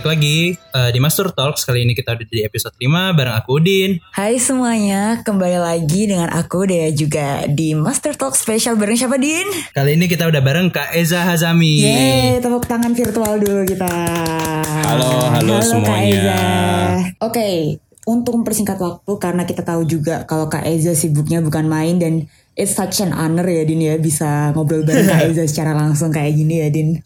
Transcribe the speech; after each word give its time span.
Balik 0.00 0.16
lagi 0.16 0.56
uh, 0.72 0.88
di 0.88 0.96
Master 0.96 1.28
Talks. 1.28 1.68
Kali 1.68 1.84
ini 1.84 1.92
kita 1.92 2.16
udah 2.16 2.24
di 2.24 2.40
episode 2.40 2.72
5 2.72 2.88
bareng 3.20 3.36
aku 3.36 3.60
Udin. 3.60 4.00
Hai 4.16 4.40
semuanya, 4.40 5.20
kembali 5.20 5.60
lagi 5.60 6.08
dengan 6.08 6.32
aku 6.32 6.64
Dea 6.64 6.88
juga 6.88 7.44
di 7.44 7.76
Master 7.76 8.16
Talk 8.16 8.32
spesial 8.32 8.80
bareng 8.80 8.96
siapa 8.96 9.20
Din? 9.20 9.44
Kali 9.76 10.00
ini 10.00 10.08
kita 10.08 10.24
udah 10.24 10.40
bareng 10.40 10.72
Kak 10.72 10.96
Eza 10.96 11.20
Hazami. 11.20 11.84
Yeay, 11.84 12.40
tepuk 12.40 12.64
tangan 12.64 12.96
virtual 12.96 13.44
dulu 13.44 13.60
kita. 13.68 13.92
Halo, 14.88 15.36
halo, 15.36 15.60
semuanya. 15.60 15.92
Kak 15.92 16.00
Eza. 16.08 16.40
Oke, 17.20 17.48
untuk 18.08 18.40
mempersingkat 18.40 18.80
waktu 18.80 19.12
karena 19.20 19.44
kita 19.44 19.68
tahu 19.68 19.84
juga 19.84 20.24
kalau 20.24 20.48
Kak 20.48 20.64
Eza 20.64 20.96
sibuknya 20.96 21.44
bukan 21.44 21.68
main 21.68 22.00
dan 22.00 22.24
it's 22.56 22.72
such 22.72 23.04
an 23.04 23.12
honor 23.12 23.44
ya 23.44 23.68
Din 23.68 23.84
ya 23.84 24.00
bisa 24.00 24.56
ngobrol 24.56 24.80
bareng 24.80 25.12
Kak 25.12 25.20
Eza 25.36 25.44
secara 25.44 25.76
langsung 25.76 26.08
kayak 26.08 26.32
gini 26.40 26.64
ya 26.64 26.72
Din. 26.72 26.96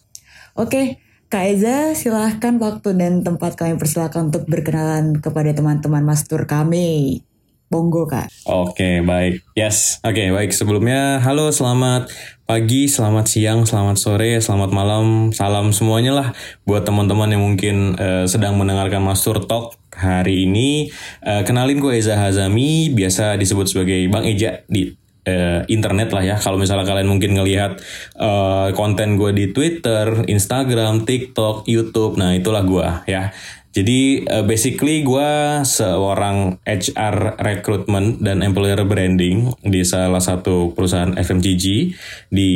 Oke, 0.54 1.02
Kak 1.32 1.44
Eza, 1.50 1.92
silahkan 1.98 2.56
waktu 2.62 2.94
dan 2.94 3.24
tempat 3.26 3.58
kami 3.58 3.74
persilakan 3.80 4.30
untuk 4.30 4.46
berkenalan 4.46 5.18
kepada 5.18 5.50
teman-teman 5.50 6.04
mastur 6.04 6.46
kami. 6.46 7.24
Bonggo 7.72 8.06
kak. 8.06 8.30
Oke 8.46 9.02
baik, 9.02 9.42
yes. 9.58 9.98
Oke 10.04 10.30
baik 10.30 10.54
sebelumnya 10.54 11.18
halo 11.18 11.50
selamat 11.50 12.06
pagi, 12.46 12.86
selamat 12.86 13.26
siang, 13.26 13.60
selamat 13.66 13.96
sore, 13.98 14.38
selamat 14.38 14.70
malam, 14.70 15.34
salam 15.34 15.72
semuanya 15.74 16.12
lah 16.14 16.28
buat 16.68 16.86
teman-teman 16.86 17.34
yang 17.34 17.42
mungkin 17.42 17.96
uh, 17.98 18.28
sedang 18.30 18.54
mendengarkan 18.60 19.02
Mastur 19.02 19.42
Talk 19.42 19.74
hari 19.90 20.46
ini. 20.46 20.92
Uh, 21.24 21.42
kenalin 21.42 21.80
gue 21.80 21.98
Eza 21.98 22.14
Hazami, 22.14 22.94
biasa 22.94 23.34
disebut 23.40 23.66
sebagai 23.66 24.06
Bang 24.06 24.28
Eja 24.28 24.62
di 24.70 24.94
uh, 25.28 25.60
internet 25.66 26.08
lah 26.12 26.22
ya. 26.24 26.36
Kalau 26.38 26.56
misalnya 26.60 26.86
kalian 26.86 27.08
mungkin 27.08 27.36
ngelihat 27.36 27.80
uh, 28.20 28.70
konten 28.76 29.16
gue 29.16 29.30
di 29.32 29.50
Twitter, 29.50 30.24
Instagram, 30.28 31.08
TikTok, 31.08 31.66
YouTube, 31.68 32.16
nah 32.20 32.32
itulah 32.36 32.62
gue 32.64 32.88
ya. 33.08 33.32
Jadi 33.74 34.22
uh, 34.30 34.46
basically 34.46 35.02
gue 35.02 35.30
seorang 35.66 36.62
HR 36.62 37.42
recruitment 37.42 38.22
dan 38.22 38.46
employer 38.46 38.78
branding 38.86 39.50
di 39.66 39.82
salah 39.82 40.22
satu 40.22 40.70
perusahaan 40.78 41.10
FMCG 41.18 41.90
di 42.30 42.50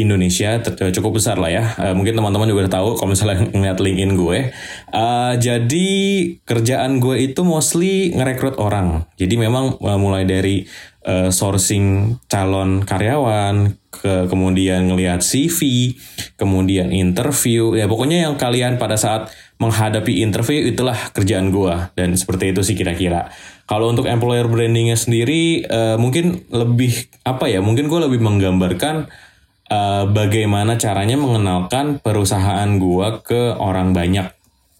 Indonesia 0.00 0.56
cukup 0.64 1.20
besar 1.20 1.36
lah 1.36 1.52
ya. 1.52 1.64
Uh, 1.76 1.92
mungkin 1.92 2.16
teman-teman 2.16 2.48
juga 2.48 2.64
udah 2.64 2.74
tahu 2.80 2.88
kalau 2.96 3.12
misalnya 3.12 3.44
ngeliat 3.52 3.76
LinkedIn 3.76 4.12
gue. 4.16 4.38
Uh, 4.88 5.36
jadi 5.36 5.88
kerjaan 6.48 6.96
gue 6.96 7.20
itu 7.20 7.44
mostly 7.44 8.16
ngerekrut 8.16 8.56
orang. 8.56 9.04
Jadi 9.20 9.36
memang 9.36 9.76
uh, 9.84 10.00
mulai 10.00 10.24
dari 10.24 10.64
uh, 11.04 11.28
sourcing 11.28 12.16
calon 12.32 12.88
karyawan, 12.88 13.76
ke 13.94 14.26
kemudian 14.26 14.90
ngelihat 14.90 15.22
CV, 15.22 15.92
kemudian 16.34 16.90
interview, 16.90 17.78
ya 17.78 17.86
pokoknya 17.86 18.26
yang 18.28 18.34
kalian 18.34 18.76
pada 18.76 18.98
saat 18.98 19.30
menghadapi 19.64 20.20
interview 20.20 20.68
itulah 20.68 20.96
kerjaan 21.16 21.48
gua 21.48 21.90
dan 21.96 22.12
seperti 22.12 22.52
itu 22.52 22.60
sih 22.60 22.76
kira-kira. 22.76 23.32
Kalau 23.64 23.88
untuk 23.88 24.04
employer 24.04 24.44
brandingnya 24.44 25.00
sendiri 25.00 25.64
uh, 25.64 25.96
mungkin 25.96 26.44
lebih 26.52 27.08
apa 27.24 27.48
ya? 27.48 27.64
Mungkin 27.64 27.88
gue 27.88 28.00
lebih 28.04 28.20
menggambarkan 28.20 29.08
uh, 29.72 30.04
bagaimana 30.12 30.76
caranya 30.76 31.16
mengenalkan 31.16 31.98
perusahaan 32.04 32.68
gua 32.76 33.24
ke 33.24 33.56
orang 33.56 33.96
banyak 33.96 34.28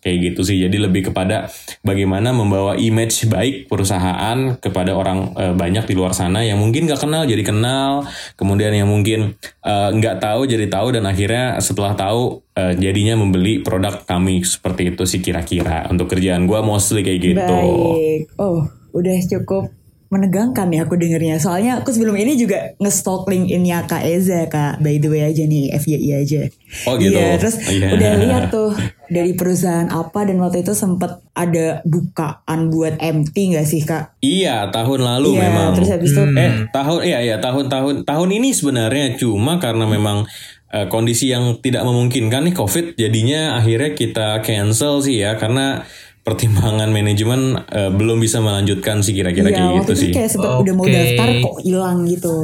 kayak 0.05 0.19
gitu 0.33 0.45
sih. 0.45 0.61
Jadi 0.61 0.77
lebih 0.77 1.09
kepada 1.09 1.49
bagaimana 1.81 2.37
membawa 2.37 2.77
image 2.77 3.25
baik 3.27 3.73
perusahaan 3.73 4.61
kepada 4.61 4.93
orang 4.93 5.33
e, 5.33 5.45
banyak 5.57 5.89
di 5.89 5.95
luar 5.97 6.13
sana 6.13 6.45
yang 6.45 6.61
mungkin 6.61 6.85
gak 6.85 7.01
kenal 7.01 7.25
jadi 7.25 7.41
kenal 7.41 8.05
kemudian 8.37 8.77
yang 8.77 8.87
mungkin 8.87 9.41
nggak 9.65 10.17
e, 10.17 10.21
tahu 10.21 10.41
jadi 10.45 10.69
tahu 10.69 11.01
dan 11.01 11.09
akhirnya 11.09 11.57
setelah 11.65 11.97
tahu 11.97 12.45
e, 12.53 12.77
jadinya 12.77 13.17
membeli 13.17 13.65
produk 13.65 14.05
kami. 14.05 14.45
Seperti 14.45 14.93
itu 14.93 15.09
sih 15.09 15.25
kira-kira. 15.25 15.89
Untuk 15.89 16.13
kerjaan 16.13 16.45
gue 16.45 16.61
mostly 16.61 17.01
kayak 17.01 17.21
gitu. 17.25 17.57
Baik. 17.57 18.29
Oh 18.37 18.69
udah 18.95 19.19
cukup 19.27 19.75
menegangkan 20.15 20.71
ya 20.71 20.87
aku 20.87 20.95
dengernya. 20.95 21.43
Soalnya 21.43 21.83
aku 21.83 21.91
sebelum 21.91 22.15
ini 22.15 22.39
juga 22.39 22.79
nge-stalk 22.79 23.27
LinkedIn-nya 23.27 23.91
Kak 23.91 24.07
Eza 24.07 24.47
Kak. 24.47 24.79
By 24.79 25.03
the 25.03 25.11
way 25.11 25.27
aja 25.27 25.43
nih 25.43 25.75
FYI 25.75 26.11
aja. 26.23 26.43
Oh 26.87 26.95
gitu. 26.95 27.19
Iya, 27.19 27.35
terus 27.43 27.59
yeah. 27.67 27.91
udah 27.91 28.13
lihat 28.23 28.45
tuh 28.55 28.71
dari 29.11 29.35
perusahaan 29.35 29.91
apa 29.91 30.27
dan 30.27 30.39
waktu 30.39 30.63
itu 30.63 30.73
sempet 30.73 31.19
ada 31.35 31.83
bukaan 31.83 32.71
buat 32.71 33.03
MT 33.03 33.59
gak 33.59 33.67
sih 33.67 33.83
Kak? 33.83 34.23
Iya, 34.23 34.71
tahun 34.71 35.03
lalu 35.03 35.35
iya, 35.35 35.41
memang. 35.51 35.75
Terus 35.75 35.91
habis 35.91 36.11
itu 36.15 36.23
hmm. 36.23 36.39
eh 36.39 36.53
tahun 36.71 37.01
iya 37.03 37.19
iya 37.21 37.37
tahun-tahun 37.43 38.07
tahun 38.07 38.31
ini 38.31 38.55
sebenarnya 38.55 39.19
cuma 39.19 39.59
karena 39.59 39.85
memang 39.91 40.31
uh, 40.75 40.87
kondisi 40.91 41.31
yang 41.31 41.59
tidak 41.63 41.87
memungkinkan 41.87 42.51
nih 42.51 42.55
COVID 42.55 42.99
jadinya 42.99 43.55
akhirnya 43.59 43.95
kita 43.95 44.43
cancel 44.43 44.99
sih 45.03 45.23
ya 45.23 45.39
karena 45.39 45.87
pertimbangan 46.25 46.89
manajemen 46.89 47.61
uh, 47.69 47.93
belum 47.93 48.17
bisa 48.17 48.41
melanjutkan 48.41 49.05
sih 49.05 49.13
kira-kira 49.13 49.53
iya, 49.53 49.57
kayak 49.61 49.73
gitu 49.85 49.93
sih. 49.93 50.11
sih. 50.11 50.13
kayak 50.17 50.31
sempat 50.33 50.51
okay. 50.57 50.63
udah 50.65 50.75
mau 50.75 50.87
daftar 50.89 51.29
kok 51.45 51.57
hilang 51.61 51.99
gitu. 52.09 52.37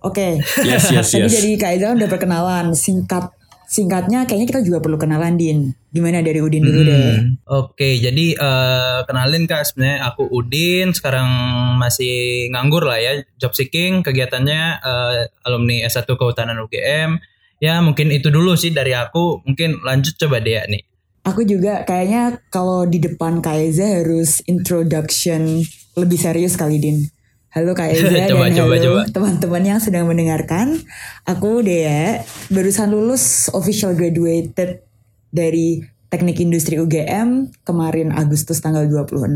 Oke. 0.00 0.40
Okay. 0.40 0.64
Yes 0.64 0.84
yes 0.88 1.08
yes. 1.20 1.30
Jadi 1.36 1.50
Kak 1.60 1.70
Izal 1.76 2.00
udah 2.00 2.08
perkenalan 2.08 2.66
singkat 2.72 3.36
singkatnya 3.66 4.24
kayaknya 4.24 4.46
kita 4.56 4.60
juga 4.64 4.78
perlu 4.80 4.96
kenalan 4.96 5.36
Din. 5.36 5.74
Gimana 5.92 6.24
dari 6.24 6.40
Udin 6.40 6.64
dulu 6.64 6.80
hmm. 6.80 6.88
deh. 6.88 7.04
Oke, 7.50 7.74
okay, 7.76 7.92
jadi 7.98 8.38
uh, 8.38 9.00
kenalin 9.04 9.44
Kak 9.44 9.66
sebenarnya 9.68 10.06
aku 10.06 10.28
Udin, 10.30 10.94
sekarang 10.94 11.28
masih 11.76 12.46
nganggur 12.54 12.86
lah 12.86 13.02
ya, 13.02 13.20
job 13.36 13.52
seeking, 13.52 14.06
kegiatannya 14.06 14.80
uh, 14.80 15.26
alumni 15.44 15.82
S1 15.84 16.06
Kehutanan 16.06 16.62
UGM. 16.62 17.18
Ya 17.58 17.80
mungkin 17.80 18.12
itu 18.12 18.28
dulu 18.28 18.54
sih 18.54 18.70
dari 18.70 18.92
aku, 18.92 19.42
mungkin 19.42 19.82
lanjut 19.82 20.14
coba 20.20 20.38
deh 20.38 20.62
nih. 20.68 20.84
Aku 21.26 21.42
juga 21.42 21.82
kayaknya 21.82 22.38
kalau 22.54 22.86
di 22.86 23.02
depan 23.02 23.42
Kaiza 23.42 23.82
harus 23.82 24.46
introduction 24.46 25.58
lebih 25.98 26.18
serius 26.22 26.54
kali 26.54 26.78
Din. 26.78 27.02
Halo 27.50 27.74
Kak 27.74 27.88
Eza 27.88 28.06
coba, 28.06 28.46
dan 28.52 28.54
coba, 28.54 28.74
halo 28.78 29.02
teman-teman 29.10 29.62
yang 29.64 29.80
sedang 29.82 30.06
mendengarkan. 30.06 30.78
Aku 31.26 31.66
Dea, 31.66 32.22
barusan 32.52 32.94
lulus 32.94 33.50
official 33.50 33.98
graduated 33.98 34.86
dari 35.34 35.82
Teknik 36.06 36.38
Industri 36.38 36.78
UGM 36.78 37.50
kemarin 37.66 38.14
Agustus 38.14 38.62
tanggal 38.62 38.86
26. 38.86 39.26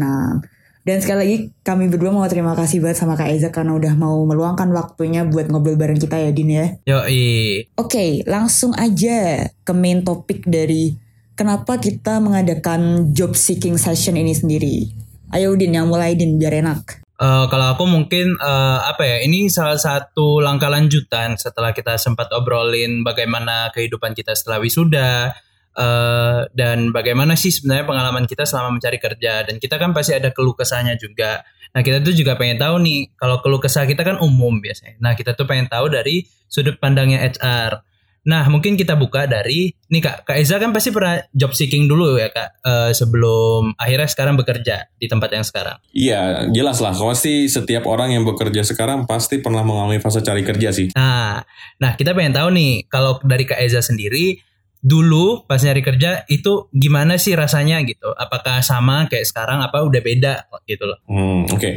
Dan 0.86 0.96
sekali 1.02 1.18
lagi 1.18 1.36
kami 1.66 1.90
berdua 1.90 2.14
mau 2.14 2.22
terima 2.30 2.54
kasih 2.54 2.78
banget 2.78 3.02
sama 3.02 3.18
Kak 3.18 3.34
Eza 3.34 3.50
karena 3.50 3.74
udah 3.74 3.98
mau 3.98 4.22
meluangkan 4.30 4.70
waktunya 4.70 5.26
buat 5.26 5.50
ngobrol 5.50 5.74
bareng 5.74 5.98
kita 5.98 6.22
ya 6.22 6.30
Din 6.30 6.54
ya. 6.54 6.66
Yoi. 6.86 7.66
Oke, 7.74 7.82
okay, 7.82 8.10
langsung 8.30 8.78
aja 8.78 9.50
ke 9.50 9.72
main 9.74 10.06
topik 10.06 10.46
dari 10.46 11.09
kenapa 11.40 11.80
kita 11.80 12.20
mengadakan 12.20 13.08
job 13.16 13.32
seeking 13.32 13.80
session 13.80 14.20
ini 14.20 14.36
sendiri? 14.36 14.92
Ayo 15.32 15.56
Udin 15.56 15.72
yang 15.72 15.88
mulai 15.88 16.12
Din 16.12 16.36
biar 16.36 16.60
enak. 16.60 17.00
Uh, 17.16 17.48
kalau 17.48 17.72
aku 17.72 17.88
mungkin 17.88 18.36
uh, 18.36 18.84
apa 18.84 19.08
ya 19.08 19.16
ini 19.24 19.48
salah 19.48 19.80
satu 19.80 20.40
langkah 20.40 20.68
lanjutan 20.68 21.36
setelah 21.40 21.72
kita 21.72 21.96
sempat 22.00 22.32
obrolin 22.32 23.04
bagaimana 23.04 23.68
kehidupan 23.76 24.16
kita 24.16 24.32
setelah 24.32 24.56
wisuda 24.56 25.32
uh, 25.76 26.48
dan 26.56 26.96
bagaimana 26.96 27.36
sih 27.36 27.52
sebenarnya 27.52 27.84
pengalaman 27.84 28.24
kita 28.24 28.48
selama 28.48 28.80
mencari 28.80 28.96
kerja 28.96 29.44
dan 29.44 29.60
kita 29.60 29.76
kan 29.76 29.92
pasti 29.92 30.16
ada 30.16 30.32
keluh 30.32 30.56
kesahnya 30.56 30.96
juga. 30.96 31.44
Nah 31.76 31.80
kita 31.84 32.00
tuh 32.00 32.16
juga 32.16 32.40
pengen 32.40 32.56
tahu 32.56 32.80
nih 32.84 33.16
kalau 33.16 33.40
keluh 33.44 33.60
kesah 33.60 33.84
kita 33.84 34.00
kan 34.00 34.16
umum 34.20 34.60
biasanya. 34.60 34.96
Nah 35.00 35.12
kita 35.16 35.36
tuh 35.36 35.44
pengen 35.44 35.68
tahu 35.68 35.92
dari 35.92 36.24
sudut 36.48 36.76
pandangnya 36.80 37.20
HR. 37.20 37.89
Nah, 38.20 38.44
mungkin 38.52 38.76
kita 38.76 39.00
buka 39.00 39.24
dari 39.24 39.72
nih 39.88 40.02
Kak, 40.04 40.28
Kak 40.28 40.36
Eza 40.36 40.60
kan 40.60 40.76
pasti 40.76 40.92
pernah 40.92 41.24
job 41.32 41.56
seeking 41.56 41.88
dulu 41.88 42.20
ya 42.20 42.28
Kak, 42.28 42.60
uh, 42.60 42.90
sebelum 42.92 43.72
akhirnya 43.80 44.08
sekarang 44.12 44.36
bekerja 44.36 44.92
di 45.00 45.06
tempat 45.08 45.32
yang 45.32 45.44
sekarang. 45.46 45.80
Iya, 45.96 46.52
jelas 46.52 46.84
lah. 46.84 46.92
Pasti 46.92 47.48
setiap 47.48 47.88
orang 47.88 48.12
yang 48.12 48.28
bekerja 48.28 48.60
sekarang 48.60 49.08
pasti 49.08 49.40
pernah 49.40 49.64
mengalami 49.64 49.96
fase 50.04 50.20
cari 50.20 50.44
kerja 50.44 50.68
sih. 50.68 50.92
Nah, 50.92 51.40
nah 51.80 51.96
kita 51.96 52.12
pengen 52.12 52.36
tahu 52.36 52.48
nih, 52.52 52.84
kalau 52.92 53.16
dari 53.24 53.48
Kak 53.48 53.56
Eza 53.56 53.80
sendiri, 53.80 54.36
dulu 54.80 55.44
pas 55.44 55.60
nyari 55.60 55.84
kerja 55.84 56.24
itu 56.28 56.68
gimana 56.72 57.16
sih 57.16 57.32
rasanya 57.32 57.80
gitu? 57.88 58.12
Apakah 58.16 58.60
sama 58.60 59.08
kayak 59.08 59.28
sekarang? 59.28 59.64
Apa 59.64 59.80
udah 59.80 60.00
beda 60.04 60.34
gitu 60.68 60.84
loh? 60.88 61.00
Hmm, 61.08 61.48
oke. 61.48 61.56
Okay. 61.56 61.74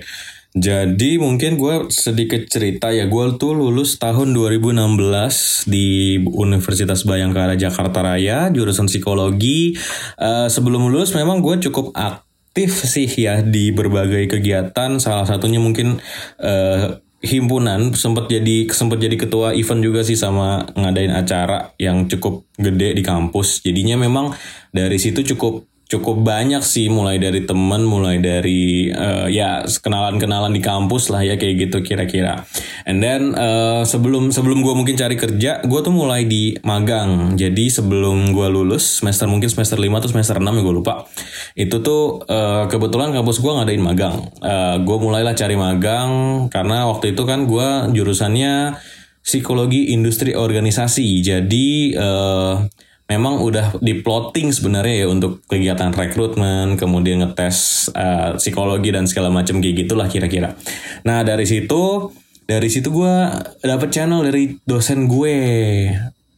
Jadi 0.53 1.17
mungkin 1.17 1.57
gue 1.57 1.89
sedikit 1.89 2.45
cerita 2.45 2.93
ya, 2.93 3.09
gue 3.09 3.25
tuh 3.41 3.57
lulus 3.57 3.97
tahun 3.97 4.37
2016 4.37 5.65
di 5.65 6.21
Universitas 6.29 7.01
Bayangkara 7.09 7.57
Jakarta 7.57 8.05
Raya, 8.05 8.53
jurusan 8.53 8.85
psikologi. 8.85 9.73
Uh, 10.13 10.45
sebelum 10.45 10.93
lulus 10.93 11.17
memang 11.17 11.41
gue 11.41 11.57
cukup 11.57 11.97
aktif 11.97 12.85
sih 12.85 13.09
ya 13.09 13.41
di 13.41 13.73
berbagai 13.73 14.29
kegiatan, 14.29 15.01
salah 15.01 15.25
satunya 15.25 15.57
mungkin 15.57 15.97
uh, 16.37 17.01
himpunan 17.25 17.97
sempat 17.97 18.29
jadi 18.29 18.69
sempat 18.69 19.01
jadi 19.01 19.15
ketua 19.17 19.57
event 19.57 19.81
juga 19.81 20.05
sih 20.05 20.19
sama 20.19 20.69
ngadain 20.77 21.17
acara 21.17 21.73
yang 21.81 22.05
cukup 22.05 22.45
gede 22.61 22.93
di 22.93 23.01
kampus. 23.01 23.65
Jadinya 23.65 23.97
memang 23.97 24.37
dari 24.69 25.01
situ 25.01 25.25
cukup 25.33 25.72
cukup 25.93 26.25
banyak 26.25 26.65
sih 26.65 26.89
mulai 26.89 27.21
dari 27.21 27.45
temen 27.45 27.85
mulai 27.85 28.17
dari 28.17 28.89
uh, 28.89 29.29
ya 29.29 29.61
kenalan-kenalan 29.65 30.49
di 30.49 30.61
kampus 30.61 31.13
lah 31.13 31.21
ya 31.21 31.37
kayak 31.37 31.69
gitu 31.69 31.85
kira-kira. 31.85 32.41
And 32.89 32.99
then 32.99 33.37
uh, 33.37 33.85
sebelum 33.85 34.33
sebelum 34.33 34.65
gue 34.65 34.73
mungkin 34.73 34.97
cari 34.97 35.13
kerja 35.13 35.61
gue 35.61 35.79
tuh 35.85 35.93
mulai 35.93 36.25
di 36.25 36.57
magang 36.65 37.37
jadi 37.37 37.69
sebelum 37.69 38.33
gue 38.33 38.47
lulus 38.49 39.05
semester 39.05 39.29
mungkin 39.29 39.53
semester 39.53 39.77
5 39.77 39.87
atau 39.93 40.09
semester 40.09 40.37
6 40.41 40.49
ya 40.49 40.61
gue 40.65 40.75
lupa. 40.75 41.05
Itu 41.53 41.85
tuh 41.85 42.25
uh, 42.25 42.65
kebetulan 42.65 43.13
kampus 43.13 43.37
gue 43.37 43.51
ngadain 43.53 43.83
magang. 43.83 44.15
Uh, 44.41 44.81
gue 44.81 44.97
mulailah 44.97 45.37
cari 45.37 45.53
magang 45.53 46.11
karena 46.49 46.89
waktu 46.89 47.13
itu 47.13 47.23
kan 47.29 47.45
gue 47.45 47.93
jurusannya 47.93 48.81
psikologi 49.23 49.95
industri 49.95 50.35
organisasi. 50.35 51.23
Jadi 51.23 51.95
uh, 51.95 52.67
memang 53.13 53.37
udah 53.39 53.77
di 53.77 54.01
plotting 54.01 54.49
sebenarnya 54.49 55.05
ya 55.05 55.07
untuk 55.07 55.45
kegiatan 55.45 55.93
rekrutmen, 55.93 56.75
kemudian 56.75 57.21
ngetes 57.21 57.89
uh, 57.93 58.35
psikologi 58.41 58.89
dan 58.89 59.05
segala 59.05 59.29
macam 59.29 59.61
kayak 59.61 59.85
gitulah 59.85 60.09
kira-kira. 60.09 60.57
Nah 61.05 61.21
dari 61.21 61.45
situ 61.45 62.09
dari 62.43 62.67
situ 62.67 62.89
gue 62.89 63.15
dapet 63.61 63.89
channel 63.93 64.25
dari 64.25 64.57
dosen 64.65 65.05
gue. 65.05 65.37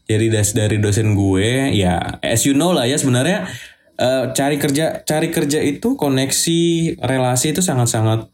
Jadi 0.05 0.29
dari 0.53 0.77
dosen 0.77 1.17
gue 1.17 1.73
ya 1.73 2.21
as 2.21 2.45
you 2.45 2.53
know 2.53 2.69
lah 2.69 2.85
ya 2.85 2.93
sebenarnya 2.93 3.49
uh, 3.97 4.29
cari 4.37 4.61
kerja 4.61 5.01
cari 5.01 5.33
kerja 5.33 5.65
itu 5.65 5.97
koneksi 5.97 6.61
relasi 7.01 7.57
itu 7.57 7.65
sangat-sangat 7.65 8.29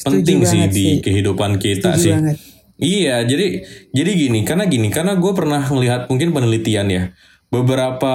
penting 0.00 0.48
sih 0.48 0.64
di 0.72 0.72
sih. 0.72 0.94
kehidupan 1.04 1.60
kita 1.60 1.92
Setuju 1.92 2.04
sih. 2.08 2.14
Banget. 2.16 2.36
Iya, 2.80 3.28
jadi 3.28 3.60
jadi 3.92 4.10
gini, 4.16 4.40
karena 4.48 4.64
gini, 4.64 4.88
karena 4.88 5.12
gue 5.20 5.32
pernah 5.36 5.60
melihat 5.68 6.08
mungkin 6.08 6.32
penelitian 6.32 6.88
ya 6.88 7.02
beberapa 7.50 8.14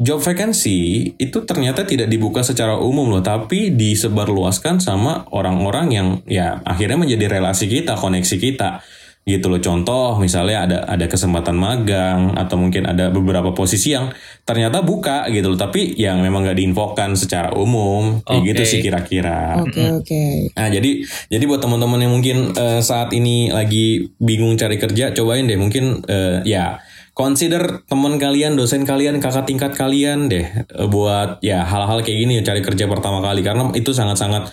job 0.00 0.24
vacancy 0.24 1.12
itu 1.20 1.44
ternyata 1.44 1.84
tidak 1.84 2.08
dibuka 2.08 2.40
secara 2.40 2.80
umum 2.80 3.12
loh, 3.12 3.20
tapi 3.20 3.68
disebarluaskan 3.76 4.80
sama 4.80 5.28
orang-orang 5.28 5.86
yang 5.92 6.08
ya 6.24 6.64
akhirnya 6.64 6.96
menjadi 6.96 7.36
relasi 7.36 7.68
kita, 7.68 8.00
koneksi 8.00 8.36
kita 8.40 8.80
gitu 9.28 9.52
loh. 9.52 9.60
Contoh 9.60 10.16
misalnya 10.16 10.64
ada 10.64 10.78
ada 10.88 11.04
kesempatan 11.04 11.52
magang 11.52 12.32
atau 12.32 12.56
mungkin 12.56 12.88
ada 12.88 13.12
beberapa 13.12 13.52
posisi 13.52 13.92
yang 13.92 14.08
ternyata 14.48 14.80
buka 14.80 15.28
gitu 15.28 15.52
loh, 15.52 15.60
tapi 15.60 15.92
yang 16.00 16.24
memang 16.24 16.48
gak 16.48 16.56
diinfokan 16.56 17.20
secara 17.20 17.52
umum 17.52 18.24
kayak 18.24 18.40
okay. 18.40 18.48
gitu 18.56 18.62
sih 18.64 18.80
kira-kira. 18.80 19.60
Oke 19.60 19.76
okay, 19.76 19.88
oke. 19.92 20.06
Okay. 20.08 20.34
Nah 20.56 20.68
jadi 20.72 20.90
jadi 21.28 21.44
buat 21.44 21.60
teman-teman 21.60 22.00
yang 22.00 22.12
mungkin 22.16 22.56
uh, 22.56 22.80
saat 22.80 23.12
ini 23.12 23.52
lagi 23.52 24.08
bingung 24.16 24.56
cari 24.56 24.80
kerja, 24.80 25.12
cobain 25.12 25.44
deh 25.44 25.60
mungkin 25.60 26.00
uh, 26.08 26.40
ya 26.48 26.80
consider 27.20 27.84
teman 27.84 28.16
kalian, 28.16 28.56
dosen 28.56 28.88
kalian, 28.88 29.20
kakak 29.20 29.44
tingkat 29.44 29.76
kalian 29.76 30.32
deh 30.32 30.48
eh, 30.64 30.88
buat 30.88 31.44
ya 31.44 31.68
hal-hal 31.68 32.00
kayak 32.00 32.18
gini 32.24 32.40
cari 32.40 32.64
kerja 32.64 32.88
pertama 32.88 33.20
kali 33.20 33.44
karena 33.44 33.68
itu 33.76 33.92
sangat-sangat 33.92 34.48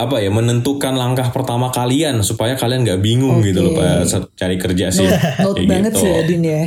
apa 0.00 0.16
ya 0.16 0.32
menentukan 0.32 0.96
langkah 0.96 1.28
pertama 1.28 1.68
kalian 1.68 2.24
supaya 2.24 2.56
kalian 2.56 2.88
nggak 2.88 3.04
bingung 3.04 3.44
okay. 3.44 3.52
gitu 3.52 3.68
loh 3.68 3.72
pas 3.76 4.08
cari 4.32 4.56
kerja 4.56 4.88
sih. 4.88 5.04
Note, 5.44 5.60
banget 5.68 5.92
gitu. 5.92 6.08
sih 6.08 6.10
Adin 6.16 6.40
ya. 6.40 6.64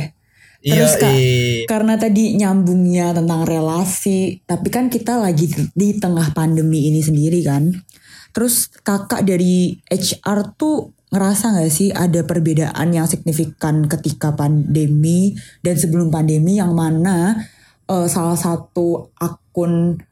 Terus 0.64 0.96
kak, 0.96 1.12
karena 1.68 1.94
tadi 2.00 2.40
nyambungnya 2.40 3.12
tentang 3.12 3.44
relasi, 3.44 4.40
tapi 4.48 4.72
kan 4.72 4.88
kita 4.88 5.20
lagi 5.20 5.50
di 5.76 5.98
tengah 6.00 6.32
pandemi 6.32 6.88
ini 6.88 7.04
sendiri 7.04 7.44
kan. 7.44 7.68
Terus 8.32 8.72
kakak 8.80 9.28
dari 9.28 9.76
HR 9.92 10.56
tuh 10.56 10.93
ngerasa 11.14 11.54
gak 11.54 11.70
sih 11.70 11.94
ada 11.94 12.26
perbedaan 12.26 12.90
yang 12.90 13.06
signifikan 13.06 13.86
ketika 13.86 14.34
pandemi 14.34 15.38
dan 15.62 15.78
sebelum 15.78 16.10
pandemi 16.10 16.58
yang 16.58 16.74
mana 16.74 17.38
uh, 17.86 18.10
salah 18.10 18.34
satu 18.34 19.14
akun 19.16 20.02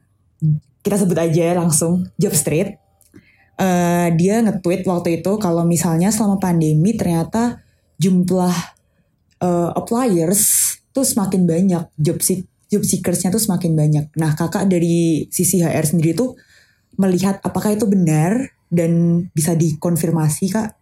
kita 0.83 0.97
sebut 1.03 1.19
aja 1.19 1.59
langsung 1.59 2.07
Job 2.15 2.35
Street 2.35 2.79
uh, 3.59 4.09
dia 4.15 4.41
nge-tweet 4.43 4.87
waktu 4.87 5.23
itu 5.23 5.33
kalau 5.43 5.67
misalnya 5.67 6.15
selama 6.15 6.39
pandemi 6.39 6.95
ternyata 6.95 7.63
jumlah 7.99 8.55
uh, 9.43 9.71
appliers 9.75 10.75
tuh 10.91 11.07
semakin 11.07 11.47
banyak 11.47 11.85
job 11.99 12.19
seek 12.21 12.47
job 12.73 12.83
seekersnya 12.89 13.29
tuh 13.29 13.43
semakin 13.43 13.77
banyak. 13.77 14.07
Nah 14.17 14.33
kakak 14.33 14.65
dari 14.65 15.29
sisi 15.29 15.61
HR 15.61 15.93
sendiri 15.93 16.17
tuh 16.17 16.41
melihat 16.97 17.37
apakah 17.45 17.77
itu 17.77 17.85
benar 17.85 18.49
dan 18.73 19.25
bisa 19.37 19.53
dikonfirmasi 19.53 20.49
kak? 20.49 20.82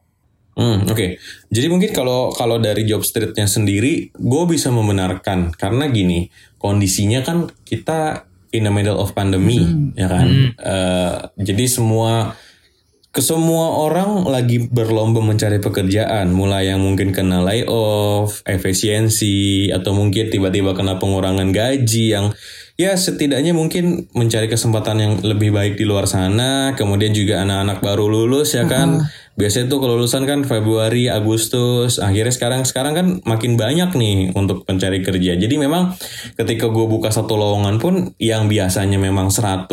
Hmm, 0.59 0.85
Oke, 0.85 0.93
okay. 0.93 1.11
jadi 1.49 1.71
mungkin 1.71 1.95
kalau 1.95 2.35
kalau 2.35 2.59
dari 2.59 2.83
job 2.85 3.07
streetnya 3.07 3.47
sendiri, 3.47 4.11
gue 4.13 4.45
bisa 4.51 4.69
membenarkan 4.75 5.55
karena 5.55 5.89
gini 5.89 6.29
kondisinya 6.59 7.23
kan 7.23 7.49
kita 7.65 8.29
in 8.51 8.67
the 8.67 8.73
middle 8.73 8.99
of 8.99 9.15
pandemi, 9.15 9.63
hmm. 9.63 9.95
ya 9.95 10.11
kan. 10.11 10.27
Hmm. 10.27 10.51
Uh, 10.59 11.17
jadi 11.39 11.65
semua 11.71 12.35
ke 13.11 13.19
semua 13.19 13.75
orang 13.83 14.23
lagi 14.23 14.71
berlomba 14.71 15.19
mencari 15.19 15.59
pekerjaan, 15.59 16.31
mulai 16.31 16.71
yang 16.71 16.79
mungkin 16.79 17.11
kena 17.11 17.43
layoff, 17.43 18.47
efisiensi, 18.47 19.71
atau 19.75 19.91
mungkin 19.99 20.31
tiba-tiba 20.31 20.79
kena 20.79 21.03
pengurangan 21.03 21.51
gaji 21.51 22.15
yang 22.15 22.31
ya 22.81 22.97
setidaknya 22.97 23.53
mungkin 23.53 24.09
mencari 24.17 24.49
kesempatan 24.49 24.97
yang 24.97 25.13
lebih 25.21 25.53
baik 25.53 25.77
di 25.77 25.85
luar 25.85 26.09
sana. 26.09 26.73
Kemudian 26.73 27.13
juga 27.13 27.45
anak-anak 27.45 27.85
baru 27.85 28.09
lulus 28.09 28.57
ya 28.57 28.65
kan. 28.65 28.89
Uh 28.89 29.05
-huh 29.05 29.29
biasanya 29.41 29.73
tuh 29.73 29.81
kelulusan 29.81 30.29
kan 30.29 30.45
Februari, 30.45 31.09
Agustus, 31.09 31.97
akhirnya 31.97 32.29
sekarang 32.29 32.69
sekarang 32.69 32.93
kan 32.93 33.07
makin 33.25 33.57
banyak 33.57 33.97
nih 33.97 34.37
untuk 34.37 34.69
pencari 34.69 35.01
kerja. 35.01 35.33
Jadi 35.41 35.57
memang 35.57 35.97
ketika 36.37 36.69
gue 36.69 36.85
buka 36.85 37.09
satu 37.09 37.41
lowongan 37.41 37.81
pun 37.81 38.13
yang 38.21 38.53
biasanya 38.53 39.01
memang 39.01 39.33
100 39.33 39.73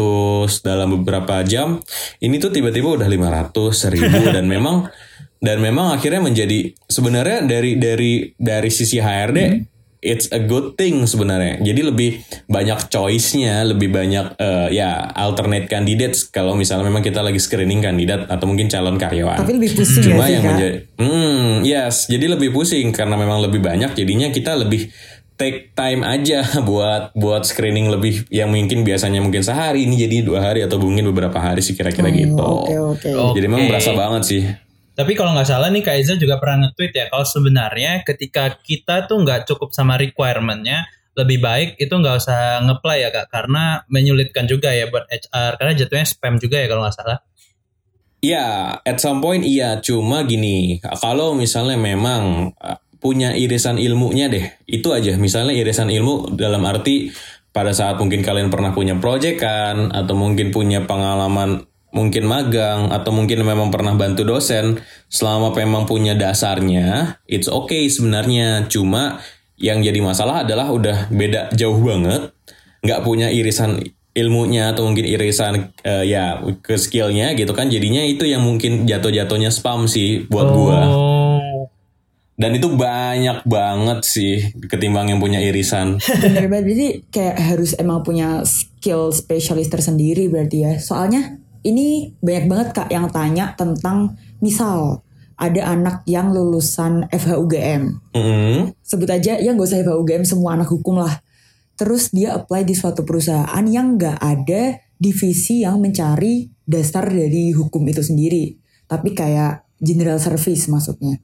dalam 0.63 0.95
beberapa 0.95 1.44
jam, 1.44 1.83
ini 2.24 2.39
tuh 2.39 2.56
tiba-tiba 2.56 2.95
udah 2.95 3.07
500, 3.12 3.51
1000 3.51 4.31
dan 4.39 4.48
memang 4.48 4.88
dan 5.38 5.62
memang 5.62 5.94
akhirnya 5.94 6.24
menjadi 6.24 6.74
sebenarnya 6.88 7.45
dari 7.45 7.77
dari 7.77 8.33
dari 8.39 8.69
sisi 8.71 8.98
HRD 8.98 9.39
hmm 9.44 9.77
it's 10.02 10.30
a 10.30 10.42
good 10.42 10.78
thing 10.78 11.06
sebenarnya. 11.10 11.62
Jadi 11.62 11.82
lebih 11.82 12.10
banyak 12.46 12.90
choice-nya, 12.90 13.66
lebih 13.66 13.90
banyak 13.90 14.38
uh, 14.38 14.68
ya 14.70 15.10
alternate 15.14 15.66
candidates 15.66 16.28
kalau 16.30 16.54
misalnya 16.54 16.88
memang 16.88 17.02
kita 17.02 17.26
lagi 17.26 17.42
screening 17.42 17.82
kandidat 17.82 18.30
atau 18.30 18.46
mungkin 18.46 18.70
calon 18.70 19.02
karyawan. 19.02 19.42
Tapi 19.42 19.58
lebih 19.58 19.72
pusing 19.74 20.04
Cuma 20.06 20.30
ya 20.30 20.38
yang 20.38 20.44
menjadi 20.46 20.78
hmm, 21.02 21.66
yes, 21.66 22.06
jadi 22.06 22.38
lebih 22.38 22.54
pusing 22.54 22.94
karena 22.94 23.18
memang 23.18 23.42
lebih 23.42 23.62
banyak 23.62 23.98
jadinya 23.98 24.30
kita 24.30 24.54
lebih 24.54 24.90
take 25.38 25.71
time 25.78 26.02
aja 26.02 26.42
buat 26.69 27.14
buat 27.14 27.45
screening 27.45 27.94
lebih 27.94 28.26
yang 28.33 28.50
mungkin 28.50 28.81
biasanya 28.81 29.21
mungkin 29.21 29.45
sehari 29.45 29.86
ini 29.86 29.95
jadi 29.95 30.26
dua 30.26 30.52
hari 30.52 30.66
atau 30.66 30.81
mungkin 30.81 31.10
beberapa 31.14 31.38
hari 31.38 31.62
sih 31.62 31.78
kira-kira 31.78 32.10
oh, 32.10 32.14
gitu. 32.14 32.44
Okay, 32.66 32.78
okay. 33.14 33.14
Jadi 33.38 33.45
memang 33.48 33.69
berasa 33.69 33.94
banget 33.94 34.24
sih. 34.26 34.44
Tapi 34.97 35.13
kalau 35.13 35.37
nggak 35.37 35.45
salah 35.45 35.69
nih 35.69 35.85
Kak 35.85 35.95
Eza 36.01 36.18
juga 36.18 36.42
pernah 36.42 36.66
nge-tweet 36.66 36.89
ya 36.89 37.06
kalau 37.13 37.21
sebenarnya 37.21 38.01
ketika 38.01 38.57
kita 38.66 39.06
tuh 39.06 39.21
nggak 39.21 39.45
cukup 39.45 39.69
sama 39.69 39.94
requirementnya 39.94 40.89
lebih 41.13 41.37
baik 41.37 41.77
itu 41.77 41.94
nggak 41.94 42.18
usah 42.18 42.66
ngeplay 42.66 43.06
ya 43.06 43.13
Kak 43.13 43.30
karena 43.30 43.85
menyulitkan 43.94 44.49
juga 44.49 44.73
ya 44.73 44.89
buat 44.89 45.06
HR 45.06 45.61
karena 45.61 45.73
jatuhnya 45.77 46.06
spam 46.09 46.42
juga 46.42 46.57
ya 46.57 46.66
kalau 46.66 46.81
nggak 46.81 46.97
salah. 46.97 47.21
Iya, 48.18 48.73
at 48.81 48.97
some 48.97 49.21
point 49.21 49.45
iya, 49.45 49.77
cuma 49.77 50.25
gini, 50.25 50.81
kalau 50.81 51.37
misalnya 51.37 51.77
memang 51.77 52.49
uh, 52.57 52.81
punya 52.97 53.37
irisan 53.37 53.77
ilmunya 53.77 54.25
deh, 54.25 54.45
itu 54.66 54.89
aja. 54.89 55.13
Misalnya 55.21 55.54
irisan 55.54 55.94
ilmu 55.94 56.33
dalam 56.33 56.66
arti 56.66 57.13
pada 57.54 57.77
saat 57.77 58.01
mungkin 58.01 58.25
kalian 58.25 58.49
pernah 58.49 58.73
punya 58.73 58.97
project 58.97 59.37
kan, 59.37 59.94
atau 59.94 60.18
mungkin 60.18 60.49
punya 60.49 60.81
pengalaman 60.89 61.69
mungkin 61.96 62.28
magang 62.28 62.92
atau 62.92 63.16
mungkin 63.16 63.48
memang 63.48 63.72
pernah 63.72 63.96
bantu 63.96 64.28
dosen 64.28 64.84
selama 65.08 65.56
memang 65.56 65.88
punya 65.88 66.14
dasarnya 66.14 67.20
it's 67.26 67.48
okay 67.48 67.88
sebenarnya 67.88 68.68
cuma 68.68 69.24
yang 69.58 69.82
jadi 69.82 69.98
masalah 70.04 70.44
adalah 70.44 70.70
udah 70.70 71.08
beda 71.10 71.56
jauh 71.56 71.80
banget 71.80 72.30
nggak 72.84 73.02
punya 73.02 73.32
irisan 73.32 73.82
ilmunya 74.14 74.74
atau 74.74 74.90
mungkin 74.90 75.06
irisan 75.06 75.74
uh, 75.86 76.04
ya 76.04 76.42
ke 76.60 76.76
skillnya 76.76 77.34
gitu 77.38 77.54
kan 77.56 77.70
jadinya 77.72 78.04
itu 78.04 78.26
yang 78.28 78.44
mungkin 78.44 78.86
jatuh-jatuhnya 78.86 79.50
spam 79.54 79.88
sih 79.88 80.26
buat 80.28 80.48
oh. 80.50 80.54
gua 80.54 80.82
dan 82.38 82.54
itu 82.54 82.70
banyak 82.70 83.50
banget 83.50 84.00
sih 84.06 84.54
ketimbang 84.70 85.10
yang 85.10 85.18
punya 85.18 85.42
irisan. 85.42 85.98
Bener 86.22 86.46
banget, 86.46 86.66
jadi 86.70 86.88
kayak 87.10 87.38
harus 87.42 87.74
emang 87.82 88.06
punya 88.06 88.46
skill 88.46 89.10
spesialis 89.10 89.74
tersendiri 89.74 90.30
berarti 90.30 90.62
ya. 90.62 90.78
Soalnya 90.78 91.42
ini 91.68 92.16
banyak 92.24 92.45
banget 92.47 92.68
kak 92.71 92.90
yang 92.90 93.12
tanya 93.12 93.52
tentang 93.59 94.16
misal 94.40 95.04
ada 95.38 95.69
anak 95.69 96.02
yang 96.09 96.33
lulusan 96.33 97.06
FHUGM. 97.14 97.83
Mm-hmm. 98.16 98.57
Sebut 98.81 99.09
aja 99.12 99.38
ya 99.38 99.54
nggak 99.54 99.68
usah 99.69 99.83
FHUGM 99.86 100.24
semua 100.26 100.57
anak 100.57 100.71
hukum 100.74 100.97
lah. 100.97 101.21
Terus 101.78 102.09
dia 102.09 102.33
apply 102.33 102.66
di 102.66 102.74
suatu 102.74 103.06
perusahaan 103.06 103.66
yang 103.69 104.02
nggak 104.02 104.18
ada 104.18 104.81
divisi 104.97 105.62
yang 105.62 105.78
mencari 105.78 106.50
dasar 106.66 107.06
dari 107.06 107.54
hukum 107.54 107.86
itu 107.86 108.02
sendiri. 108.02 108.57
Tapi 108.90 109.14
kayak 109.14 109.78
general 109.78 110.18
service 110.18 110.66
maksudnya. 110.74 111.21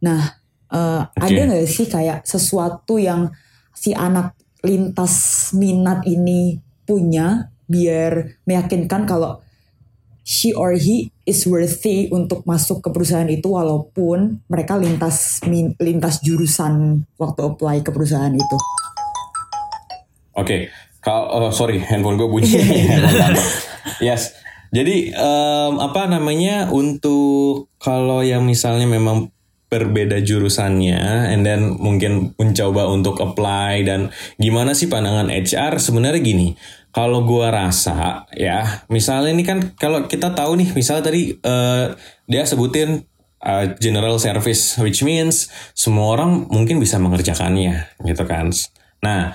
Nah 0.00 0.32
uh, 0.72 1.04
okay. 1.12 1.36
ada 1.36 1.40
nggak 1.52 1.68
sih 1.68 1.86
kayak 1.92 2.24
sesuatu 2.24 2.96
yang 2.96 3.28
si 3.76 3.92
anak 3.92 4.32
lintas 4.64 5.52
minat 5.52 6.08
ini 6.08 6.56
punya 6.88 7.52
biar 7.68 8.40
meyakinkan 8.48 9.04
kalau 9.04 9.44
she 10.22 10.54
or 10.54 10.74
he 10.78 11.10
is 11.26 11.42
worthy 11.46 12.10
untuk 12.10 12.46
masuk 12.46 12.82
ke 12.82 12.88
perusahaan 12.90 13.28
itu 13.28 13.46
walaupun 13.50 14.42
mereka 14.46 14.78
lintas 14.78 15.42
lintas 15.78 16.22
jurusan 16.22 17.06
waktu 17.18 17.40
apply 17.46 17.82
ke 17.82 17.90
perusahaan 17.90 18.32
itu. 18.32 18.56
Oke, 20.32 20.72
kalau 21.04 21.50
oh, 21.50 21.52
sorry 21.52 21.82
handphone 21.82 22.16
gue 22.16 22.28
bunyi. 22.30 22.50
Yes. 23.98 24.34
Jadi 24.72 25.12
em, 25.12 25.74
apa 25.82 26.08
namanya 26.08 26.72
untuk 26.72 27.68
kalau 27.76 28.24
yang 28.24 28.46
misalnya 28.46 28.88
memang 28.88 29.28
berbeda 29.68 30.20
jurusannya, 30.20 31.32
and 31.32 31.48
then 31.48 31.76
mungkin 31.80 32.36
mencoba 32.36 32.88
untuk 32.92 33.16
apply 33.20 33.88
dan 33.88 34.12
gimana 34.36 34.76
sih 34.76 34.88
pandangan 34.88 35.32
HR 35.32 35.80
sebenarnya 35.80 36.20
gini. 36.20 36.48
Kalau 36.92 37.24
gua 37.24 37.48
rasa 37.48 38.28
ya, 38.36 38.84
misalnya 38.92 39.32
ini 39.32 39.48
kan 39.48 39.72
kalau 39.80 40.04
kita 40.04 40.36
tahu 40.36 40.60
nih, 40.60 40.76
misalnya 40.76 41.08
tadi 41.08 41.32
eh, 41.34 41.86
dia 42.28 42.44
sebutin 42.44 43.08
uh, 43.42 43.64
general 43.78 44.16
service, 44.22 44.78
which 44.78 45.02
means 45.02 45.50
semua 45.74 46.14
orang 46.14 46.46
mungkin 46.48 46.78
bisa 46.78 46.96
mengerjakannya, 47.02 47.98
gitu 48.06 48.24
kan. 48.24 48.54
Nah, 49.02 49.34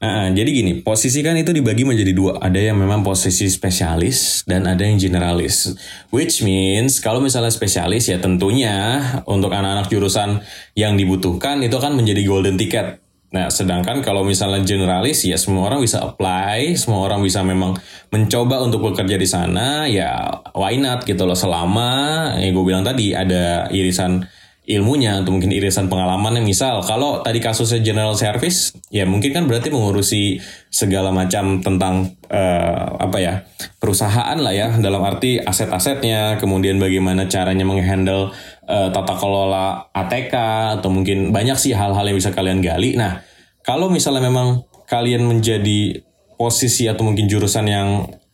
uh, 0.00 0.28
jadi 0.32 0.48
gini, 0.48 0.80
posisi 0.80 1.20
kan 1.20 1.36
itu 1.36 1.52
dibagi 1.52 1.84
menjadi 1.84 2.16
dua. 2.16 2.40
Ada 2.40 2.72
yang 2.72 2.80
memang 2.80 3.04
posisi 3.04 3.44
spesialis 3.52 4.40
dan 4.48 4.64
ada 4.64 4.88
yang 4.88 4.96
generalis. 4.96 5.76
Which 6.08 6.40
means 6.40 6.96
kalau 6.96 7.20
misalnya 7.20 7.52
spesialis 7.52 8.08
ya 8.08 8.16
tentunya 8.16 9.04
untuk 9.28 9.52
anak-anak 9.52 9.92
jurusan 9.92 10.40
yang 10.72 10.96
dibutuhkan 10.96 11.60
itu 11.60 11.76
akan 11.76 12.00
menjadi 12.00 12.24
golden 12.24 12.56
ticket. 12.56 13.01
Nah, 13.32 13.48
sedangkan 13.48 14.04
kalau 14.04 14.28
misalnya 14.28 14.60
generalis 14.60 15.24
ya 15.24 15.40
semua 15.40 15.72
orang 15.72 15.80
bisa 15.80 16.04
apply, 16.04 16.76
semua 16.76 17.08
orang 17.08 17.24
bisa 17.24 17.40
memang 17.40 17.72
mencoba 18.12 18.60
untuk 18.60 18.92
bekerja 18.92 19.16
di 19.16 19.24
sana, 19.24 19.88
ya 19.88 20.28
why 20.52 20.76
not 20.76 21.08
gitu 21.08 21.24
loh. 21.24 21.36
Selama 21.36 21.90
ya 22.36 22.52
gue 22.52 22.64
bilang 22.64 22.84
tadi 22.84 23.16
ada 23.16 23.72
irisan 23.72 24.20
ilmunya 24.62 25.18
atau 25.18 25.34
mungkin 25.34 25.50
irisan 25.50 25.90
pengalamannya. 25.90 26.44
Misal 26.44 26.84
kalau 26.86 27.24
tadi 27.24 27.42
kasusnya 27.42 27.82
general 27.82 28.14
service 28.14 28.76
ya 28.94 29.02
mungkin 29.08 29.34
kan 29.34 29.44
berarti 29.50 29.74
mengurusi 29.74 30.38
segala 30.70 31.10
macam 31.10 31.58
tentang 31.64 32.14
eh, 32.30 32.86
apa 33.00 33.18
ya 33.18 33.42
perusahaan 33.82 34.38
lah 34.38 34.54
ya. 34.54 34.76
Dalam 34.78 35.02
arti 35.02 35.42
aset-asetnya 35.42 36.38
kemudian 36.38 36.78
bagaimana 36.78 37.26
caranya 37.26 37.66
menghandle 37.66 38.30
eh, 38.66 38.88
tata 38.90 39.14
kelola 39.18 39.90
ATK 39.94 40.34
atau 40.80 40.88
mungkin 40.88 41.30
banyak 41.30 41.58
sih 41.58 41.72
hal-hal 41.74 42.04
yang 42.04 42.18
bisa 42.18 42.34
kalian 42.34 42.62
gali 42.62 42.94
nah 42.94 43.22
kalau 43.62 43.90
misalnya 43.90 44.26
memang 44.26 44.66
kalian 44.90 45.24
menjadi 45.24 46.02
posisi 46.34 46.90
atau 46.90 47.06
mungkin 47.06 47.30
jurusan 47.30 47.66
yang 47.66 47.88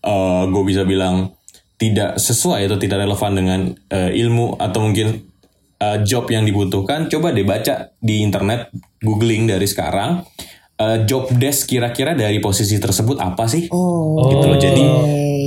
eh, 0.05 0.43
gue 0.49 0.65
bisa 0.65 0.83
bilang 0.89 1.33
tidak 1.79 2.19
sesuai 2.19 2.67
atau 2.67 2.79
tidak 2.81 3.07
relevan 3.07 3.33
dengan 3.39 3.61
eh, 3.93 4.11
ilmu 4.19 4.59
atau 4.59 4.83
mungkin 4.83 5.29
uh, 5.83 5.99
job 6.05 6.29
yang 6.31 6.45
dibutuhkan, 6.45 7.07
coba 7.07 7.31
deh 7.31 7.47
baca 7.47 7.95
di 7.99 8.23
internet, 8.23 8.71
googling 9.03 9.47
dari 9.47 9.67
sekarang, 9.67 10.27
uh, 10.79 10.99
job 11.07 11.31
desk 11.35 11.71
kira-kira 11.71 12.15
dari 12.15 12.43
posisi 12.43 12.77
tersebut 12.77 13.19
apa 13.23 13.47
sih? 13.47 13.71
Oh. 13.71 14.29
Gitu 14.29 14.47
loh. 14.47 14.59
Jadi, 14.59 14.85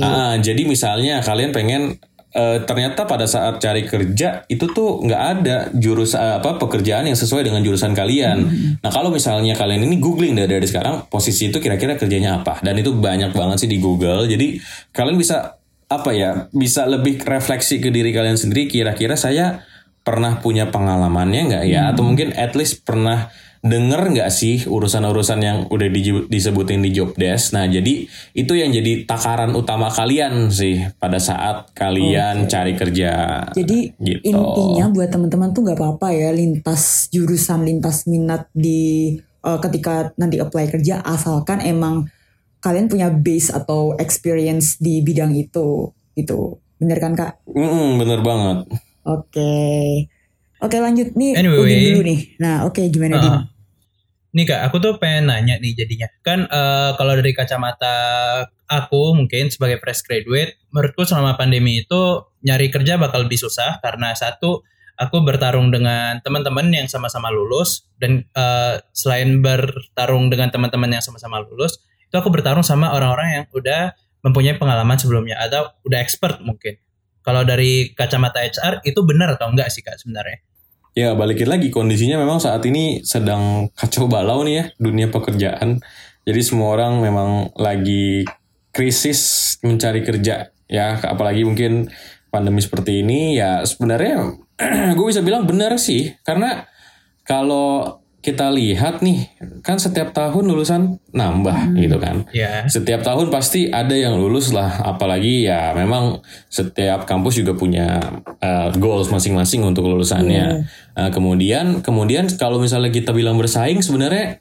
ah, 0.02 0.34
jadi 0.40 0.62
misalnya 0.64 1.20
kalian 1.20 1.52
pengen 1.52 2.00
uh, 2.32 2.58
ternyata 2.64 3.04
pada 3.04 3.28
saat 3.28 3.60
cari 3.60 3.84
kerja 3.84 4.44
itu 4.48 4.64
tuh 4.72 5.04
nggak 5.04 5.22
ada 5.22 5.56
jurus 5.76 6.16
uh, 6.16 6.40
apa 6.40 6.56
pekerjaan 6.56 7.08
yang 7.08 7.16
sesuai 7.16 7.48
dengan 7.48 7.60
jurusan 7.60 7.92
kalian. 7.92 8.38
Nah 8.80 8.90
kalau 8.90 9.12
misalnya 9.12 9.56
kalian 9.56 9.84
ini 9.86 9.96
googling 10.00 10.36
dari, 10.36 10.60
dari 10.60 10.66
sekarang 10.66 11.08
posisi 11.08 11.52
itu 11.52 11.60
kira-kira 11.60 11.96
kerjanya 11.96 12.40
apa? 12.40 12.60
Dan 12.64 12.80
itu 12.80 12.92
banyak 12.96 13.32
banget 13.32 13.64
sih 13.64 13.70
di 13.70 13.78
Google. 13.78 14.24
Jadi 14.26 14.58
kalian 14.92 15.16
bisa 15.16 15.60
apa 15.92 16.10
ya 16.16 16.48
bisa 16.56 16.88
lebih 16.88 17.20
refleksi 17.20 17.78
ke 17.78 17.92
diri 17.92 18.10
kalian 18.10 18.40
sendiri. 18.40 18.68
Kira-kira 18.68 19.14
saya 19.14 19.64
pernah 20.02 20.40
punya 20.40 20.72
pengalamannya 20.72 21.40
nggak 21.52 21.64
ya? 21.68 21.92
Atau 21.92 22.08
mungkin 22.08 22.32
at 22.34 22.56
least 22.56 22.82
pernah 22.82 23.28
denger 23.62 24.10
nggak 24.10 24.30
sih 24.34 24.66
urusan-urusan 24.66 25.38
yang 25.38 25.58
udah 25.70 25.86
di- 25.86 26.26
disebutin 26.26 26.82
di 26.82 26.90
job 26.90 27.14
desk? 27.14 27.54
Nah 27.54 27.70
jadi 27.70 28.10
itu 28.34 28.52
yang 28.58 28.74
jadi 28.74 29.06
takaran 29.06 29.54
utama 29.54 29.86
kalian 29.86 30.50
sih 30.50 30.82
pada 30.98 31.22
saat 31.22 31.70
kalian 31.70 32.50
cari 32.50 32.74
kerja. 32.74 33.46
Jadi 33.54 33.94
gitu. 34.02 34.26
intinya 34.26 34.90
buat 34.90 35.14
teman-teman 35.14 35.54
tuh 35.54 35.62
nggak 35.62 35.78
apa-apa 35.78 36.10
ya 36.10 36.34
lintas 36.34 37.06
jurusan, 37.14 37.62
lintas 37.62 38.10
minat 38.10 38.50
di 38.50 39.14
eh, 39.22 39.58
ketika 39.62 40.10
nanti 40.18 40.42
apply 40.42 40.66
kerja 40.66 40.98
asalkan 41.06 41.62
emang 41.62 42.10
kalian 42.58 42.90
punya 42.90 43.14
base 43.14 43.54
atau 43.54 43.94
experience 43.94 44.82
di 44.82 45.06
bidang 45.06 45.38
itu 45.38 45.94
gitu. 46.18 46.58
Bener 46.82 46.98
kan 46.98 47.14
kak? 47.14 47.46
Mm, 47.46 48.02
bener 48.02 48.20
banget. 48.26 48.58
Oke. 49.06 49.54
Oke 50.62 50.78
lanjut 50.78 51.10
nih 51.18 51.34
Anyway. 51.34 51.58
Udin 51.58 51.78
dulu 51.90 52.00
nih. 52.06 52.20
Nah 52.38 52.62
oke 52.62 52.82
gimana 52.86 53.18
Din? 53.18 53.32
Ah. 53.34 53.42
Nih 54.32 54.48
kak, 54.48 54.64
aku 54.64 54.80
tuh 54.80 54.96
pengen 54.96 55.28
nanya 55.28 55.60
nih 55.60 55.76
jadinya. 55.76 56.08
Kan 56.24 56.48
eh, 56.48 56.90
kalau 56.96 57.12
dari 57.18 57.36
kacamata 57.36 57.96
aku 58.64 59.12
mungkin 59.12 59.52
sebagai 59.52 59.76
fresh 59.82 60.06
graduate, 60.08 60.56
menurutku 60.72 61.04
selama 61.04 61.36
pandemi 61.36 61.84
itu 61.84 62.24
nyari 62.40 62.72
kerja 62.72 62.96
bakal 62.96 63.28
lebih 63.28 63.36
susah 63.36 63.76
karena 63.84 64.16
satu 64.16 64.64
aku 64.96 65.20
bertarung 65.20 65.68
dengan 65.68 66.16
teman-teman 66.24 66.70
yang 66.72 66.88
sama-sama 66.88 67.28
lulus 67.28 67.84
dan 68.00 68.24
eh, 68.24 68.80
selain 68.96 69.44
bertarung 69.44 70.32
dengan 70.32 70.48
teman-teman 70.48 70.96
yang 70.96 71.04
sama-sama 71.04 71.44
lulus, 71.44 71.84
itu 72.08 72.16
aku 72.16 72.32
bertarung 72.32 72.64
sama 72.64 72.94
orang-orang 72.96 73.42
yang 73.42 73.44
udah 73.52 73.92
mempunyai 74.22 74.56
pengalaman 74.56 74.96
sebelumnya 74.96 75.36
atau 75.44 75.76
udah 75.84 75.98
expert 76.00 76.40
mungkin. 76.40 76.78
Kalau 77.20 77.44
dari 77.44 77.92
kacamata 77.92 78.40
HR 78.42 78.80
itu 78.86 79.02
benar 79.04 79.34
atau 79.36 79.50
enggak 79.50 79.68
sih 79.68 79.84
kak 79.84 79.98
sebenarnya? 80.00 80.40
Ya 80.92 81.16
balikin 81.16 81.48
lagi. 81.48 81.72
Kondisinya 81.72 82.20
memang 82.20 82.36
saat 82.36 82.60
ini 82.68 83.00
sedang 83.00 83.72
kacau 83.72 84.10
balau 84.12 84.44
nih 84.44 84.54
ya 84.60 84.64
dunia 84.76 85.08
pekerjaan. 85.08 85.80
Jadi 86.28 86.40
semua 86.44 86.76
orang 86.76 87.00
memang 87.00 87.48
lagi 87.56 88.28
krisis 88.76 89.56
mencari 89.64 90.04
kerja 90.04 90.52
ya. 90.68 90.88
Apalagi 91.00 91.48
mungkin 91.48 91.88
pandemi 92.28 92.60
seperti 92.60 93.00
ini 93.04 93.40
ya 93.40 93.64
sebenarnya 93.64 94.36
gue 94.96 95.06
bisa 95.08 95.24
bilang 95.24 95.48
benar 95.48 95.80
sih. 95.80 96.12
Karena 96.20 96.68
kalau 97.24 98.01
kita 98.22 98.54
lihat 98.54 99.02
nih 99.02 99.34
kan 99.66 99.82
setiap 99.82 100.14
tahun 100.14 100.46
lulusan 100.46 101.02
nambah 101.10 101.74
gitu 101.74 101.98
kan. 101.98 102.22
Ya. 102.30 102.70
Setiap 102.70 103.02
tahun 103.02 103.34
pasti 103.34 103.66
ada 103.66 103.98
yang 103.98 104.14
lulus 104.14 104.54
lah, 104.54 104.78
apalagi 104.86 105.50
ya 105.50 105.74
memang 105.74 106.22
setiap 106.46 107.02
kampus 107.02 107.42
juga 107.42 107.58
punya 107.58 107.98
uh, 108.38 108.70
goals 108.78 109.10
masing-masing 109.10 109.66
untuk 109.66 109.90
lulusannya. 109.90 110.70
Uh, 110.94 111.10
kemudian, 111.10 111.82
kemudian 111.82 112.30
kalau 112.38 112.62
misalnya 112.62 112.94
kita 112.94 113.10
bilang 113.10 113.34
bersaing, 113.34 113.82
sebenarnya 113.82 114.38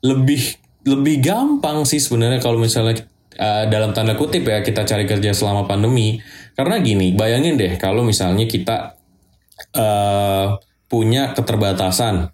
lebih 0.00 0.56
lebih 0.88 1.20
gampang 1.20 1.84
sih 1.84 2.00
sebenarnya 2.00 2.40
kalau 2.40 2.56
misalnya 2.56 3.04
uh, 3.36 3.68
dalam 3.68 3.92
tanda 3.92 4.16
kutip 4.16 4.48
ya 4.48 4.64
kita 4.64 4.88
cari 4.88 5.04
kerja 5.04 5.36
selama 5.36 5.68
pandemi. 5.68 6.24
Karena 6.56 6.80
gini, 6.80 7.12
bayangin 7.12 7.60
deh 7.60 7.76
kalau 7.76 8.00
misalnya 8.00 8.48
kita 8.48 8.96
uh, 9.76 10.56
punya 10.88 11.36
keterbatasan 11.36 12.32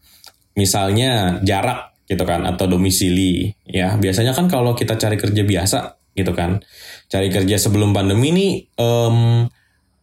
misalnya 0.57 1.39
jarak 1.45 1.95
gitu 2.11 2.25
kan 2.27 2.43
atau 2.49 2.67
domisili 2.67 3.55
ya. 3.69 3.95
Biasanya 4.01 4.33
kan 4.35 4.51
kalau 4.51 4.75
kita 4.75 4.99
cari 4.99 5.15
kerja 5.15 5.43
biasa 5.47 5.79
gitu 6.17 6.33
kan 6.33 6.65
cari 7.13 7.29
kerja 7.29 7.61
sebelum 7.61 7.93
pandemi 7.93 8.33
ini 8.33 8.49
em, 8.81 9.47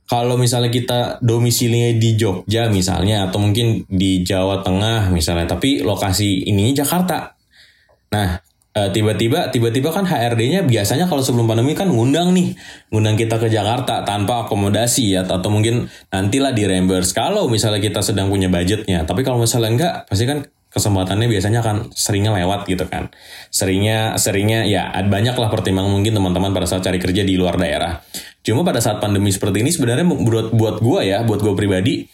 kalau 0.06 0.38
misalnya 0.38 0.70
kita 0.70 1.18
domisilinya 1.26 1.98
di 1.98 2.14
Jogja 2.14 2.70
misalnya 2.70 3.26
atau 3.28 3.42
mungkin 3.42 3.90
di 3.90 4.22
Jawa 4.22 4.62
Tengah 4.62 5.10
misalnya 5.10 5.58
tapi 5.58 5.82
lokasi 5.82 6.46
ininya 6.46 6.86
Jakarta. 6.86 7.34
Nah 8.14 8.38
eh, 8.74 8.90
tiba-tiba 8.90 9.54
tiba-tiba 9.54 9.94
kan 9.94 10.06
HRD-nya 10.06 10.66
biasanya 10.66 11.06
kalau 11.06 11.22
sebelum 11.22 11.46
pandemi 11.46 11.78
kan 11.78 11.90
ngundang 11.90 12.34
nih. 12.34 12.58
Ngundang 12.90 13.16
kita 13.16 13.38
ke 13.38 13.48
Jakarta 13.48 14.02
tanpa 14.04 14.46
akomodasi 14.46 15.18
ya 15.18 15.22
atau 15.26 15.50
mungkin 15.54 15.88
nantilah 16.10 16.52
di 16.52 16.66
reimburse. 16.66 17.14
Kalau 17.14 17.46
misalnya 17.48 17.80
kita 17.80 18.02
sedang 18.02 18.28
punya 18.34 18.50
budgetnya 18.50 19.06
tapi 19.06 19.22
kalau 19.22 19.42
misalnya 19.42 19.70
enggak 19.70 19.94
pasti 20.10 20.26
kan 20.26 20.46
kesempatannya 20.74 21.30
biasanya 21.30 21.62
akan 21.62 21.94
seringnya 21.94 22.34
lewat 22.34 22.66
gitu 22.66 22.90
kan. 22.90 23.14
Seringnya 23.54 24.18
seringnya 24.18 24.66
ya 24.66 24.90
banyak 25.06 25.38
lah 25.38 25.54
pertimbangan 25.54 25.94
mungkin 25.94 26.18
teman-teman 26.18 26.50
pada 26.50 26.66
saat 26.66 26.82
cari 26.82 26.98
kerja 26.98 27.22
di 27.22 27.38
luar 27.38 27.62
daerah. 27.62 28.02
Cuma 28.42 28.66
pada 28.66 28.82
saat 28.82 28.98
pandemi 28.98 29.30
seperti 29.30 29.62
ini 29.62 29.70
sebenarnya 29.70 30.04
buat 30.04 30.50
buat 30.50 30.82
gue 30.82 31.00
ya 31.06 31.22
buat 31.22 31.46
gue 31.46 31.54
pribadi 31.54 32.10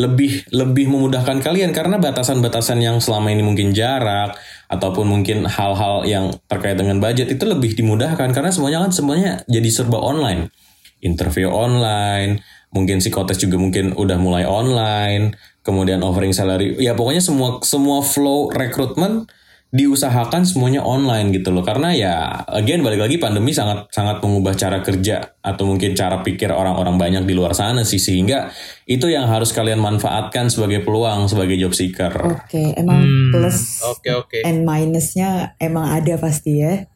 lebih 0.00 0.48
lebih 0.48 0.88
memudahkan 0.88 1.44
kalian. 1.44 1.76
Karena 1.76 2.00
batasan-batasan 2.00 2.80
yang 2.80 3.04
selama 3.04 3.36
ini 3.36 3.44
mungkin 3.44 3.76
jarak 3.76 4.32
ataupun 4.70 5.02
mungkin 5.10 5.50
hal-hal 5.50 6.06
yang 6.06 6.30
terkait 6.46 6.78
dengan 6.78 7.02
budget 7.02 7.26
itu 7.26 7.42
lebih 7.42 7.74
dimudahkan. 7.74 8.30
Karena 8.30 8.54
semuanya 8.54 8.86
kan 8.86 8.92
semuanya 8.94 9.32
jadi 9.50 9.66
serba 9.66 9.98
online. 9.98 10.54
Interview 11.02 11.50
online 11.50 12.40
mungkin 12.70 13.02
psikotes 13.02 13.42
juga 13.42 13.58
mungkin 13.58 13.98
udah 13.98 14.14
mulai 14.22 14.46
online 14.46 15.34
kemudian 15.66 16.06
offering 16.06 16.30
salary. 16.30 16.78
Ya 16.78 16.94
pokoknya 16.94 17.20
semua 17.20 17.58
semua 17.66 18.00
flow 18.00 18.54
rekrutmen 18.54 19.26
diusahakan 19.70 20.42
semuanya 20.42 20.82
online 20.82 21.30
gitu 21.30 21.54
loh 21.54 21.62
karena 21.62 21.94
ya 21.94 22.14
again 22.50 22.82
balik 22.82 23.06
lagi 23.06 23.22
pandemi 23.22 23.54
sangat 23.54 23.86
sangat 23.94 24.18
mengubah 24.18 24.58
cara 24.58 24.82
kerja 24.82 25.38
atau 25.38 25.62
mungkin 25.62 25.94
cara 25.94 26.26
pikir 26.26 26.50
orang-orang 26.50 26.98
banyak 26.98 27.22
di 27.22 27.38
luar 27.38 27.54
sana 27.54 27.86
sih 27.86 28.02
sehingga 28.02 28.50
itu 28.90 29.06
yang 29.06 29.30
harus 29.30 29.54
kalian 29.54 29.78
manfaatkan 29.78 30.50
sebagai 30.50 30.82
peluang 30.82 31.30
sebagai 31.30 31.54
job 31.54 31.70
seeker. 31.70 32.10
Oke, 32.10 32.74
emang 32.74 33.06
Hmm, 33.06 33.30
plus 33.30 33.78
oke, 33.86 34.10
oke. 34.26 34.38
and 34.42 34.66
minusnya 34.66 35.54
emang 35.62 35.86
ada 35.86 36.18
pasti 36.18 36.66
ya 36.66 36.90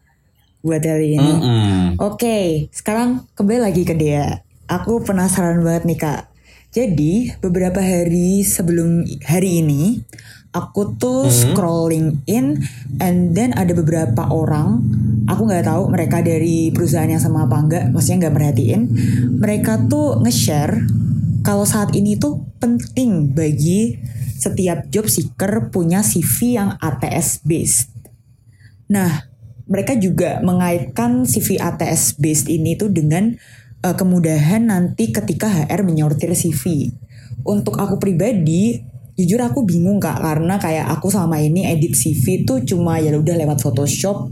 buat 0.59 0.83
hari 0.83 1.15
ini. 1.15 1.31
Mm-mm. 1.31 1.79
Oke, 2.03 2.67
sekarang 2.75 3.23
kembali 3.39 3.71
lagi 3.71 3.87
ke 3.87 3.95
dia. 3.95 4.43
Aku 4.67 4.99
penasaran 4.99 5.63
banget 5.63 5.87
nih 5.87 5.99
kak. 6.01 6.21
Jadi 6.75 7.31
beberapa 7.39 7.79
hari 7.79 8.43
sebelum 8.43 9.07
hari 9.23 9.63
ini, 9.63 10.03
aku 10.55 10.95
tuh 10.95 11.27
scrolling 11.27 12.23
in, 12.31 12.63
and 13.03 13.35
then 13.35 13.51
ada 13.59 13.75
beberapa 13.75 14.31
orang, 14.31 14.79
aku 15.27 15.51
nggak 15.51 15.67
tahu 15.67 15.91
mereka 15.91 16.23
dari 16.23 16.71
perusahaan 16.71 17.11
yang 17.11 17.19
sama 17.19 17.43
apa 17.43 17.57
enggak, 17.59 17.83
maksudnya 17.91 18.25
nggak 18.25 18.35
merhatiin. 18.39 18.81
Mereka 19.43 19.91
tuh 19.91 20.23
nge-share 20.23 20.87
kalau 21.43 21.67
saat 21.67 21.91
ini 21.91 22.15
tuh 22.15 22.41
penting 22.57 23.35
bagi 23.35 23.99
setiap 24.39 24.87
job 24.87 25.11
seeker 25.11 25.69
punya 25.69 25.99
CV 25.99 26.55
yang 26.55 26.79
ATS 26.79 27.43
based. 27.43 27.91
Nah, 28.87 29.27
mereka 29.65 29.97
juga 29.97 30.39
mengaitkan 30.45 31.25
CV 31.25 31.57
ATS 31.57 32.17
based 32.21 32.47
ini 32.47 32.77
tuh 32.77 32.93
dengan 32.93 33.33
uh, 33.81 33.95
kemudahan 33.97 34.69
nanti 34.69 35.09
ketika 35.09 35.49
HR 35.49 35.85
menyortir 35.85 36.33
CV. 36.33 36.93
Untuk 37.45 37.77
aku 37.77 38.01
pribadi, 38.01 38.81
jujur 39.15 39.39
aku 39.39 39.63
bingung 39.63 39.99
kak 39.99 40.19
karena 40.19 40.59
kayak 40.59 40.91
aku 40.91 41.07
selama 41.07 41.39
ini 41.39 41.67
edit 41.71 41.95
CV 41.95 42.43
tuh 42.43 42.63
cuma 42.67 42.99
ya 42.99 43.15
udah 43.15 43.35
lewat 43.35 43.63
Photoshop 43.63 44.27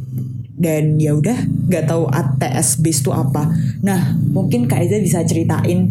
dan 0.53 1.01
ya 1.01 1.17
udah 1.17 1.35
nggak 1.67 1.89
tahu 1.89 2.07
ATS 2.07 2.79
based 2.79 3.03
tuh 3.09 3.15
apa. 3.15 3.49
Nah, 3.81 4.15
mungkin 4.31 4.69
Kak 4.69 4.85
Eza 4.85 5.01
bisa 5.01 5.25
ceritain 5.25 5.89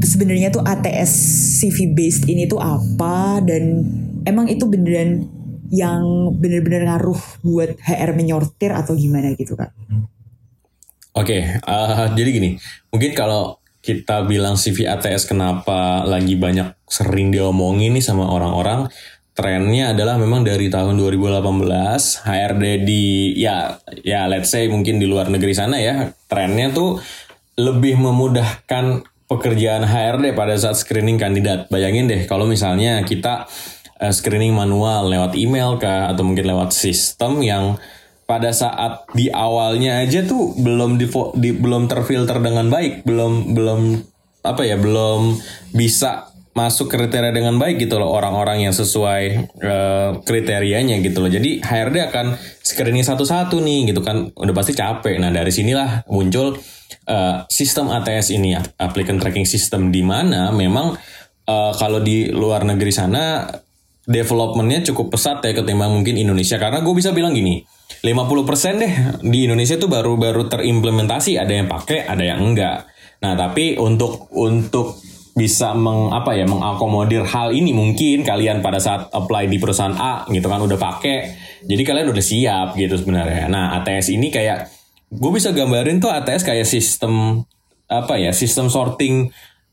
sebenarnya 0.00 0.48
tuh 0.48 0.64
ATS 0.64 1.12
CV 1.60 1.92
based 1.92 2.24
ini 2.26 2.48
tuh 2.48 2.58
apa 2.58 3.44
dan 3.44 3.84
emang 4.24 4.48
itu 4.48 4.64
beneran 4.64 5.28
yang 5.70 6.34
bener-bener 6.34 6.88
ngaruh 6.88 7.20
buat 7.46 7.78
HR 7.78 8.18
menyortir 8.18 8.74
atau 8.74 8.98
gimana 8.98 9.30
gitu 9.38 9.54
kak? 9.54 9.70
Oke, 11.14 11.38
eh, 11.62 12.06
jadi 12.18 12.30
gini, 12.30 12.50
mungkin 12.90 13.14
kalau 13.14 13.59
kita 13.80 14.28
bilang 14.28 14.60
CV 14.60 14.84
ATS 14.84 15.24
kenapa 15.24 16.04
lagi 16.04 16.36
banyak 16.36 16.76
sering 16.84 17.32
diomongin 17.32 17.96
nih 17.96 18.04
sama 18.04 18.28
orang-orang, 18.28 18.92
trennya 19.32 19.96
adalah 19.96 20.20
memang 20.20 20.44
dari 20.44 20.68
tahun 20.68 21.00
2018 21.00 22.28
HRD 22.28 22.64
di 22.84 23.32
ya 23.40 23.80
ya 24.04 24.28
let's 24.28 24.52
say 24.52 24.68
mungkin 24.68 25.00
di 25.00 25.08
luar 25.08 25.32
negeri 25.32 25.56
sana 25.56 25.80
ya, 25.80 26.12
trennya 26.28 26.76
tuh 26.76 27.00
lebih 27.56 27.96
memudahkan 27.96 29.04
pekerjaan 29.30 29.88
HRD 29.88 30.36
pada 30.36 30.58
saat 30.60 30.76
screening 30.76 31.16
kandidat. 31.16 31.72
Bayangin 31.72 32.10
deh 32.10 32.28
kalau 32.28 32.44
misalnya 32.44 33.00
kita 33.06 33.48
eh, 33.96 34.12
screening 34.12 34.52
manual 34.52 35.08
lewat 35.08 35.32
email 35.40 35.80
kah 35.80 36.12
atau 36.12 36.20
mungkin 36.20 36.44
lewat 36.44 36.76
sistem 36.76 37.40
yang 37.40 37.80
pada 38.30 38.54
saat 38.54 39.10
di 39.10 39.26
awalnya 39.26 39.98
aja 40.06 40.22
tuh 40.22 40.54
belum 40.54 41.02
di, 41.02 41.10
di- 41.42 41.58
belum 41.58 41.90
terfilter 41.90 42.38
dengan 42.38 42.70
baik, 42.70 43.02
belum 43.02 43.58
belum 43.58 43.80
apa 44.46 44.62
ya, 44.62 44.78
belum 44.78 45.34
bisa 45.74 46.30
masuk 46.54 46.90
kriteria 46.90 47.34
dengan 47.34 47.58
baik 47.58 47.82
gitu 47.82 47.98
loh 47.98 48.10
orang-orang 48.14 48.70
yang 48.70 48.74
sesuai 48.74 49.22
eh, 49.58 50.10
kriterianya 50.22 51.02
gitu 51.02 51.26
loh. 51.26 51.30
Jadi 51.30 51.58
HRD 51.58 51.96
akan 52.14 52.38
screening 52.62 53.02
satu-satu 53.02 53.58
nih 53.58 53.90
gitu 53.90 53.98
kan, 54.06 54.30
udah 54.30 54.54
pasti 54.54 54.78
capek. 54.78 55.18
Nah 55.18 55.34
dari 55.34 55.50
sinilah 55.50 56.06
muncul 56.06 56.54
eh, 57.10 57.36
sistem 57.50 57.90
ATS 57.90 58.30
ini, 58.30 58.54
applicant 58.78 59.18
tracking 59.18 59.46
system 59.46 59.90
di 59.90 60.06
mana 60.06 60.54
memang 60.54 60.94
eh, 61.50 61.72
kalau 61.74 61.98
di 61.98 62.30
luar 62.30 62.62
negeri 62.62 62.94
sana 62.94 63.50
developmentnya 64.06 64.86
cukup 64.94 65.18
pesat 65.18 65.42
ya 65.42 65.50
ketimbang 65.50 65.90
mungkin 65.90 66.14
Indonesia 66.14 66.58
karena 66.58 66.82
gue 66.82 66.94
bisa 66.94 67.10
bilang 67.10 67.34
gini 67.34 67.62
50% 68.00 68.80
deh. 68.80 68.92
Di 69.20 69.44
Indonesia 69.44 69.76
tuh 69.76 69.92
baru-baru 69.92 70.48
terimplementasi 70.48 71.36
ada 71.36 71.52
yang 71.52 71.68
pakai 71.68 72.08
ada 72.08 72.24
yang 72.24 72.40
enggak. 72.40 72.88
Nah 73.20 73.36
tapi 73.36 73.76
untuk 73.76 74.32
untuk 74.32 74.96
bisa 75.36 75.72
meng 75.76 76.10
apa 76.10 76.34
ya 76.34 76.44
mengakomodir 76.44 77.22
hal 77.22 77.54
ini 77.54 77.70
mungkin 77.70 78.26
kalian 78.26 78.60
pada 78.60 78.82
saat 78.82 79.08
apply 79.14 79.46
di 79.46 79.62
perusahaan 79.62 79.94
A 79.94 80.26
gitu 80.26 80.50
kan 80.50 80.58
udah 80.58 80.76
pakai 80.76 81.16
jadi 81.64 81.82
kalian 81.86 82.08
udah 82.10 82.24
siap 82.24 82.68
gitu 82.74 82.96
sebenarnya. 82.96 83.46
Nah 83.46 83.78
ATS 83.80 84.10
ini 84.10 84.32
kayak 84.32 84.68
gue 85.12 85.30
bisa 85.32 85.52
gambarin 85.52 86.00
tuh 86.00 86.10
ATS 86.10 86.42
kayak 86.42 86.66
sistem 86.66 87.44
apa 87.90 88.14
ya 88.16 88.30
sistem 88.30 88.70
sorting 88.70 89.28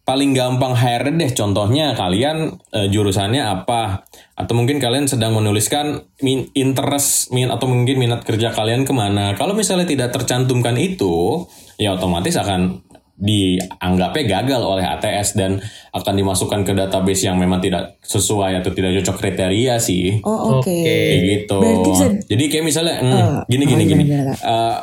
paling 0.07 0.31
gampang 0.31 0.71
HRD 0.71 1.19
deh 1.19 1.31
contohnya 1.35 1.91
kalian 1.91 2.55
eh, 2.71 2.87
jurusannya 2.87 3.43
apa 3.43 4.07
atau 4.33 4.53
mungkin 4.55 4.79
kalian 4.79 5.03
sedang 5.03 5.35
menuliskan 5.35 5.99
min 6.21 6.47
interest 6.55 7.27
min 7.29 7.51
atau 7.51 7.67
mungkin 7.67 7.99
minat 7.99 8.23
kerja 8.23 8.49
kalian 8.49 8.87
ke 8.87 8.95
mana 8.95 9.35
kalau 9.35 9.51
misalnya 9.51 9.83
tidak 9.83 10.15
tercantumkan 10.15 10.79
itu 10.79 11.43
ya 11.75 11.91
otomatis 11.93 12.39
akan 12.39 12.87
dianggapnya 13.17 14.23
gagal 14.29 14.61
oleh 14.61 14.85
ATS 14.85 15.33
dan 15.33 15.57
akan 15.89 16.13
dimasukkan 16.15 16.61
ke 16.61 16.71
database 16.71 17.25
yang 17.25 17.35
memang 17.35 17.57
tidak 17.57 17.97
sesuai 17.99 18.61
atau 18.61 18.69
tidak 18.71 19.01
cocok 19.01 19.15
kriteria 19.17 19.75
sih 19.77 20.21
Oh 20.21 20.61
oke. 20.61 20.69
Oke. 20.69 20.77
kayak 20.85 21.19
gitu. 21.25 21.57
Bisa 21.83 22.05
Jadi 22.29 22.43
kayak 22.45 22.63
misalnya 22.63 22.95
hmm, 23.01 23.09
Eh, 23.09 23.27
gini 23.49 23.63
oh, 23.65 23.67
gini 23.67 23.83
gimana, 23.83 24.03
gini. 24.05 24.33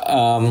em, 0.05 0.43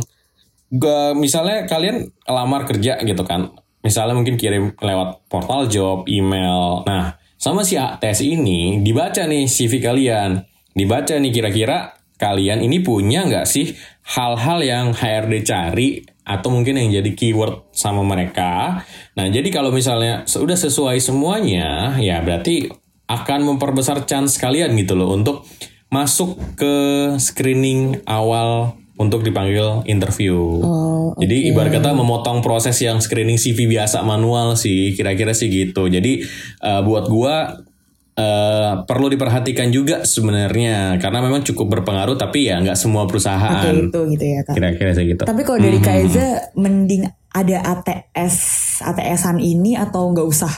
gua- 0.72 1.12
misalnya 1.14 1.68
kalian 1.68 1.96
lamar 2.24 2.64
kerja 2.64 2.96
gitu 2.98 3.20
kan. 3.22 3.52
Misalnya 3.84 4.16
mungkin 4.16 4.40
kirim 4.40 4.72
lewat 4.80 5.28
portal 5.28 5.68
job, 5.68 6.08
email. 6.08 6.82
Nah, 6.88 7.20
sama 7.36 7.60
si 7.60 7.76
ATS 7.76 8.24
ini 8.24 8.80
dibaca 8.80 9.28
nih 9.28 9.44
CV 9.44 9.84
kalian. 9.84 10.40
Dibaca 10.72 11.14
nih 11.20 11.30
kira-kira 11.30 11.92
kalian 12.16 12.64
ini 12.64 12.80
punya 12.80 13.28
nggak 13.28 13.44
sih 13.44 13.76
hal-hal 14.16 14.64
yang 14.64 14.86
HRD 14.96 15.44
cari 15.44 16.00
atau 16.24 16.48
mungkin 16.48 16.80
yang 16.80 17.04
jadi 17.04 17.10
keyword 17.12 17.68
sama 17.76 18.00
mereka. 18.00 18.80
Nah, 19.20 19.28
jadi 19.28 19.44
kalau 19.52 19.68
misalnya 19.68 20.24
sudah 20.24 20.56
sesuai 20.56 20.96
semuanya, 21.04 22.00
ya 22.00 22.24
berarti 22.24 22.72
akan 23.04 23.54
memperbesar 23.54 24.08
chance 24.08 24.40
kalian 24.40 24.72
gitu 24.80 24.96
loh 24.96 25.12
untuk 25.12 25.44
masuk 25.92 26.40
ke 26.56 26.74
screening 27.20 28.00
awal 28.08 28.80
untuk 28.94 29.26
dipanggil 29.26 29.82
interview. 29.90 30.38
Oh, 30.62 31.10
Jadi 31.18 31.46
oke. 31.46 31.48
ibarat 31.50 31.70
kata 31.74 31.90
memotong 31.94 32.42
proses 32.46 32.78
yang 32.78 33.02
screening 33.02 33.38
CV 33.38 33.66
biasa 33.66 34.06
manual 34.06 34.54
sih, 34.54 34.94
kira-kira 34.94 35.34
sih 35.34 35.50
gitu. 35.50 35.90
Jadi 35.90 36.22
eh, 36.62 36.80
buat 36.86 37.10
gua 37.10 37.58
eh, 38.14 38.72
perlu 38.86 39.06
diperhatikan 39.10 39.74
juga 39.74 40.06
sebenarnya 40.06 41.02
karena 41.02 41.18
memang 41.18 41.42
cukup 41.42 41.80
berpengaruh 41.80 42.14
tapi 42.14 42.46
ya 42.46 42.62
nggak 42.62 42.78
semua 42.78 43.02
Oke 43.02 43.10
perusahaan. 43.10 43.74
itu 43.74 44.00
gitu 44.14 44.24
ya 44.24 44.40
kak. 44.46 44.54
Kira-kira 44.54 44.90
sih 44.94 45.04
gitu. 45.10 45.22
Tapi 45.26 45.42
kalau 45.42 45.58
dari 45.58 45.78
Kak 45.82 45.96
Eza 46.06 46.26
mending 46.54 47.02
ada 47.34 47.56
ATS 47.66 48.36
ATS-an 48.86 49.42
ini 49.42 49.74
atau 49.74 50.06
nggak 50.14 50.26
usah? 50.26 50.54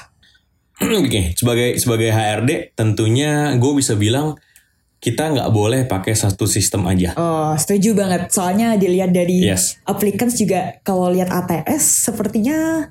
Oke, 1.01 1.33
sebagai 1.33 1.81
sebagai 1.81 2.13
HRD 2.13 2.77
tentunya 2.77 3.57
gue 3.57 3.73
bisa 3.73 3.97
bilang 3.97 4.37
kita 5.07 5.31
nggak 5.31 5.55
boleh 5.55 5.87
pakai 5.87 6.19
satu 6.19 6.51
sistem 6.51 6.83
aja. 6.91 7.15
Oh 7.15 7.55
setuju 7.55 7.95
banget. 7.95 8.27
Soalnya 8.35 8.75
dilihat 8.75 9.15
dari 9.15 9.47
Yes. 9.47 9.79
applicants 9.87 10.35
juga 10.35 10.83
kalau 10.83 11.15
lihat 11.15 11.31
ATS 11.31 12.11
sepertinya 12.11 12.91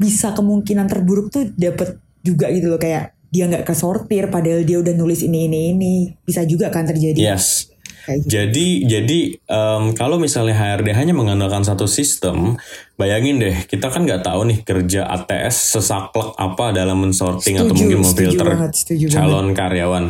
bisa 0.00 0.32
kemungkinan 0.32 0.88
terburuk 0.88 1.28
tuh 1.28 1.52
dapat 1.52 2.00
juga 2.24 2.48
gitu 2.48 2.72
loh 2.72 2.80
kayak 2.80 3.12
dia 3.28 3.44
nggak 3.44 3.68
kesortir 3.68 4.32
padahal 4.32 4.64
dia 4.64 4.80
udah 4.80 4.96
nulis 4.96 5.20
ini 5.20 5.46
ini 5.46 5.76
ini 5.76 5.92
bisa 6.24 6.40
juga 6.42 6.72
kan 6.72 6.88
terjadi 6.88 7.20
Yes. 7.36 7.68
kayak 8.08 8.24
gitu. 8.24 8.30
Jadi 8.32 8.68
jadi 8.88 9.18
em, 9.36 9.84
kalau 9.92 10.16
misalnya 10.16 10.56
HRD 10.56 10.96
hanya 10.96 11.12
mengandalkan 11.12 11.60
satu 11.60 11.84
sistem, 11.84 12.56
bayangin 12.96 13.36
deh 13.36 13.68
kita 13.68 13.92
kan 13.92 14.08
nggak 14.08 14.24
tahu 14.24 14.48
nih 14.48 14.64
kerja 14.64 15.04
ATS 15.04 15.76
sesaklek 15.76 16.32
apa 16.34 16.72
dalam 16.72 17.04
mensorting 17.04 17.60
atau 17.60 17.76
Setuju, 17.76 17.84
mungkin 17.84 17.98
setuju 18.00 18.16
memfilter 18.32 18.46
banget, 18.48 18.72
calon 19.12 19.46
karyawan. 19.52 20.04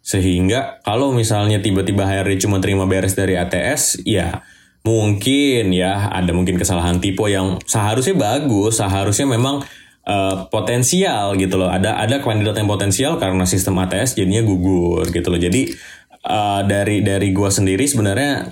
Sehingga 0.00 0.80
kalau 0.80 1.12
misalnya 1.12 1.60
tiba-tiba 1.60 2.08
HRD 2.08 2.48
cuma 2.48 2.58
terima 2.58 2.88
beres 2.88 3.12
dari 3.12 3.36
ATS, 3.36 4.02
ya 4.08 4.40
mungkin 4.80 5.76
ya 5.76 6.08
ada 6.08 6.32
mungkin 6.32 6.56
kesalahan 6.56 6.98
tipe 7.04 7.20
yang 7.28 7.60
seharusnya 7.68 8.16
bagus, 8.16 8.80
seharusnya 8.80 9.28
memang 9.28 9.60
eh, 10.08 10.36
potensial 10.48 11.36
gitu 11.36 11.60
loh. 11.60 11.68
Ada 11.68 12.00
ada 12.00 12.24
kandidat 12.24 12.56
yang 12.56 12.68
potensial 12.68 13.20
karena 13.20 13.44
sistem 13.44 13.76
ATS 13.80 14.16
jadinya 14.16 14.40
gugur 14.40 15.04
gitu 15.12 15.28
loh. 15.28 15.40
Jadi 15.40 15.72
eh, 16.24 16.60
dari 16.64 17.04
dari 17.04 17.28
gua 17.36 17.52
sendiri 17.52 17.84
sebenarnya 17.84 18.48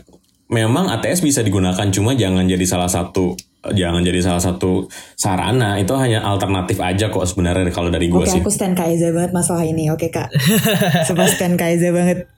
memang 0.48 0.88
ATS 0.88 1.20
bisa 1.20 1.40
digunakan 1.44 1.87
cuma 1.92 2.16
jangan 2.16 2.48
jadi 2.48 2.64
salah 2.64 2.88
satu 2.88 3.37
jangan 3.68 4.00
jadi 4.00 4.20
salah 4.24 4.40
satu 4.40 4.88
sarana 5.18 5.76
itu 5.76 5.92
hanya 5.98 6.24
alternatif 6.24 6.80
aja 6.80 7.12
kok 7.12 7.26
sebenarnya 7.28 7.68
kalau 7.68 7.92
dari 7.92 8.08
gua 8.08 8.24
Oke 8.24 8.32
sih. 8.32 8.40
aku 8.40 8.48
stand 8.48 8.78
Kak 8.78 8.88
Eza 8.88 9.12
banget 9.12 9.32
masalah 9.34 9.66
ini 9.66 9.92
Oke 9.92 10.08
kak 10.08 10.32
Sumpah 11.08 11.28
stand 11.28 11.61
Kak 11.61 11.68
Eza 11.76 11.92
banget 11.92 12.30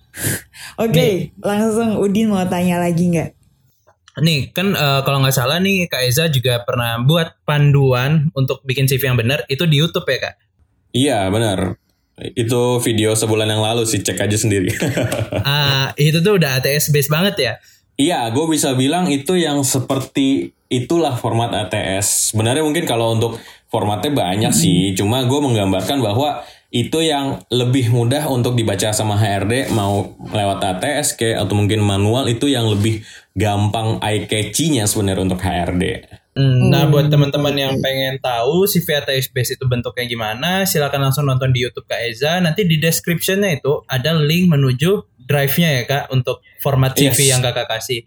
Oke, 0.81 1.31
langsung 1.39 2.03
Udin 2.03 2.35
mau 2.35 2.43
tanya 2.51 2.83
lagi 2.83 3.15
nggak? 3.15 3.31
Nih 4.21 4.51
kan 4.51 4.75
uh, 4.75 5.07
kalau 5.07 5.23
nggak 5.23 5.37
salah 5.37 5.63
nih 5.63 5.87
Kak 5.87 6.03
Eza 6.03 6.27
juga 6.27 6.67
pernah 6.67 6.99
buat 6.99 7.39
panduan 7.47 8.35
untuk 8.35 8.65
bikin 8.67 8.91
CV 8.91 9.15
yang 9.15 9.19
benar 9.21 9.47
itu 9.47 9.65
di 9.71 9.79
YouTube 9.79 10.09
ya 10.11 10.19
Kak? 10.19 10.35
Iya 10.91 11.19
benar. 11.31 11.79
Itu 12.35 12.83
video 12.83 13.15
sebulan 13.15 13.49
yang 13.49 13.63
lalu 13.63 13.87
sih 13.87 14.03
cek 14.03 14.19
aja 14.19 14.37
sendiri. 14.37 14.75
Ah 15.47 15.95
itu 15.95 16.19
tuh 16.21 16.37
udah 16.37 16.59
ATS 16.59 16.91
base 16.91 17.09
banget 17.09 17.35
ya? 17.39 17.53
Iya, 18.01 18.33
gue 18.33 18.47
bisa 18.49 18.73
bilang 18.73 19.13
itu 19.13 19.37
yang 19.37 19.61
seperti 19.61 20.57
itulah 20.73 21.21
format 21.21 21.53
ATS. 21.53 22.33
Sebenarnya 22.33 22.65
mungkin 22.65 22.89
kalau 22.89 23.13
untuk 23.13 23.37
formatnya 23.69 24.17
banyak 24.17 24.53
sih, 24.57 24.97
cuma 24.97 25.21
gue 25.29 25.37
menggambarkan 25.37 26.01
bahwa 26.01 26.41
itu 26.73 27.03
yang 27.03 27.45
lebih 27.53 27.93
mudah 27.93 28.31
untuk 28.31 28.55
dibaca 28.57 28.95
sama 28.95 29.19
HRD 29.21 29.75
mau 29.75 30.17
lewat 30.17 30.63
ATS 30.63 31.19
kayak 31.19 31.45
atau 31.45 31.55
mungkin 31.59 31.83
manual 31.83 32.31
itu 32.31 32.47
yang 32.47 32.71
lebih 32.71 33.03
gampang 33.35 33.99
eye 34.01 34.25
catchy-nya 34.25 34.87
sebenarnya 34.89 35.27
untuk 35.27 35.43
HRD. 35.43 35.85
Hmm, 36.31 36.71
nah 36.71 36.87
buat 36.87 37.11
teman-teman 37.11 37.53
yang 37.59 37.75
pengen 37.83 38.23
tahu 38.23 38.71
CV 38.71 39.03
ATS 39.03 39.35
base 39.35 39.59
itu 39.59 39.67
bentuknya 39.67 40.07
gimana, 40.07 40.63
silakan 40.63 41.11
langsung 41.11 41.27
nonton 41.27 41.51
di 41.51 41.67
YouTube 41.67 41.91
Kak 41.91 42.01
Eza. 42.07 42.39
Nanti 42.39 42.63
di 42.65 42.79
description-nya 42.79 43.59
itu 43.59 43.83
ada 43.91 44.15
link 44.15 44.47
menuju 44.47 45.10
drive-nya 45.31 45.69
ya 45.71 45.83
Kak 45.87 46.05
untuk 46.11 46.43
format 46.59 46.91
CV 46.93 47.15
Yes. 47.15 47.31
yang 47.31 47.41
Kakak 47.41 47.71
kasih. 47.71 48.03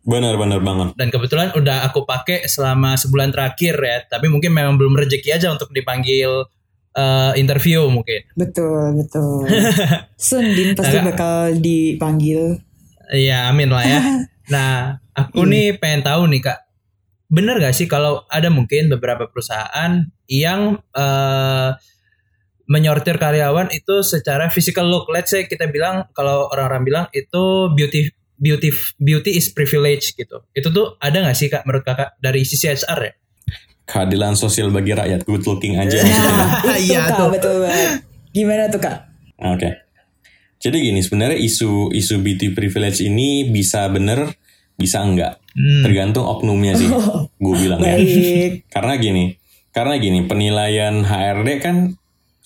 Benar-benar 0.00 0.62
banget. 0.62 0.94
Dan 0.94 1.10
kebetulan 1.10 1.50
udah 1.52 1.84
aku 1.84 2.06
pakai 2.06 2.46
selama 2.46 2.94
sebulan 2.94 3.28
terakhir 3.28 3.74
ya, 3.76 3.98
tapi 4.08 4.30
mungkin 4.30 4.54
memang 4.54 4.78
belum 4.78 4.94
rezeki 4.94 5.34
aja 5.34 5.50
untuk 5.50 5.68
dipanggil 5.68 6.46
eh, 6.94 7.32
interview 7.36 7.84
mungkin. 7.88 8.24
Betul, 8.32 8.96
betul. 8.96 9.44
Sun 10.16 10.54
Din 10.54 10.72
pasti 10.72 10.96
Agak- 10.96 11.12
bakal 11.12 11.36
dipanggil. 11.58 12.56
Iya, 13.08 13.48
amin 13.48 13.68
lah 13.68 13.84
ya. 13.84 14.00
Nah, 14.48 14.96
aku 15.12 15.44
nih 15.44 15.76
pengen 15.76 16.00
tahu 16.00 16.24
nih 16.24 16.40
kak, 16.40 16.64
bener 17.28 17.60
gak 17.60 17.76
sih 17.76 17.84
kalau 17.84 18.24
ada 18.26 18.48
mungkin 18.48 18.88
beberapa 18.88 19.28
perusahaan 19.28 20.08
yang 20.24 20.80
eh, 20.88 21.68
menyortir 22.68 23.16
karyawan 23.16 23.72
itu 23.72 24.04
secara 24.04 24.52
physical 24.52 24.86
look. 24.86 25.08
Let's 25.08 25.32
say 25.32 25.48
kita 25.48 25.72
bilang 25.72 26.06
kalau 26.12 26.52
orang-orang 26.52 26.82
bilang 26.84 27.04
itu 27.16 27.72
beauty 27.72 28.12
beauty 28.38 28.70
beauty 29.00 29.34
is 29.34 29.50
privilege 29.50 30.14
gitu. 30.14 30.44
Itu 30.52 30.70
tuh 30.70 30.94
ada 31.00 31.24
gak 31.24 31.36
sih 31.36 31.48
kak 31.48 31.64
menurut 31.64 31.82
kakak 31.82 32.14
dari 32.20 32.44
sisi 32.44 32.68
HR 32.70 33.00
ya? 33.02 33.12
Keadilan 33.88 34.36
sosial 34.36 34.68
bagi 34.68 34.92
rakyat, 34.92 35.24
good 35.24 35.48
looking 35.48 35.80
aja 35.80 35.96
Iya, 36.76 37.08
tuh. 37.16 37.32
betul 37.32 37.64
banget. 37.64 38.04
Gimana 38.36 38.68
tuh 38.68 38.80
kak? 38.84 39.08
Oke. 39.40 39.88
Jadi 40.60 40.76
gini, 40.92 41.00
sebenarnya 41.00 41.40
isu 41.40 41.94
isu 41.96 42.20
beauty 42.20 42.52
privilege 42.52 43.00
ini 43.00 43.48
bisa 43.48 43.88
bener, 43.88 44.36
bisa 44.76 45.00
enggak. 45.00 45.40
Hmm. 45.56 45.88
Tergantung 45.88 46.28
oknumnya 46.28 46.76
sih. 46.76 46.90
Gue 47.42 47.54
bilang 47.56 47.80
ya. 47.80 47.96
Karena 48.68 49.00
gini, 49.00 49.24
karena 49.72 49.94
gini, 49.96 50.20
penilaian 50.28 51.06
HRD 51.08 51.48
kan 51.64 51.96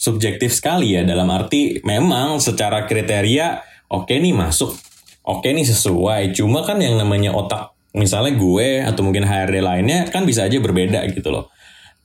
subjektif 0.02 0.50
sekali 0.50 0.98
ya 0.98 1.06
dalam 1.06 1.30
arti 1.30 1.78
memang 1.86 2.42
secara 2.42 2.90
kriteria 2.90 3.62
oke 3.86 4.10
nih 4.10 4.34
masuk, 4.34 4.74
oke 5.22 5.46
nih 5.46 5.62
sesuai. 5.62 6.34
Cuma 6.34 6.66
kan 6.66 6.82
yang 6.82 6.98
namanya 6.98 7.30
otak 7.30 7.70
misalnya 7.94 8.34
gue 8.34 8.82
atau 8.82 9.06
mungkin 9.06 9.22
HRD 9.22 9.62
lainnya 9.62 10.10
kan 10.10 10.26
bisa 10.26 10.50
aja 10.50 10.58
berbeda 10.58 11.06
gitu 11.14 11.30
loh. 11.30 11.54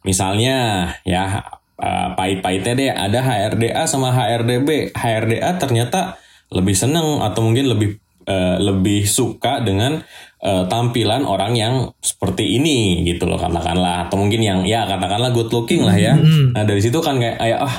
Misalnya 0.05 0.93
ya 1.01 1.41
uh, 1.81 2.13
pahit-pahitnya 2.13 2.73
deh 2.77 2.91
ada 2.93 3.19
HRDA 3.25 3.83
sama 3.89 4.13
HRDB. 4.13 4.93
HRDA 4.93 5.57
ternyata 5.57 6.21
lebih 6.53 6.77
seneng 6.77 7.25
atau 7.25 7.41
mungkin 7.41 7.65
lebih 7.65 7.97
uh, 8.29 8.61
lebih 8.61 9.09
suka 9.09 9.63
dengan 9.65 10.05
uh, 10.47 10.63
tampilan 10.71 11.27
orang 11.27 11.53
yang 11.59 11.91
seperti 11.99 12.55
ini 12.55 13.03
gitu 13.03 13.27
loh 13.27 13.35
katakanlah. 13.35 14.07
Atau 14.07 14.15
mungkin 14.15 14.39
yang 14.39 14.63
ya 14.63 14.87
katakanlah 14.87 15.35
good 15.35 15.51
looking 15.51 15.83
lah 15.83 15.99
ya. 15.99 16.15
Nah 16.55 16.63
dari 16.63 16.79
situ 16.79 17.03
kan 17.03 17.19
kayak 17.19 17.35
kayak 17.35 17.59
ah 17.59 17.75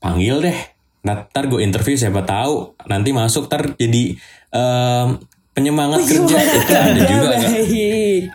panggil 0.00 0.40
deh. 0.40 0.58
Nah, 1.06 1.22
ntar 1.30 1.46
gue 1.46 1.62
interview 1.62 1.94
siapa 1.94 2.26
tahu 2.26 2.74
nanti 2.90 3.14
masuk 3.14 3.46
ntar 3.46 3.78
jadi 3.78 4.18
um, 4.50 5.22
penyemangat 5.54 6.02
kerja. 6.10 6.36
Itu 6.36 6.74
ada 6.74 7.02
juga 7.06 7.26
kan 7.30 7.40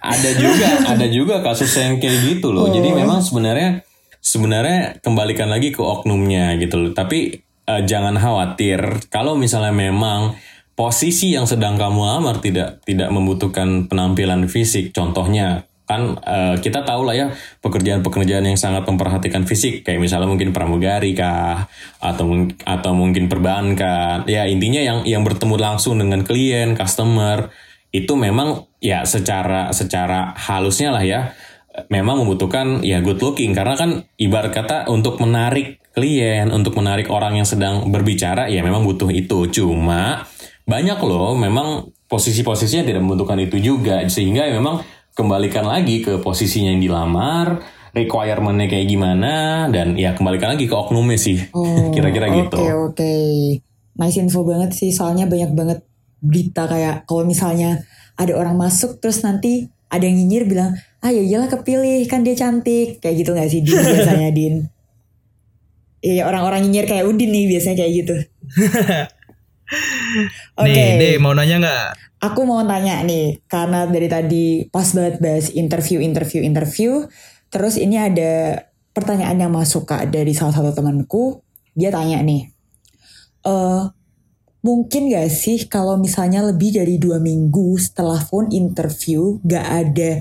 ada 0.01 0.29
juga 0.31 0.67
ada 0.87 1.05
juga 1.11 1.35
kasus 1.43 1.71
yang 1.75 1.99
kayak 1.99 2.17
gitu 2.31 2.55
loh. 2.55 2.71
Jadi 2.71 2.95
memang 2.95 3.19
sebenarnya 3.19 3.83
sebenarnya 4.23 5.03
kembalikan 5.03 5.51
lagi 5.51 5.75
ke 5.75 5.83
oknumnya 5.83 6.55
gitu 6.57 6.79
loh. 6.79 6.91
Tapi 6.95 7.43
eh, 7.43 7.81
jangan 7.83 8.15
khawatir. 8.15 9.09
Kalau 9.11 9.35
misalnya 9.35 9.75
memang 9.75 10.39
posisi 10.81 11.37
yang 11.37 11.45
sedang 11.45 11.77
kamu 11.77 12.01
lamar 12.01 12.41
tidak 12.41 12.81
tidak 12.89 13.13
membutuhkan 13.13 13.85
penampilan 13.85 14.49
fisik. 14.49 14.89
Contohnya 14.89 15.69
kan 15.85 16.17
eh, 16.25 16.57
kita 16.57 16.81
tahu 16.81 17.05
lah 17.05 17.13
ya 17.13 17.27
pekerjaan-pekerjaan 17.61 18.49
yang 18.49 18.57
sangat 18.57 18.89
memperhatikan 18.89 19.45
fisik. 19.45 19.85
Kayak 19.85 20.01
misalnya 20.01 20.25
mungkin 20.25 20.49
pramugari 20.49 21.13
kah 21.13 21.69
atau 22.01 22.49
atau 22.65 22.91
mungkin 22.97 23.29
perbankan 23.29 24.25
ya 24.25 24.49
intinya 24.49 24.81
yang 24.81 25.05
yang 25.05 25.21
bertemu 25.21 25.61
langsung 25.61 26.01
dengan 26.01 26.25
klien 26.25 26.73
customer 26.73 27.53
itu 27.93 28.17
memang 28.17 28.65
ya 28.81 29.05
secara 29.05 29.69
secara 29.69 30.33
halusnya 30.33 30.97
lah 30.97 31.05
ya 31.05 31.37
memang 31.93 32.25
membutuhkan 32.25 32.81
ya 32.81 33.05
good 33.05 33.21
looking. 33.21 33.53
Karena 33.53 33.77
kan 33.77 34.01
ibarat 34.17 34.49
kata 34.49 34.89
untuk 34.89 35.21
menarik 35.21 35.77
klien 35.93 36.47
untuk 36.49 36.73
menarik 36.79 37.11
orang 37.11 37.37
yang 37.37 37.45
sedang 37.45 37.93
berbicara 37.93 38.49
ya 38.49 38.65
memang 38.65 38.81
butuh 38.81 39.13
itu. 39.13 39.45
Cuma 39.53 40.25
banyak 40.67 40.99
loh 41.01 41.33
memang 41.35 41.89
posisi-posisinya 42.05 42.85
tidak 42.85 43.01
membutuhkan 43.01 43.39
itu 43.39 43.57
juga 43.59 44.03
sehingga 44.07 44.47
memang 44.51 44.83
kembalikan 45.11 45.67
lagi 45.67 45.99
ke 46.03 46.19
posisinya 46.19 46.71
yang 46.71 46.81
dilamar 46.81 47.59
requirementnya 47.91 48.71
kayak 48.71 48.87
gimana 48.87 49.67
dan 49.67 49.99
ya 49.99 50.15
kembalikan 50.15 50.55
lagi 50.55 50.67
ke 50.67 50.75
oknumnya 50.75 51.19
sih 51.19 51.51
Oh, 51.51 51.91
kira-kira 51.95 52.31
gitu 52.31 52.55
Oke 52.55 52.71
oke. 52.71 53.13
Nice 53.99 54.17
info 54.23 54.47
banget 54.47 54.71
sih. 54.71 54.95
Soalnya 54.95 55.27
banyak 55.27 55.51
banget 55.51 55.79
berita 56.23 56.69
kayak 56.69 57.03
kalau 57.03 57.27
misalnya 57.27 57.83
ada 58.15 58.31
orang 58.37 58.55
masuk 58.55 59.03
terus 59.03 59.19
nanti 59.25 59.67
ada 59.91 60.07
yang 60.07 60.15
nyinyir 60.23 60.47
bilang, 60.47 60.71
ah 61.03 61.11
ya 61.11 61.19
iyalah 61.19 61.51
kepilih 61.51 62.07
kan 62.07 62.23
dia 62.23 62.31
cantik 62.31 63.03
kayak 63.03 63.15
gitu 63.19 63.35
nggak 63.35 63.49
sih 63.51 63.59
Din 63.59 63.75
biasanya 63.91 64.29
Din? 64.31 64.55
Iya 66.01 66.25
orang-orang 66.25 66.65
nyinyir 66.65 66.87
kayak 66.87 67.05
Udin 67.05 67.29
nih 67.29 67.45
biasanya 67.51 67.75
kayak 67.83 67.91
gitu. 67.99 68.15
Oke. 70.59 70.71
Nih, 70.71 70.99
deh 70.99 71.15
mau 71.17 71.31
nanya 71.31 71.55
nggak? 71.63 71.87
Aku 72.21 72.45
mau 72.45 72.61
tanya 72.67 73.01
nih, 73.01 73.41
karena 73.49 73.89
dari 73.89 74.07
tadi 74.11 74.45
pas 74.69 74.85
banget 74.93 75.17
bahas 75.23 75.47
interview, 75.55 76.03
interview, 76.03 76.45
interview. 76.45 77.09
Terus 77.49 77.79
ini 77.79 77.97
ada 77.97 78.67
pertanyaan 78.91 79.47
yang 79.47 79.51
masuk 79.51 79.87
kak 79.87 80.11
dari 80.11 80.35
salah 80.35 80.53
satu 80.53 80.75
temanku. 80.75 81.41
Dia 81.71 81.89
tanya 81.89 82.19
nih, 82.19 82.51
eh 83.47 83.83
mungkin 84.61 85.09
gak 85.09 85.31
sih 85.33 85.65
kalau 85.65 85.97
misalnya 85.97 86.45
lebih 86.45 86.77
dari 86.77 87.01
dua 87.01 87.17
minggu 87.17 87.79
setelah 87.81 88.21
phone 88.21 88.53
interview 88.53 89.41
gak 89.41 89.65
ada 89.65 90.11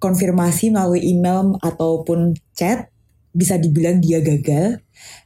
konfirmasi 0.00 0.72
melalui 0.72 1.04
email 1.04 1.58
ataupun 1.60 2.38
chat, 2.56 2.88
bisa 3.32 3.60
dibilang 3.60 4.00
dia 4.02 4.18
gagal. 4.20 4.80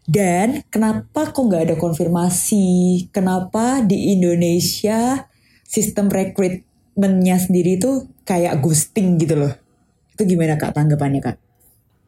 Dan 0.05 0.67
kenapa 0.69 1.31
kok 1.31 1.43
nggak 1.43 1.73
ada 1.73 1.77
konfirmasi? 1.79 3.09
Kenapa 3.15 3.81
di 3.81 4.13
Indonesia 4.13 5.29
sistem 5.65 6.13
rekrutmennya 6.13 7.37
sendiri 7.41 7.79
tuh 7.81 8.11
kayak 8.27 8.61
ghosting 8.61 9.17
gitu 9.17 9.39
loh? 9.39 9.53
Itu 10.13 10.29
gimana 10.29 10.61
kak 10.61 10.77
tanggapannya 10.77 11.21
kak? 11.23 11.37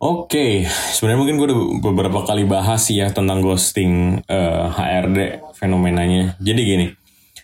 Oke, 0.04 0.68
sebenarnya 0.68 1.20
mungkin 1.22 1.36
gue 1.40 1.46
udah 1.48 1.60
beberapa 1.80 2.20
kali 2.28 2.44
bahas 2.44 2.92
ya 2.92 3.08
tentang 3.08 3.40
ghosting 3.40 4.20
eh, 4.28 4.64
HRD 4.68 5.40
fenomenanya. 5.56 6.36
Jadi 6.44 6.60
gini, 6.60 6.86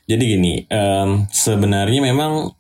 jadi 0.04 0.24
gini, 0.26 0.52
em, 0.66 1.30
sebenarnya 1.30 2.02
memang 2.02 2.50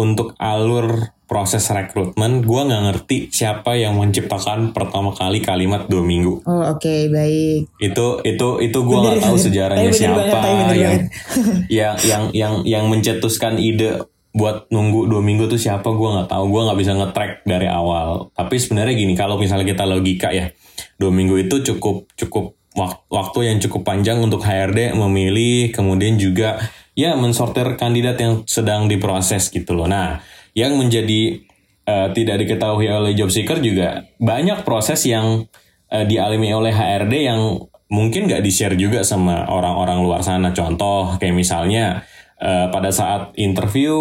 untuk 0.00 0.32
alur 0.36 1.12
proses 1.24 1.62
rekrutmen, 1.62 2.42
gue 2.42 2.60
nggak 2.64 2.82
ngerti 2.88 3.16
siapa 3.30 3.78
yang 3.78 3.94
menciptakan 3.94 4.74
pertama 4.74 5.12
kali 5.12 5.38
kalimat 5.38 5.86
dua 5.86 6.02
minggu. 6.02 6.42
Oh 6.42 6.62
oke 6.66 6.94
baik. 7.06 7.70
Itu 7.78 8.18
itu 8.24 8.48
itu 8.58 8.78
gue 8.80 8.96
Bener, 8.96 9.14
nggak 9.14 9.22
tahu 9.22 9.36
bener. 9.36 9.44
sejarahnya 9.46 9.82
bener 9.86 10.00
siapa 10.00 10.18
bener 10.18 10.26
yang, 10.26 10.66
banget. 10.66 11.02
yang 11.78 11.94
yang 12.02 12.22
yang 12.34 12.54
yang 12.64 12.84
mencetuskan 12.88 13.62
ide 13.62 14.02
buat 14.30 14.66
nunggu 14.70 15.06
dua 15.06 15.22
minggu 15.22 15.46
tuh 15.46 15.58
siapa 15.58 15.86
gue 15.86 16.08
nggak 16.08 16.30
tahu 16.30 16.44
gue 16.48 16.60
nggak 16.62 16.78
bisa 16.78 16.92
nge-track 16.94 17.32
dari 17.42 17.66
awal 17.66 18.30
tapi 18.30 18.62
sebenarnya 18.62 18.94
gini 18.94 19.18
kalau 19.18 19.34
misalnya 19.34 19.66
kita 19.66 19.82
logika 19.82 20.30
ya 20.30 20.54
dua 21.02 21.10
minggu 21.10 21.34
itu 21.34 21.66
cukup 21.66 22.06
cukup 22.14 22.54
wak- 22.78 23.02
waktu 23.10 23.50
yang 23.50 23.58
cukup 23.58 23.82
panjang 23.82 24.22
untuk 24.22 24.38
HRD 24.40 24.94
memilih 24.94 25.74
kemudian 25.74 26.14
juga 26.14 26.62
ya 26.94 27.14
mensortir 27.14 27.78
kandidat 27.78 28.16
yang 28.20 28.34
sedang 28.44 28.86
diproses 28.86 29.50
gitu 29.50 29.74
loh 29.74 29.86
nah 29.86 30.22
yang 30.54 30.74
menjadi 30.74 31.42
eh, 31.86 32.08
tidak 32.14 32.36
diketahui 32.46 32.90
oleh 32.90 33.14
job 33.14 33.30
seeker 33.30 33.62
juga 33.62 34.06
banyak 34.18 34.62
proses 34.66 35.06
yang 35.06 35.46
eh, 35.90 36.04
dialami 36.06 36.50
oleh 36.54 36.72
HRD 36.74 37.14
yang 37.26 37.70
mungkin 37.90 38.30
nggak 38.30 38.40
di 38.40 38.50
share 38.54 38.78
juga 38.78 39.02
sama 39.02 39.50
orang-orang 39.50 40.00
luar 40.00 40.22
sana. 40.22 40.54
Contoh 40.54 41.18
kayak 41.18 41.34
misalnya 41.34 42.06
uh, 42.38 42.70
pada 42.70 42.94
saat 42.94 43.34
interview 43.36 43.92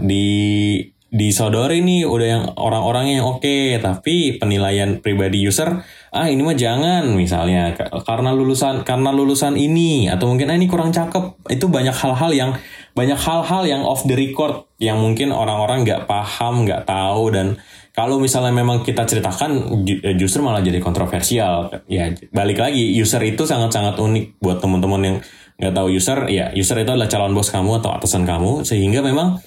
di 0.00 0.80
disodori 1.14 1.78
nih 1.78 2.10
udah 2.10 2.26
yang 2.26 2.44
orang-orangnya 2.58 3.22
yang 3.22 3.28
oke 3.30 3.46
okay, 3.46 3.78
tapi 3.78 4.34
penilaian 4.34 4.98
pribadi 4.98 5.46
user 5.46 5.86
ah 6.14 6.30
ini 6.30 6.46
mah 6.46 6.54
jangan 6.54 7.10
misalnya. 7.18 7.74
Karena 8.06 8.30
lulusan 8.30 8.86
karena 8.86 9.10
lulusan 9.10 9.58
ini 9.58 10.06
atau 10.06 10.30
mungkin 10.30 10.46
ah, 10.48 10.54
ini 10.54 10.70
kurang 10.70 10.94
cakep. 10.94 11.50
Itu 11.50 11.66
banyak 11.66 11.92
hal-hal 11.92 12.30
yang 12.30 12.50
banyak 12.94 13.18
hal-hal 13.18 13.66
yang 13.66 13.82
off 13.82 14.06
the 14.06 14.14
record 14.14 14.70
yang 14.78 15.02
mungkin 15.02 15.34
orang-orang 15.34 15.82
nggak 15.82 16.06
paham 16.06 16.62
nggak 16.62 16.86
tahu 16.86 17.34
dan 17.34 17.58
kalau 17.90 18.22
misalnya 18.22 18.54
memang 18.54 18.86
kita 18.86 19.02
ceritakan 19.02 19.82
eh, 19.86 20.14
justru 20.14 20.46
malah 20.46 20.62
jadi 20.62 20.78
kontroversial. 20.78 21.82
Ya 21.90 22.14
balik 22.30 22.62
lagi 22.62 22.94
user 22.94 23.20
itu 23.26 23.42
sangat-sangat 23.42 23.98
unik 23.98 24.38
buat 24.38 24.62
teman-teman 24.62 25.02
yang 25.02 25.16
nggak 25.58 25.74
tahu 25.74 25.90
user. 25.90 26.30
Ya 26.30 26.54
user 26.54 26.78
itu 26.78 26.90
adalah 26.94 27.10
calon 27.10 27.34
bos 27.34 27.50
kamu 27.50 27.82
atau 27.82 27.90
atasan 27.90 28.22
kamu 28.22 28.62
sehingga 28.62 29.02
memang 29.02 29.42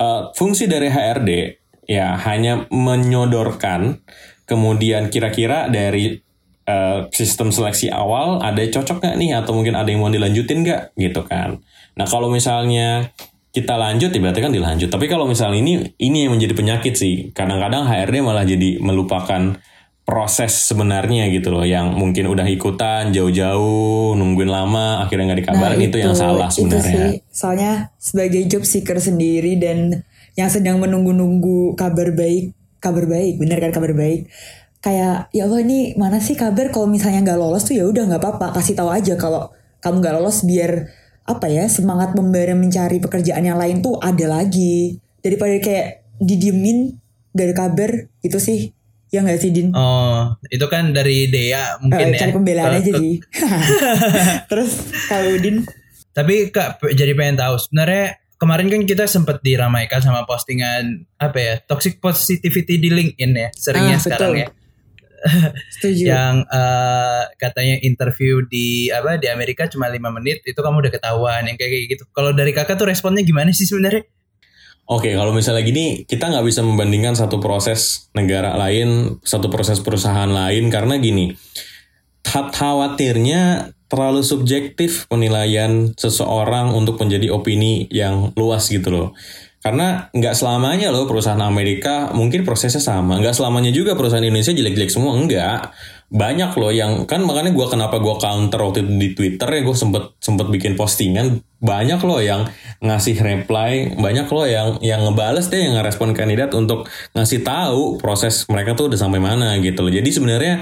uh, 0.00 0.32
fungsi 0.32 0.64
dari 0.64 0.88
HRD 0.88 1.60
ya 1.86 2.18
hanya 2.18 2.66
menyodorkan 2.68 4.02
kemudian 4.46 5.10
kira-kira 5.12 5.66
dari 5.68 6.16
uh, 6.70 7.10
sistem 7.10 7.50
seleksi 7.50 7.90
awal 7.90 8.40
ada 8.40 8.62
cocok 8.62 9.02
nggak 9.02 9.16
nih? 9.18 9.30
Atau 9.36 9.52
mungkin 9.52 9.74
ada 9.74 9.90
yang 9.90 10.00
mau 10.00 10.08
dilanjutin 10.08 10.64
nggak? 10.64 10.96
Gitu 10.96 11.20
kan. 11.26 11.60
Nah 11.98 12.06
kalau 12.06 12.30
misalnya 12.30 13.10
kita 13.56 13.72
lanjut 13.72 14.12
ya 14.12 14.20
berarti 14.20 14.40
kan 14.44 14.52
dilanjut. 14.52 14.88
Tapi 14.92 15.08
kalau 15.08 15.24
misalnya 15.24 15.58
ini 15.58 15.72
ini 15.96 16.28
yang 16.28 16.36
menjadi 16.36 16.52
penyakit 16.52 16.94
sih. 16.94 17.32
Kadang-kadang 17.32 17.88
HRD 17.88 18.20
malah 18.20 18.44
jadi 18.44 18.76
melupakan 18.84 19.56
proses 20.06 20.52
sebenarnya 20.52 21.32
gitu 21.32 21.50
loh. 21.50 21.64
Yang 21.64 21.96
mungkin 21.96 22.28
udah 22.28 22.44
ikutan 22.46 23.16
jauh-jauh 23.16 24.12
nungguin 24.12 24.52
lama 24.52 25.08
akhirnya 25.08 25.32
nggak 25.32 25.40
dikabarin. 25.40 25.76
Nah, 25.80 25.86
itu, 25.88 25.96
itu 25.96 26.04
yang 26.04 26.12
salah 26.12 26.52
sebenarnya. 26.52 26.84
Itu 26.84 27.00
sih. 27.16 27.32
Soalnya 27.32 27.72
sebagai 27.96 28.44
job 28.44 28.62
seeker 28.68 29.00
sendiri 29.00 29.56
dan 29.56 30.04
yang 30.36 30.52
sedang 30.52 30.76
menunggu-nunggu 30.76 31.80
kabar 31.80 32.12
baik, 32.12 32.52
kabar 32.86 33.04
baik, 33.10 33.42
bener 33.42 33.58
kan 33.58 33.74
kabar 33.74 33.92
baik. 33.98 34.30
Kayak 34.78 35.26
ya 35.34 35.50
Allah 35.50 35.60
ini 35.66 35.98
mana 35.98 36.22
sih 36.22 36.38
kabar 36.38 36.70
kalau 36.70 36.86
misalnya 36.86 37.26
nggak 37.26 37.40
lolos 37.42 37.66
tuh 37.66 37.74
ya 37.74 37.84
udah 37.90 38.06
nggak 38.06 38.22
apa-apa 38.22 38.62
kasih 38.62 38.78
tahu 38.78 38.94
aja 38.94 39.18
kalau 39.18 39.50
kamu 39.82 39.98
nggak 39.98 40.14
lolos 40.22 40.46
biar 40.46 40.86
apa 41.26 41.50
ya 41.50 41.66
semangat 41.66 42.14
membara 42.14 42.54
mencari 42.54 43.02
pekerjaan 43.02 43.42
yang 43.42 43.58
lain 43.58 43.82
tuh 43.82 43.98
ada 43.98 44.30
lagi 44.30 45.02
daripada 45.18 45.58
kayak 45.58 46.06
didiemin 46.22 47.02
dari 47.34 47.50
kabar 47.50 48.06
itu 48.22 48.38
sih 48.38 48.70
Ya 49.14 49.22
nggak 49.22 49.38
sih 49.38 49.54
Din? 49.54 49.70
Oh, 49.70 50.34
itu 50.50 50.66
kan 50.66 50.90
dari 50.90 51.30
Dea 51.30 51.78
mungkin 51.78 52.10
uh, 52.10 52.12
ya. 52.12 52.20
Cari 52.26 52.32
pembelaan 52.34 52.72
aja 52.82 52.92
sih. 52.98 53.22
Terus 54.50 54.70
kalau 55.06 55.32
Din? 55.38 55.62
Tapi 56.10 56.50
Kak 56.50 56.82
jadi 56.90 57.14
pengen 57.14 57.38
tahu 57.38 57.54
sebenarnya 57.54 58.18
kemarin 58.36 58.68
kan 58.68 58.82
kita 58.84 59.04
sempat 59.08 59.40
diramaikan 59.40 60.00
sama 60.04 60.28
postingan 60.28 61.08
apa 61.16 61.38
ya 61.40 61.54
toxic 61.64 62.00
positivity 62.00 62.76
di 62.76 62.88
LinkedIn 62.92 63.32
ya 63.32 63.48
seringnya 63.56 63.96
ah, 63.96 64.02
sekarang 64.02 64.32
betul. 64.32 64.44
ya. 64.44 64.48
Setuju. 65.74 66.04
yang 66.06 66.44
uh, 66.46 67.24
katanya 67.40 67.80
interview 67.82 68.44
di 68.46 68.92
apa 68.92 69.18
di 69.18 69.26
Amerika 69.26 69.66
cuma 69.66 69.90
lima 69.90 70.12
menit 70.12 70.44
itu 70.44 70.56
kamu 70.56 70.86
udah 70.86 70.92
ketahuan 70.92 71.42
yang 71.46 71.56
kayak 71.58 71.90
gitu. 71.90 72.04
Kalau 72.12 72.30
dari 72.36 72.52
kakak 72.54 72.78
tuh 72.78 72.88
responnya 72.88 73.24
gimana 73.24 73.50
sih 73.50 73.66
sebenarnya? 73.66 74.06
Oke, 74.86 75.18
kalau 75.18 75.34
misalnya 75.34 75.66
gini, 75.66 76.06
kita 76.06 76.30
nggak 76.30 76.46
bisa 76.46 76.62
membandingkan 76.62 77.18
satu 77.18 77.42
proses 77.42 78.06
negara 78.14 78.54
lain, 78.54 79.18
satu 79.26 79.50
proses 79.50 79.82
perusahaan 79.82 80.30
lain, 80.30 80.70
karena 80.70 80.94
gini, 81.02 81.34
khawatirnya 82.22 83.74
terlalu 83.86 84.22
subjektif 84.26 85.06
penilaian 85.06 85.94
seseorang 85.94 86.74
untuk 86.74 86.98
menjadi 86.98 87.30
opini 87.30 87.86
yang 87.90 88.34
luas 88.34 88.66
gitu 88.70 88.90
loh. 88.90 89.08
Karena 89.66 90.06
nggak 90.14 90.38
selamanya 90.38 90.94
loh 90.94 91.10
perusahaan 91.10 91.42
Amerika 91.42 92.14
mungkin 92.14 92.46
prosesnya 92.46 92.78
sama. 92.78 93.18
Nggak 93.18 93.34
selamanya 93.34 93.74
juga 93.74 93.98
perusahaan 93.98 94.22
Indonesia 94.22 94.54
jelek-jelek 94.54 94.94
semua. 94.94 95.18
Enggak. 95.18 95.74
Banyak 96.06 96.54
loh 96.54 96.70
yang 96.70 97.02
kan 97.10 97.18
makanya 97.26 97.50
gue 97.50 97.66
kenapa 97.66 97.98
gue 97.98 98.14
counter 98.22 98.62
waktu 98.62 98.86
itu 98.86 98.92
di 98.94 99.08
Twitter 99.18 99.48
ya 99.50 99.66
gue 99.66 99.74
sempet 99.74 100.14
sempet 100.22 100.46
bikin 100.54 100.78
postingan 100.78 101.42
banyak 101.58 101.98
loh 102.06 102.22
yang 102.22 102.46
ngasih 102.78 103.18
reply 103.18 103.90
banyak 103.98 104.30
loh 104.30 104.46
yang 104.46 104.78
yang 104.86 105.02
ngebales 105.02 105.50
deh 105.50 105.58
yang 105.58 105.74
ngerespon 105.74 106.14
kandidat 106.14 106.54
untuk 106.54 106.86
ngasih 107.10 107.42
tahu 107.42 107.98
proses 107.98 108.46
mereka 108.46 108.78
tuh 108.78 108.86
udah 108.86 109.02
sampai 109.02 109.18
mana 109.18 109.58
gitu 109.58 109.82
loh 109.82 109.90
jadi 109.90 110.06
sebenarnya 110.06 110.54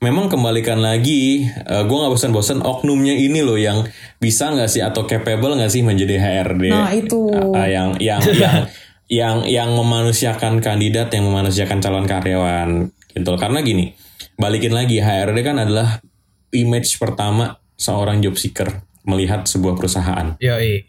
memang 0.00 0.32
kembalikan 0.32 0.80
lagi 0.80 1.46
uh, 1.46 1.80
eh, 1.80 1.84
gue 1.86 1.96
nggak 1.96 2.12
bosan-bosan 2.12 2.60
oknumnya 2.62 3.14
ini 3.14 3.40
loh 3.40 3.56
yang 3.56 3.86
bisa 4.18 4.50
nggak 4.50 4.70
sih 4.70 4.82
atau 4.82 5.06
capable 5.06 5.58
nggak 5.58 5.72
sih 5.72 5.82
menjadi 5.84 6.18
HRD 6.18 6.64
nah 6.70 6.90
itu 6.92 7.30
uh, 7.30 7.68
yang 7.68 7.96
yang 7.98 8.22
yang 8.36 8.56
yang 9.22 9.36
yang 9.44 9.70
memanusiakan 9.76 10.64
kandidat 10.64 11.12
yang 11.12 11.28
memanusiakan 11.28 11.78
calon 11.84 12.06
karyawan 12.08 12.88
gitu 13.12 13.32
karena 13.36 13.60
gini 13.60 13.92
balikin 14.40 14.72
lagi 14.72 14.98
HRD 14.98 15.38
kan 15.44 15.60
adalah 15.60 16.00
image 16.52 17.00
pertama 17.00 17.62
seorang 17.76 18.20
job 18.22 18.38
seeker 18.38 18.84
melihat 19.02 19.46
sebuah 19.48 19.74
perusahaan. 19.74 20.38
Yoi. 20.38 20.86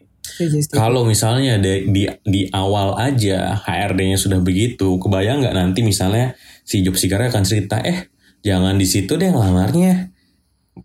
Kalau 0.71 1.03
misalnya 1.03 1.59
di, 1.59 1.91
di 1.91 2.03
di 2.23 2.41
awal 2.55 2.95
aja 2.95 3.59
HRD-nya 3.59 4.15
sudah 4.15 4.39
begitu, 4.39 4.95
kebayang 4.97 5.43
nggak 5.43 5.55
nanti 5.57 5.83
misalnya 5.83 6.33
si 6.63 6.79
job 6.79 6.95
seeker 6.95 7.19
akan 7.19 7.43
cerita, 7.43 7.83
eh 7.83 8.12
jangan 8.43 8.75
di 8.77 8.85
situ 8.85 9.15
deh 9.15 9.31
ngelamarnya. 9.31 10.13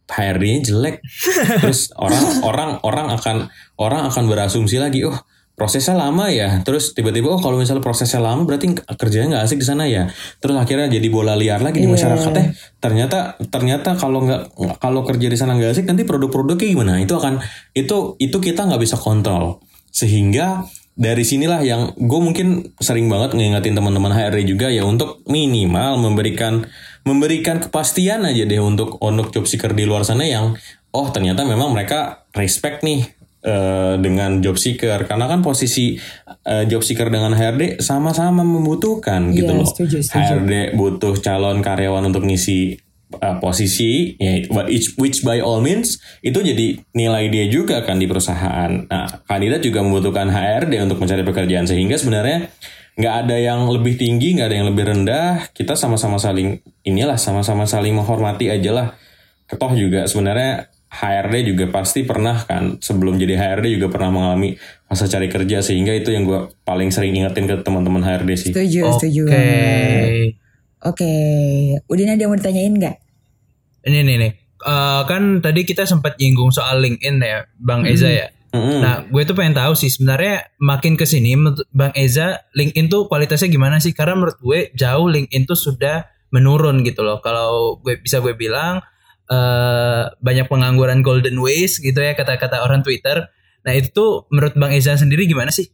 HRD-nya 0.09 0.61
jelek. 0.65 0.97
Terus 1.65 1.93
orang 1.97 2.45
orang 2.45 2.71
orang 2.85 3.07
akan 3.13 3.37
orang 3.81 4.09
akan 4.09 4.25
berasumsi 4.29 4.77
lagi 4.81 5.05
oh 5.05 5.17
prosesnya 5.59 5.99
lama 5.99 6.31
ya. 6.31 6.63
Terus 6.63 6.95
tiba-tiba 6.95 7.35
oh 7.35 7.41
kalau 7.43 7.59
misalnya 7.59 7.83
prosesnya 7.83 8.23
lama 8.23 8.47
berarti 8.47 8.79
kerjanya 8.79 9.37
nggak 9.37 9.45
asik 9.51 9.59
di 9.59 9.67
sana 9.67 9.91
ya. 9.91 10.07
Terus 10.39 10.55
akhirnya 10.55 10.87
jadi 10.87 11.09
bola 11.11 11.35
liar 11.35 11.59
lagi 11.59 11.83
di 11.83 11.91
iya. 11.91 11.95
masyarakat 11.99 12.33
eh 12.39 12.47
ternyata 12.79 13.19
ternyata 13.51 13.99
kalau 13.99 14.23
nggak 14.23 14.55
kalau 14.79 15.03
kerja 15.03 15.27
di 15.27 15.37
sana 15.37 15.59
nggak 15.59 15.75
asik 15.75 15.85
nanti 15.91 16.07
produk-produknya 16.07 16.69
gimana? 16.69 16.93
Itu 17.03 17.19
akan 17.19 17.43
itu 17.75 18.15
itu 18.23 18.37
kita 18.39 18.71
nggak 18.71 18.81
bisa 18.81 18.95
kontrol. 18.95 19.59
Sehingga 19.91 20.63
dari 20.99 21.23
sinilah 21.23 21.63
yang 21.63 21.95
gue 21.95 22.21
mungkin 22.21 22.75
sering 22.83 23.07
banget 23.07 23.39
ngingetin 23.39 23.79
teman-teman 23.79 24.11
HRD 24.11 24.51
juga 24.51 24.67
ya 24.67 24.83
untuk 24.83 25.23
minimal 25.31 25.95
memberikan 26.03 26.67
memberikan 27.07 27.63
kepastian 27.63 28.25
aja 28.27 28.45
deh 28.47 28.61
untuk 28.63 28.99
untuk 29.03 29.31
job 29.31 29.45
seeker 29.45 29.75
di 29.75 29.85
luar 29.85 30.03
sana 30.03 30.27
yang 30.27 30.57
oh 30.95 31.07
ternyata 31.13 31.45
memang 31.45 31.71
mereka 31.75 32.27
respect 32.35 32.83
nih 32.83 33.07
uh, 33.45 33.95
dengan 34.01 34.41
job 34.43 34.57
seeker 34.59 35.07
karena 35.07 35.31
kan 35.31 35.41
posisi 35.45 35.99
uh, 36.49 36.65
job 36.67 36.83
seeker 36.83 37.13
dengan 37.13 37.37
HRD 37.37 37.83
sama-sama 37.85 38.43
membutuhkan 38.43 39.31
yeah, 39.31 39.45
gitu 39.45 39.53
loh. 39.55 39.69
Setuju, 39.69 40.03
setuju. 40.03 40.19
HRD 40.19 40.53
butuh 40.75 41.15
calon 41.21 41.61
karyawan 41.63 42.09
untuk 42.09 42.27
ngisi 42.27 42.79
uh, 43.21 43.37
posisi 43.41 44.15
ya 44.21 44.45
which, 44.69 44.95
which 45.01 45.19
by 45.25 45.41
all 45.41 45.65
means 45.65 46.01
itu 46.21 46.39
jadi 46.41 46.83
nilai 46.93 47.31
dia 47.33 47.47
juga 47.49 47.85
kan 47.85 48.01
di 48.01 48.07
perusahaan. 48.09 48.85
Nah, 48.89 49.07
kandidat 49.25 49.65
juga 49.65 49.85
membutuhkan 49.85 50.29
HRD 50.29 50.81
untuk 50.85 50.99
mencari 51.01 51.23
pekerjaan 51.25 51.67
sehingga 51.69 51.97
sebenarnya 51.97 52.51
nggak 52.99 53.15
ada 53.25 53.37
yang 53.39 53.71
lebih 53.71 53.95
tinggi, 53.95 54.35
nggak 54.35 54.49
ada 54.51 54.57
yang 54.59 54.69
lebih 54.75 54.85
rendah. 54.91 55.55
Kita 55.55 55.79
sama-sama 55.79 56.19
saling 56.19 56.59
inilah 56.83 57.15
sama-sama 57.15 57.63
saling 57.63 57.95
menghormati 57.95 58.51
aja 58.51 58.75
lah. 58.75 58.89
Ketoh 59.47 59.73
juga 59.79 60.11
sebenarnya 60.11 60.67
HRD 60.89 61.55
juga 61.55 61.71
pasti 61.71 62.03
pernah 62.03 62.43
kan 62.43 62.83
sebelum 62.83 63.21
jadi 63.21 63.39
HRD 63.39 63.79
juga 63.79 63.93
pernah 63.93 64.11
mengalami 64.11 64.59
masa 64.91 65.05
cari 65.07 65.31
kerja 65.31 65.63
sehingga 65.63 65.95
itu 65.95 66.11
yang 66.11 66.27
gue 66.27 66.49
paling 66.67 66.91
sering 66.91 67.15
ingetin 67.15 67.47
ke 67.47 67.61
teman-teman 67.63 68.03
HRD 68.03 68.31
sih. 68.35 68.51
Setuju, 68.51 68.81
okay. 68.89 68.93
setuju. 68.99 69.23
Oke. 69.31 69.47
Oke, 70.79 71.13
udah 71.91 72.03
ada 72.07 72.23
yang 72.23 72.31
mau 72.31 72.39
ditanyain 72.39 72.71
nggak? 72.71 72.97
Ini 73.91 73.99
nih 74.07 74.17
nih, 74.23 74.33
uh, 74.63 75.03
kan 75.11 75.43
tadi 75.43 75.67
kita 75.67 75.91
sempat 75.91 76.15
nyinggung 76.23 76.55
soal 76.55 76.79
LinkedIn 76.79 77.19
ya, 77.19 77.51
Bang 77.59 77.83
mm 77.83 77.91
-hmm. 77.91 77.99
Eza 77.99 78.11
ya. 78.15 78.27
Mm 78.49 78.61
-hmm. 78.65 78.79
Nah, 78.81 78.97
gue 79.05 79.23
tuh 79.29 79.37
pengen 79.37 79.53
tahu 79.53 79.77
sih 79.77 79.93
sebenarnya 79.93 80.57
makin 80.57 80.97
ke 80.97 81.05
sini 81.05 81.37
Bang 81.69 81.93
Eza 81.93 82.49
LinkedIn 82.57 82.89
tuh 82.89 83.05
kualitasnya 83.05 83.53
gimana 83.53 83.77
sih? 83.77 83.93
Karena 83.93 84.17
menurut 84.17 84.41
gue 84.41 84.73
jauh 84.73 85.05
LinkedIn 85.05 85.45
tuh 85.45 85.59
sudah 85.59 86.09
menurun 86.33 86.81
gitu 86.81 87.05
loh. 87.05 87.21
Kalau 87.21 87.81
gue 87.85 88.01
bisa 88.01 88.25
gue 88.25 88.33
bilang 88.33 88.81
uh, 89.29 90.03
banyak 90.21 90.49
pengangguran 90.49 91.05
golden 91.05 91.37
ways 91.45 91.77
gitu 91.81 92.01
ya 92.01 92.17
kata-kata 92.17 92.65
orang 92.65 92.81
Twitter. 92.81 93.29
Nah, 93.69 93.73
itu 93.77 93.93
tuh 93.93 94.11
menurut 94.33 94.57
Bang 94.57 94.73
Eza 94.73 94.97
sendiri 94.97 95.29
gimana 95.29 95.53
sih? 95.53 95.69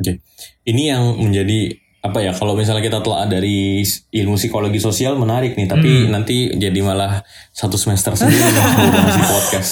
Oke. 0.00 0.16
Okay. 0.16 0.16
Ini 0.64 0.82
yang 0.96 1.04
menjadi 1.20 1.87
apa 1.98 2.22
ya 2.22 2.30
kalau 2.30 2.54
misalnya 2.54 2.78
kita 2.78 3.02
telah 3.02 3.26
dari 3.26 3.82
ilmu 4.14 4.38
psikologi 4.38 4.78
sosial 4.78 5.18
menarik 5.18 5.58
nih. 5.58 5.66
Tapi 5.66 5.90
hmm. 6.06 6.10
nanti 6.14 6.36
jadi 6.54 6.78
malah 6.78 7.26
satu 7.50 7.74
semester 7.74 8.14
sendiri 8.14 8.38
masih 8.38 9.24
podcast. 9.26 9.70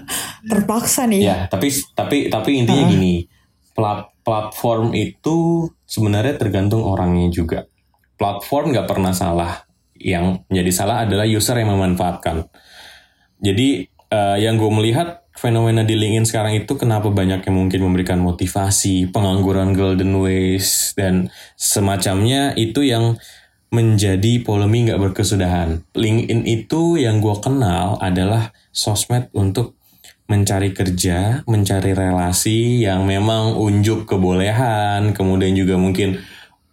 Terpaksa 0.50 1.04
nih. 1.04 1.20
Ya 1.20 1.36
tapi 1.52 1.68
tapi 1.92 2.32
tapi 2.32 2.50
intinya 2.64 2.84
uh. 2.88 2.90
gini. 2.90 3.14
Plat, 3.76 4.08
platform 4.24 4.96
itu 4.96 5.68
sebenarnya 5.84 6.40
tergantung 6.40 6.80
orangnya 6.80 7.28
juga. 7.28 7.68
Platform 8.16 8.72
nggak 8.72 8.88
pernah 8.88 9.12
salah. 9.12 9.68
Yang 9.96 10.48
menjadi 10.48 10.72
salah 10.72 10.96
adalah 11.04 11.28
user 11.28 11.60
yang 11.60 11.76
memanfaatkan. 11.76 12.48
Jadi 13.36 13.84
uh, 14.08 14.40
yang 14.40 14.56
gue 14.56 14.70
melihat 14.72 15.25
fenomena 15.36 15.84
di 15.84 15.94
LinkedIn 15.94 16.26
sekarang 16.26 16.56
itu 16.56 16.74
kenapa 16.74 17.12
banyak 17.12 17.44
yang 17.44 17.56
mungkin 17.56 17.80
memberikan 17.84 18.18
motivasi, 18.18 19.12
pengangguran 19.12 19.76
golden 19.76 20.18
ways 20.18 20.96
dan 20.96 21.28
semacamnya 21.54 22.56
itu 22.56 22.82
yang 22.82 23.20
menjadi 23.68 24.40
polemik 24.40 24.90
nggak 24.90 25.02
berkesudahan. 25.12 25.84
LinkedIn 25.92 26.42
itu 26.48 26.96
yang 26.96 27.20
gue 27.20 27.36
kenal 27.38 28.00
adalah 28.00 28.56
sosmed 28.72 29.28
untuk 29.36 29.76
mencari 30.26 30.74
kerja, 30.74 31.46
mencari 31.46 31.94
relasi 31.94 32.82
yang 32.82 33.06
memang 33.06 33.54
unjuk 33.54 34.10
kebolehan, 34.10 35.14
kemudian 35.14 35.54
juga 35.54 35.78
mungkin 35.78 36.18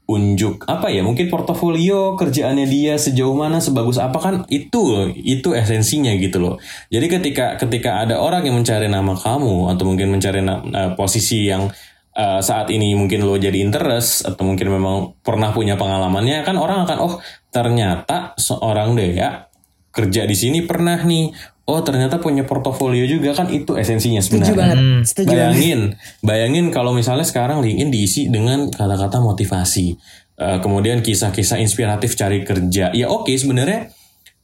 unjuk 0.03 0.67
apa 0.67 0.91
ya 0.91 0.99
mungkin 0.99 1.31
portofolio 1.31 2.19
kerjaannya 2.19 2.67
dia 2.67 2.99
sejauh 2.99 3.31
mana 3.31 3.63
sebagus 3.63 3.95
apa 3.95 4.19
kan 4.19 4.35
itu 4.51 5.15
itu 5.15 5.55
esensinya 5.55 6.11
gitu 6.19 6.43
loh. 6.43 6.55
Jadi 6.91 7.07
ketika 7.07 7.55
ketika 7.55 8.03
ada 8.03 8.19
orang 8.19 8.43
yang 8.43 8.59
mencari 8.59 8.91
nama 8.91 9.15
kamu 9.15 9.71
atau 9.71 9.83
mungkin 9.87 10.11
mencari 10.11 10.43
uh, 10.43 10.91
posisi 10.99 11.47
yang 11.47 11.71
uh, 12.19 12.39
saat 12.43 12.67
ini 12.69 12.93
mungkin 12.99 13.23
lo 13.23 13.39
jadi 13.39 13.55
interest 13.63 14.27
atau 14.27 14.43
mungkin 14.43 14.75
memang 14.75 15.23
pernah 15.23 15.55
punya 15.55 15.79
pengalamannya 15.79 16.43
kan 16.43 16.59
orang 16.59 16.83
akan 16.83 16.97
oh 16.99 17.13
ternyata 17.49 18.35
seorang 18.35 18.99
dea 18.99 19.47
kerja 19.93 20.25
di 20.25 20.33
sini 20.33 20.65
pernah 20.65 20.97
nih 21.05 21.29
oh 21.63 21.79
ternyata 21.79 22.19
punya 22.19 22.43
portofolio 22.43 23.07
juga 23.07 23.31
kan 23.31 23.47
itu 23.47 23.79
esensinya 23.79 24.19
sebenarnya. 24.19 24.51
Setuju 24.51 24.59
banget. 24.59 24.77
Hmm. 24.79 25.01
Setuju 25.03 25.27
bayangin, 25.31 25.79
bayangin 26.19 26.65
kalau 26.75 26.91
misalnya 26.91 27.23
sekarang 27.23 27.63
LinkedIn 27.63 27.89
diisi 27.91 28.21
dengan 28.27 28.67
kata-kata 28.67 29.23
motivasi, 29.23 29.95
uh, 30.43 30.59
kemudian 30.59 30.99
kisah-kisah 30.99 31.63
inspiratif 31.63 32.19
cari 32.19 32.43
kerja. 32.43 32.91
Ya 32.91 33.07
oke 33.07 33.31
okay, 33.31 33.35
sebenarnya 33.39 33.95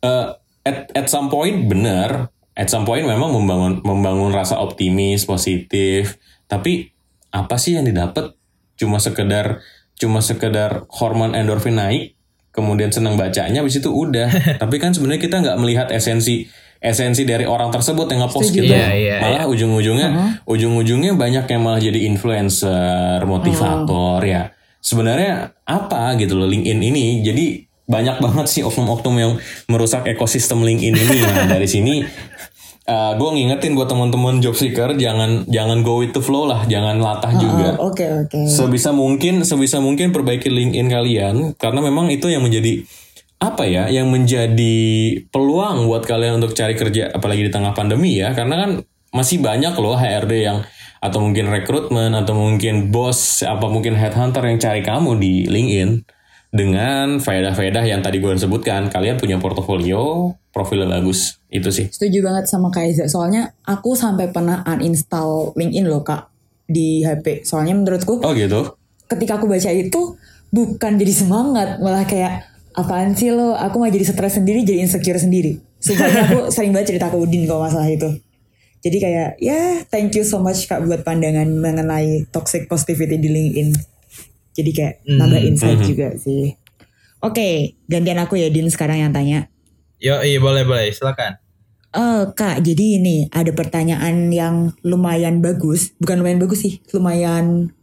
uh, 0.03 0.39
at 0.63 0.91
at 0.95 1.07
some 1.11 1.27
point 1.27 1.67
benar, 1.67 2.31
at 2.55 2.71
some 2.71 2.87
point 2.87 3.03
memang 3.03 3.35
membangun 3.35 3.83
membangun 3.83 4.31
rasa 4.31 4.55
optimis, 4.59 5.27
positif. 5.27 6.15
Tapi 6.47 6.91
apa 7.35 7.59
sih 7.59 7.75
yang 7.75 7.85
didapat? 7.85 8.31
Cuma 8.79 8.97
sekedar 9.03 9.59
cuma 9.99 10.23
sekedar 10.23 10.87
hormon 10.87 11.35
endorfin 11.35 11.75
naik, 11.75 12.15
kemudian 12.55 12.95
senang 12.95 13.19
bacanya, 13.19 13.59
habis 13.59 13.83
itu 13.83 13.91
udah. 13.91 14.31
Tapi 14.63 14.75
kan 14.79 14.95
sebenarnya 14.95 15.19
kita 15.19 15.43
nggak 15.43 15.59
melihat 15.59 15.87
esensi 15.91 16.47
esensi 16.79 17.27
dari 17.27 17.43
orang 17.43 17.69
tersebut 17.69 18.07
yang 18.07 18.27
ngepost 18.27 18.55
gitu. 18.55 18.71
Yeah, 18.71 18.95
yeah, 18.95 19.19
malah 19.19 19.43
yeah. 19.45 19.51
ujung-ujungnya 19.51 20.07
uh-huh. 20.09 20.31
ujung-ujungnya 20.47 21.13
banyak 21.19 21.45
yang 21.51 21.61
malah 21.61 21.81
jadi 21.83 21.99
influencer, 22.07 23.19
motivator 23.27 24.23
uh. 24.23 24.27
ya. 24.27 24.41
Sebenarnya 24.79 25.59
apa 25.67 26.15
gitu 26.15 26.39
loh 26.39 26.47
LinkedIn 26.47 26.79
ini. 26.79 27.19
Jadi 27.19 27.67
banyak 27.83 28.17
banget 28.25 28.47
sih 28.47 28.63
oknum-oknum 28.63 29.15
yang 29.19 29.31
merusak 29.67 30.07
ekosistem 30.07 30.63
LinkedIn 30.63 30.95
ini. 30.95 31.19
Nah, 31.19 31.45
dari 31.59 31.67
sini 31.67 31.99
uh, 32.87 32.93
eh, 32.95 33.11
gue 33.19 33.29
ngingetin 33.35 33.75
buat 33.75 33.91
teman-teman 33.91 34.39
job 34.39 34.55
seeker 34.55 34.95
jangan 34.95 35.43
jangan 35.51 35.83
go 35.83 35.99
with 35.99 36.15
the 36.15 36.23
flow 36.23 36.47
lah, 36.47 36.63
jangan 36.71 37.03
latah 37.03 37.35
uh, 37.35 37.39
juga. 37.43 37.69
Oke 37.75 38.07
okay, 38.07 38.09
oke. 38.23 38.31
Okay. 38.31 38.45
Sebisa 38.47 38.95
mungkin 38.95 39.43
sebisa 39.43 39.83
mungkin 39.83 40.15
perbaiki 40.15 40.47
LinkedIn 40.47 40.87
kalian 40.87 41.35
karena 41.59 41.79
memang 41.83 42.07
itu 42.07 42.31
yang 42.31 42.39
menjadi 42.39 42.87
apa 43.39 43.63
ya 43.63 43.87
yang 43.87 44.11
menjadi 44.11 44.77
peluang 45.31 45.87
buat 45.87 46.03
kalian 46.03 46.43
untuk 46.43 46.51
cari 46.51 46.75
kerja 46.75 47.15
apalagi 47.15 47.47
di 47.47 47.51
tengah 47.51 47.71
pandemi 47.71 48.19
ya. 48.19 48.35
Karena 48.35 48.67
kan 48.67 48.71
masih 49.15 49.39
banyak 49.39 49.73
loh 49.79 49.95
HRD 49.95 50.33
yang 50.43 50.61
atau 50.99 51.23
mungkin 51.23 51.47
rekrutmen 51.47 52.11
atau 52.11 52.35
mungkin 52.35 52.91
bos 52.91 53.39
apa 53.47 53.71
mungkin 53.71 53.95
headhunter 53.95 54.43
yang 54.43 54.59
cari 54.59 54.81
kamu 54.83 55.17
di 55.17 55.33
LinkedIn. 55.47 55.91
Dengan 56.49 57.21
faedah-faedah 57.21 57.85
yang 57.85 58.01
tadi 58.01 58.17
gue 58.17 58.33
sebutkan 58.33 58.89
kalian 58.89 59.21
punya 59.21 59.37
portofolio 59.37 60.33
profilnya 60.49 60.97
bagus. 60.97 61.37
Itu 61.45 61.69
sih. 61.69 61.93
Setuju 61.93 62.25
banget 62.25 62.49
sama 62.49 62.73
Kaiza 62.73 63.05
soalnya 63.05 63.53
aku 63.69 63.93
sampai 63.93 64.33
pernah 64.33 64.65
uninstall 64.65 65.53
LinkedIn 65.53 65.85
loh 65.85 66.01
kak 66.01 66.29
di 66.69 67.01
HP 67.01 67.41
soalnya 67.49 67.73
menurutku 67.73 68.21
oh 68.21 68.31
gitu? 68.37 68.77
ketika 69.09 69.41
aku 69.41 69.49
baca 69.49 69.73
itu 69.73 70.13
bukan 70.53 71.01
jadi 71.01 71.13
semangat 71.13 71.81
malah 71.81 72.05
kayak 72.05 72.45
apaan 72.75 73.13
sih 73.17 73.33
lo? 73.33 73.55
Aku 73.55 73.81
mau 73.81 73.89
jadi 73.89 74.05
stres 74.05 74.37
sendiri 74.37 74.65
jadi 74.65 74.83
insecure 74.83 75.17
sendiri. 75.17 75.61
Supaya 75.79 76.27
aku 76.27 76.47
sering 76.55 76.75
banget 76.75 76.95
cerita 76.95 77.09
ke 77.09 77.17
Udin 77.17 77.45
kalau 77.49 77.65
masalah 77.65 77.89
itu. 77.89 78.09
Jadi 78.79 78.97
kayak 78.99 79.29
ya 79.43 79.83
thank 79.91 80.15
you 80.15 80.23
so 80.23 80.39
much 80.39 80.63
kak 80.67 80.79
buat 80.87 81.03
pandangan 81.03 81.47
mengenai 81.51 82.29
toxic 82.31 82.71
positivity 82.71 83.19
di 83.19 83.27
LinkedIn. 83.27 83.69
Jadi 84.55 84.71
kayak 84.71 84.95
mm. 85.03 85.17
nambah 85.19 85.41
insight 85.43 85.77
mm 85.77 85.83
-hmm. 85.83 85.89
juga 85.91 86.07
sih. 86.15 86.55
Oke 87.19 87.35
okay, 87.35 87.53
gantian 87.91 88.23
aku 88.23 88.39
ya 88.39 88.47
Din 88.47 88.71
sekarang 88.71 89.03
yang 89.03 89.11
tanya. 89.11 89.51
Yo 89.99 90.23
iya 90.23 90.39
boleh 90.39 90.63
boleh 90.63 90.95
silakan. 90.95 91.35
Uh, 91.89 92.29
kak, 92.37 92.61
jadi 92.61 93.01
ini 93.01 93.33
ada 93.33 93.49
pertanyaan 93.49 94.29
yang 94.29 94.77
lumayan 94.85 95.41
bagus, 95.41 95.89
bukan 95.97 96.21
lumayan 96.21 96.37
bagus 96.37 96.61
sih, 96.61 96.73
lumayan 96.93 97.73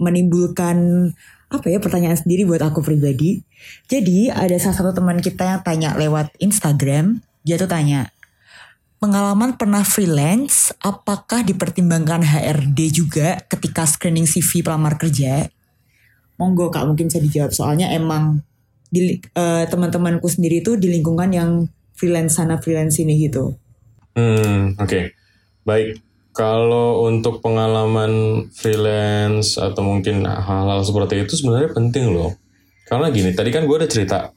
menimbulkan 0.00 1.12
apa 1.46 1.66
ya 1.70 1.78
pertanyaan 1.78 2.18
sendiri 2.18 2.42
buat 2.42 2.62
aku 2.62 2.82
pribadi. 2.82 3.42
Jadi 3.86 4.30
ada 4.30 4.54
salah 4.58 4.76
satu 4.82 4.90
teman 4.96 5.22
kita 5.22 5.46
yang 5.46 5.60
tanya 5.62 5.90
lewat 5.94 6.34
Instagram, 6.42 7.22
dia 7.46 7.54
tuh 7.54 7.70
tanya, 7.70 8.10
pengalaman 8.98 9.54
pernah 9.54 9.86
freelance, 9.86 10.74
apakah 10.82 11.46
dipertimbangkan 11.46 12.26
HRD 12.26 12.80
juga 12.90 13.38
ketika 13.46 13.86
screening 13.86 14.26
CV 14.26 14.66
pelamar 14.66 14.98
kerja? 14.98 15.46
Monggo 16.36 16.68
kak 16.68 16.84
mungkin 16.84 17.08
bisa 17.08 17.22
dijawab 17.22 17.52
soalnya 17.54 17.88
emang 17.94 18.44
di 18.92 19.18
uh, 19.34 19.64
teman-temanku 19.66 20.28
sendiri 20.28 20.60
tuh 20.60 20.76
di 20.76 20.92
lingkungan 20.92 21.32
yang 21.32 21.50
freelance 21.96 22.36
sana 22.36 22.60
freelance 22.60 23.00
ini 23.00 23.28
gitu. 23.28 23.56
Hmm 24.16 24.76
oke 24.76 24.88
okay. 24.88 25.04
baik 25.64 26.00
kalau 26.36 27.08
untuk 27.08 27.40
pengalaman 27.40 28.44
freelance 28.52 29.56
atau 29.56 29.80
mungkin 29.80 30.28
hal-hal 30.28 30.84
seperti 30.84 31.24
itu 31.24 31.32
sebenarnya 31.32 31.72
penting 31.72 32.12
loh. 32.12 32.36
Karena 32.84 33.08
gini, 33.08 33.32
tadi 33.32 33.48
kan 33.48 33.64
gue 33.64 33.72
udah 33.72 33.88
cerita, 33.88 34.36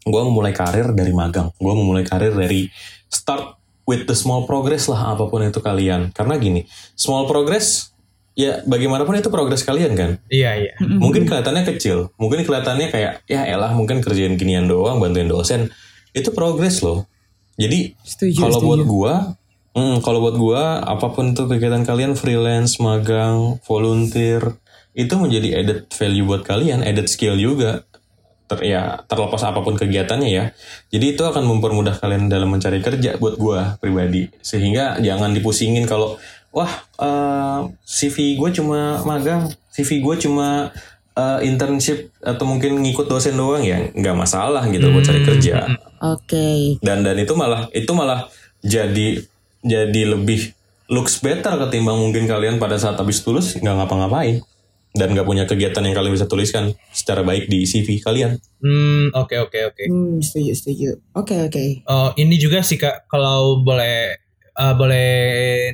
gue 0.00 0.22
memulai 0.24 0.56
karir 0.56 0.96
dari 0.96 1.12
magang. 1.12 1.52
Gue 1.60 1.76
memulai 1.76 2.08
karir 2.08 2.32
dari 2.32 2.72
start 3.12 3.60
with 3.84 4.08
the 4.08 4.16
small 4.16 4.48
progress 4.48 4.88
lah 4.88 5.12
apa 5.12 5.28
pun 5.28 5.44
itu 5.44 5.60
kalian. 5.60 6.08
Karena 6.16 6.40
gini, 6.40 6.64
small 6.96 7.28
progress 7.28 7.92
ya 8.32 8.64
bagaimanapun 8.64 9.20
itu 9.20 9.28
progres 9.28 9.60
kalian 9.60 9.92
kan. 9.92 10.10
Iya 10.32 10.50
iya. 10.56 10.72
Mungkin 10.80 11.28
kelihatannya 11.28 11.68
kecil, 11.76 12.16
mungkin 12.16 12.48
kelihatannya 12.48 12.88
kayak 12.88 13.12
ya 13.28 13.44
elah 13.44 13.76
mungkin 13.76 14.00
kerjaan 14.00 14.40
ginian 14.40 14.64
doang, 14.64 15.04
bantuin 15.04 15.28
dosen. 15.28 15.68
Itu 16.16 16.32
progres 16.32 16.80
loh. 16.80 17.04
Jadi 17.60 17.92
kalau 18.40 18.64
buat 18.64 18.82
gue 18.88 19.14
Hmm, 19.76 20.00
kalau 20.00 20.24
buat 20.24 20.36
gua 20.40 20.80
apa 20.80 21.12
pun 21.12 21.36
itu 21.36 21.44
kegiatan 21.44 21.84
kalian 21.84 22.16
freelance, 22.16 22.80
magang, 22.80 23.60
volunteer 23.68 24.56
itu 24.96 25.12
menjadi 25.20 25.60
added 25.60 25.80
value 25.92 26.24
buat 26.24 26.48
kalian, 26.48 26.80
added 26.80 27.12
skill 27.12 27.36
juga. 27.36 27.84
Ter, 28.46 28.62
ya 28.62 29.04
terlepas 29.04 29.42
apa 29.44 29.60
pun 29.60 29.76
kegiatannya 29.76 30.30
ya. 30.32 30.44
Jadi 30.88 31.18
itu 31.18 31.22
akan 31.28 31.44
mempermudah 31.44 32.00
kalian 32.00 32.32
dalam 32.32 32.48
mencari 32.48 32.80
kerja 32.80 33.20
buat 33.20 33.36
gua 33.36 33.76
pribadi. 33.76 34.32
Sehingga 34.40 34.96
jangan 35.04 35.36
dipusingin 35.36 35.84
kalau 35.84 36.16
wah 36.56 36.72
uh, 36.96 37.04
eh, 37.04 37.60
CV 37.84 38.40
gue 38.40 38.50
cuma 38.56 39.04
magang, 39.04 39.52
CV 39.68 40.00
gue 40.00 40.16
cuma 40.24 40.72
uh, 41.12 41.38
internship 41.44 42.08
atau 42.24 42.48
mungkin 42.48 42.80
ngikut 42.80 43.12
dosen 43.12 43.36
doang 43.36 43.60
ya 43.60 43.92
nggak 43.92 44.16
masalah 44.16 44.64
gitu 44.72 44.88
hmm. 44.88 44.94
buat 44.96 45.04
cari 45.04 45.20
kerja. 45.20 45.68
Oke. 46.00 46.24
Okay. 46.24 46.60
Dan 46.80 47.04
dan 47.04 47.20
itu 47.20 47.36
malah 47.36 47.68
itu 47.76 47.92
malah 47.92 48.32
jadi 48.64 49.20
jadi 49.66 50.14
lebih 50.14 50.54
looks 50.86 51.18
better 51.18 51.58
ketimbang 51.66 51.98
mungkin 51.98 52.30
kalian 52.30 52.62
pada 52.62 52.78
saat 52.78 52.94
habis 52.96 53.20
tulus 53.26 53.58
nggak 53.58 53.74
ngapa-ngapain 53.74 54.38
dan 54.96 55.12
nggak 55.12 55.28
punya 55.28 55.44
kegiatan 55.44 55.84
yang 55.84 55.92
kalian 55.92 56.14
bisa 56.16 56.24
tuliskan 56.24 56.72
secara 56.88 57.20
baik 57.20 57.52
di 57.52 57.68
CV 57.68 58.00
kalian. 58.00 58.40
Hmm, 58.64 59.12
oke 59.12 59.28
okay, 59.28 59.38
oke 59.44 59.52
okay, 59.52 59.62
oke. 59.68 59.76
Okay. 59.76 59.86
Hmm, 59.92 60.18
setuju 60.24 60.52
setuju. 60.56 60.90
Oke 61.12 61.36
okay, 61.36 61.38
oke. 61.44 61.52
Okay. 61.52 61.68
Uh, 61.84 62.10
ini 62.16 62.40
juga 62.40 62.64
sih 62.64 62.80
kak, 62.80 63.04
kalau 63.12 63.60
boleh 63.60 64.16
uh, 64.56 64.72
boleh 64.72 65.08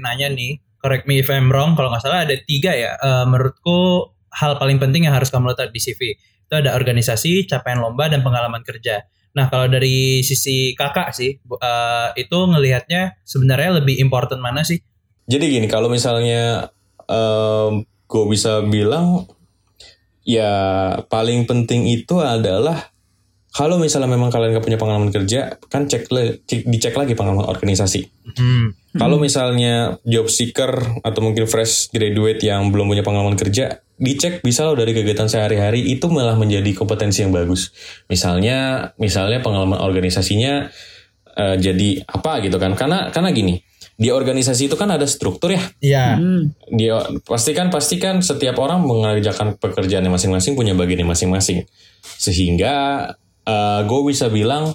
nanya 0.03 0.27
nih, 0.35 0.59
correct 0.83 1.07
me 1.07 1.23
if 1.23 1.31
I'm 1.31 1.55
wrong, 1.55 1.79
kalau 1.79 1.95
nggak 1.95 2.03
salah 2.03 2.27
ada 2.27 2.35
tiga 2.43 2.75
ya. 2.75 2.99
Uh, 2.99 3.25
menurutku 3.31 4.11
hal 4.35 4.59
paling 4.59 4.83
penting 4.83 5.07
yang 5.07 5.15
harus 5.15 5.31
kamu 5.31 5.55
letak 5.55 5.71
di 5.71 5.79
CV 5.79 6.19
itu 6.53 6.55
ada 6.61 6.77
organisasi, 6.77 7.49
capaian 7.49 7.81
lomba 7.81 8.13
dan 8.13 8.21
pengalaman 8.21 8.61
kerja. 8.61 9.09
Nah 9.33 9.49
kalau 9.49 9.67
dari 9.69 10.21
sisi 10.21 10.77
kakak 10.77 11.17
sih 11.17 11.41
uh, 11.49 12.13
itu 12.13 12.37
ngelihatnya 12.37 13.25
sebenarnya 13.25 13.81
lebih 13.81 13.97
important 13.99 14.45
mana 14.45 14.61
sih? 14.61 14.85
Jadi 15.25 15.49
gini 15.49 15.67
kalau 15.71 15.89
misalnya 15.89 16.69
um, 17.09 17.87
gue 17.87 18.25
bisa 18.29 18.61
bilang 18.69 19.25
ya 20.23 20.53
paling 21.09 21.49
penting 21.49 21.89
itu 21.89 22.21
adalah 22.21 22.92
kalau 23.53 23.77
misalnya 23.77 24.09
memang 24.09 24.33
kalian 24.33 24.57
gak 24.57 24.65
punya 24.65 24.81
pengalaman 24.81 25.13
kerja, 25.13 25.61
kan 25.69 25.85
cek, 25.85 26.09
le, 26.09 26.41
cek 26.49 26.65
dicek 26.65 26.97
lagi 26.97 27.13
pengalaman 27.13 27.45
organisasi. 27.45 28.09
Hmm. 28.33 28.73
Kalau 28.97 29.21
misalnya 29.21 30.01
job 30.09 30.33
seeker 30.33 30.73
atau 31.05 31.21
mungkin 31.21 31.45
fresh 31.45 31.93
graduate 31.93 32.41
yang 32.41 32.73
belum 32.73 32.89
punya 32.89 33.05
pengalaman 33.05 33.37
kerja, 33.37 33.85
dicek 34.01 34.41
bisa 34.41 34.65
loh 34.65 34.73
dari 34.73 34.97
kegiatan 34.97 35.29
sehari-hari 35.29 35.85
itu 35.85 36.09
malah 36.09 36.33
menjadi 36.33 36.73
kompetensi 36.73 37.21
yang 37.21 37.33
bagus. 37.37 37.77
Misalnya, 38.09 38.91
misalnya 38.97 39.45
pengalaman 39.45 39.85
organisasinya 39.85 40.73
eh, 41.37 41.57
jadi 41.61 42.09
apa 42.09 42.41
gitu 42.45 42.57
kan 42.57 42.73
karena 42.77 43.09
karena 43.13 43.33
gini 43.33 43.61
di 43.97 44.09
organisasi 44.09 44.73
itu 44.73 44.77
kan 44.77 44.89
ada 44.89 45.05
struktur 45.05 45.53
ya 45.53 45.63
Iya. 45.81 46.07
Hmm. 46.17 46.57
dia 46.73 47.05
pastikan 47.29 47.69
pastikan 47.69 48.25
setiap 48.25 48.57
orang 48.61 48.83
mengerjakan 48.83 49.61
pekerjaannya 49.61 50.09
masing-masing 50.09 50.57
punya 50.57 50.73
bagiannya 50.73 51.09
masing-masing 51.09 51.69
sehingga 52.17 53.07
gue 53.87 54.01
bisa 54.07 54.31
bilang 54.31 54.75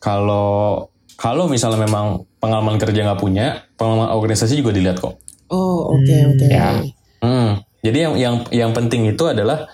kalau 0.00 0.88
kalau 1.16 1.48
misalnya 1.48 1.80
memang 1.84 2.28
pengalaman 2.40 2.76
kerja 2.76 3.04
nggak 3.04 3.20
punya 3.20 3.64
pengalaman 3.80 4.12
organisasi 4.12 4.60
juga 4.60 4.72
dilihat 4.76 5.00
kok 5.00 5.20
Oh 5.50 5.94
oke 5.94 6.16
oke. 6.34 6.46
Ya. 6.50 6.82
Hmm. 7.22 7.62
Jadi 7.82 7.98
yang 8.02 8.14
yang 8.18 8.34
yang 8.50 8.70
penting 8.74 9.06
itu 9.06 9.24
adalah 9.30 9.70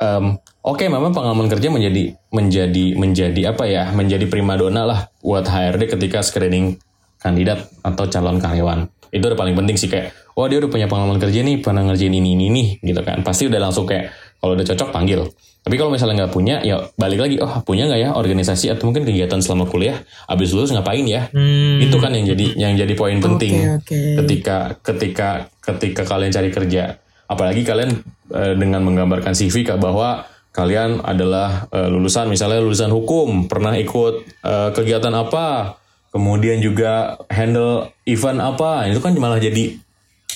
em, 0.00 0.40
oke 0.64 0.84
memang 0.88 1.12
pengalaman 1.12 1.52
kerja 1.52 1.68
menjadi 1.68 2.16
menjadi 2.32 2.84
menjadi 2.96 3.42
apa 3.52 3.64
ya 3.68 3.92
menjadi 3.92 4.24
primadona 4.24 4.88
lah 4.88 5.00
buat 5.20 5.44
HRD 5.44 5.92
ketika 5.92 6.24
screening 6.24 6.80
kandidat 7.20 7.68
atau 7.84 8.08
calon 8.08 8.40
karyawan 8.40 8.88
itu 9.12 9.20
udah 9.20 9.36
paling 9.36 9.52
penting 9.52 9.76
sih 9.76 9.92
kayak 9.92 10.16
wah 10.32 10.48
dia 10.48 10.64
udah 10.64 10.72
punya 10.72 10.88
pengalaman 10.88 11.20
kerja 11.20 11.44
nih 11.44 11.60
pernah 11.60 11.84
ngerjain 11.84 12.16
ini 12.16 12.34
ini 12.34 12.46
nih 12.48 12.66
gitu 12.80 13.04
kan 13.04 13.20
pasti 13.20 13.52
udah 13.52 13.60
langsung 13.60 13.84
kayak 13.84 14.10
kalau 14.42 14.58
udah 14.58 14.66
cocok 14.66 14.90
panggil. 14.90 15.22
Tapi 15.62 15.78
kalau 15.78 15.94
misalnya 15.94 16.26
nggak 16.26 16.34
punya 16.34 16.58
ya 16.66 16.82
balik 16.98 17.22
lagi 17.22 17.38
oh 17.38 17.62
punya 17.62 17.86
nggak 17.86 18.00
ya 18.02 18.10
organisasi 18.18 18.74
atau 18.74 18.90
mungkin 18.90 19.06
kegiatan 19.06 19.38
selama 19.38 19.70
kuliah? 19.70 20.02
Abis 20.26 20.50
lulus 20.50 20.74
ngapain 20.74 21.06
ya? 21.06 21.30
Hmm. 21.30 21.78
itu 21.78 21.94
kan 22.02 22.10
yang 22.10 22.26
jadi 22.26 22.46
yang 22.58 22.74
jadi 22.74 22.92
poin 22.98 23.22
penting. 23.22 23.78
oke. 23.78 24.00
ketika 24.26 24.74
ketika 24.82 25.28
ketika 25.62 26.02
kalian 26.02 26.34
cari 26.34 26.50
kerja. 26.50 26.98
Apalagi 27.30 27.62
kalian 27.62 28.02
eh, 28.34 28.54
dengan 28.58 28.82
menggambarkan 28.82 29.38
CV 29.38 29.62
kak 29.62 29.78
bahwa 29.78 30.26
kalian 30.50 30.98
adalah 31.06 31.70
eh, 31.70 31.86
lulusan 31.86 32.26
misalnya 32.26 32.58
lulusan 32.58 32.90
hukum 32.90 33.46
pernah 33.46 33.78
ikut 33.78 34.26
eh, 34.42 34.70
kegiatan 34.74 35.14
apa 35.14 35.78
kemudian 36.12 36.60
juga 36.60 37.16
handle 37.32 37.88
event 38.04 38.42
apa 38.42 38.90
itu 38.90 39.00
kan 39.00 39.16
malah 39.16 39.40
jadi 39.40 39.80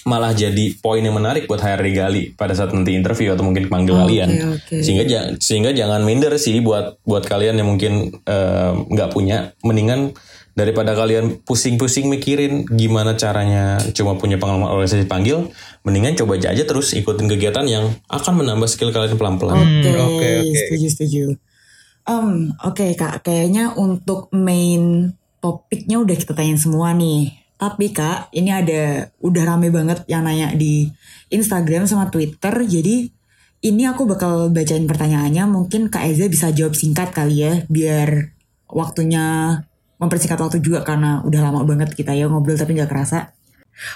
malah 0.05 0.37
jadi 0.37 0.77
poin 0.83 1.01
yang 1.01 1.17
menarik 1.17 1.49
buat 1.49 1.63
HRD 1.63 1.89
Gali 1.97 2.23
pada 2.37 2.53
saat 2.53 2.77
nanti 2.77 2.93
interview 2.93 3.33
atau 3.33 3.47
mungkin 3.47 3.71
panggil 3.73 3.97
Oke, 3.97 4.03
kalian 4.05 4.29
oke. 4.59 4.77
sehingga 4.85 5.05
sehingga 5.41 5.71
jangan 5.73 6.05
minder 6.05 6.37
sih 6.37 6.61
buat 6.61 7.01
buat 7.07 7.25
kalian 7.25 7.57
yang 7.57 7.69
mungkin 7.71 8.13
eh, 8.27 8.71
nggak 8.77 9.11
punya 9.17 9.57
mendingan 9.65 10.13
daripada 10.57 10.97
kalian 10.97 11.45
pusing-pusing 11.45 12.09
mikirin 12.09 12.65
gimana 12.65 13.13
caranya 13.13 13.77
cuma 13.93 14.17
punya 14.17 14.41
pengalaman 14.41 14.73
organisasi 14.73 15.05
panggil 15.05 15.53
mendingan 15.85 16.17
coba 16.17 16.41
aja 16.41 16.65
terus 16.65 16.97
ikutin 16.97 17.29
kegiatan 17.29 17.69
yang 17.69 17.93
akan 18.09 18.41
menambah 18.41 18.65
skill 18.65 18.89
kalian 18.89 19.21
pelan-pelan 19.21 19.61
Oke, 19.61 19.93
oke, 19.93 20.29
oke. 20.45 20.57
setuju 20.57 20.87
setuju. 20.89 21.25
Um, 22.07 22.55
oke 22.63 22.95
kak, 22.95 23.27
kayaknya 23.27 23.75
untuk 23.75 24.31
main 24.31 25.13
topiknya 25.43 26.01
udah 26.01 26.15
kita 26.15 26.33
tanyain 26.39 26.57
semua 26.57 26.95
nih. 26.95 27.35
Tapi 27.57 27.93
kak, 27.93 28.33
ini 28.37 28.53
ada 28.53 29.09
udah 29.25 29.43
rame 29.49 29.73
banget 29.73 30.05
yang 30.07 30.29
nanya 30.29 30.53
di 30.53 30.93
Instagram 31.33 31.89
sama 31.89 32.13
Twitter. 32.13 32.53
Jadi 32.53 33.09
ini 33.65 33.83
aku 33.89 34.05
bakal 34.05 34.53
bacain 34.53 34.85
pertanyaannya. 34.85 35.49
Mungkin 35.49 35.89
kak 35.89 36.05
Eza 36.05 36.29
bisa 36.29 36.53
jawab 36.53 36.77
singkat 36.77 37.17
kali 37.17 37.41
ya, 37.41 37.65
biar 37.73 38.37
waktunya 38.69 39.57
mempersingkat 39.97 40.37
waktu 40.37 40.61
juga 40.61 40.85
karena 40.85 41.25
udah 41.25 41.41
lama 41.41 41.65
banget 41.65 41.97
kita 41.97 42.13
ya 42.13 42.29
ngobrol 42.29 42.61
tapi 42.61 42.77
nggak 42.77 42.93
kerasa. 42.93 43.33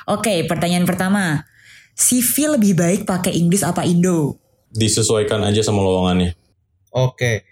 Oke, 0.08 0.48
pertanyaan 0.48 0.88
pertama. 0.88 1.44
CV 2.00 2.56
lebih 2.56 2.72
baik 2.80 3.04
pakai 3.04 3.36
Inggris 3.36 3.60
apa 3.60 3.84
Indo? 3.84 4.40
disesuaikan 4.70 5.42
aja 5.42 5.66
sama 5.66 5.82
lowongannya 5.82 6.38
Oke. 6.90 7.46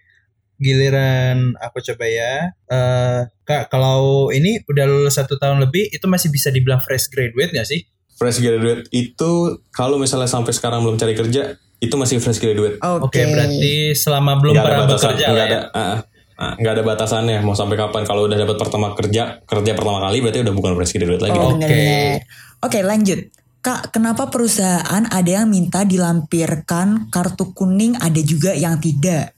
Giliran 0.58 1.54
aku 1.58 1.80
coba 1.80 2.04
ya. 2.04 2.52
Eh 2.68 3.20
Kak, 3.42 3.72
kalau 3.72 4.28
ini 4.28 4.60
udah 4.68 4.84
lulus 4.84 5.16
satu 5.16 5.38
tahun 5.38 5.62
lebih, 5.64 5.88
itu 5.88 6.04
masih 6.04 6.28
bisa 6.28 6.52
dibilang 6.52 6.82
fresh 6.84 7.08
graduate 7.08 7.54
nggak 7.54 7.64
sih? 7.64 7.80
fresh 8.18 8.42
graduate 8.42 8.90
itu 8.90 9.30
kalau 9.70 9.94
misalnya 9.96 10.26
sampai 10.26 10.50
sekarang 10.50 10.82
belum 10.82 10.98
cari 10.98 11.14
kerja 11.14 11.54
itu 11.78 11.94
masih 11.94 12.18
fresh 12.18 12.42
graduate 12.42 12.82
Oke, 12.82 13.22
berarti 13.30 13.94
selama 13.94 14.42
belum 14.42 14.58
ada 14.58 14.64
pernah 14.66 14.78
batasan 14.90 15.14
bekerja 15.14 15.26
lah 15.30 15.38
ada 15.38 15.46
ya. 15.46 15.60
ah, 15.70 15.78
ah, 15.78 15.98
ah, 16.42 16.52
nggak 16.58 16.72
ada 16.74 16.82
batasannya 16.82 17.38
mau 17.46 17.54
sampai 17.54 17.78
kapan 17.78 18.02
kalau 18.02 18.26
udah 18.26 18.34
dapat 18.34 18.58
pertama 18.58 18.90
kerja 18.98 19.38
kerja 19.46 19.72
pertama 19.78 20.02
kali 20.02 20.18
berarti 20.18 20.42
udah 20.42 20.54
bukan 20.58 20.72
fresh 20.74 20.92
graduate 20.98 21.22
lagi 21.22 21.38
Oh, 21.38 21.54
Oke. 21.54 21.62
benar-benar. 21.62 22.18
Oke, 22.58 22.78
lanjut. 22.82 23.20
Kak, 23.58 23.94
kenapa 23.94 24.30
perusahaan 24.30 25.02
ada 25.06 25.30
yang 25.30 25.46
minta 25.46 25.86
dilampirkan 25.86 27.10
kartu 27.14 27.54
kuning, 27.54 27.94
ada 27.98 28.18
juga 28.22 28.50
yang 28.54 28.82
tidak? 28.82 29.34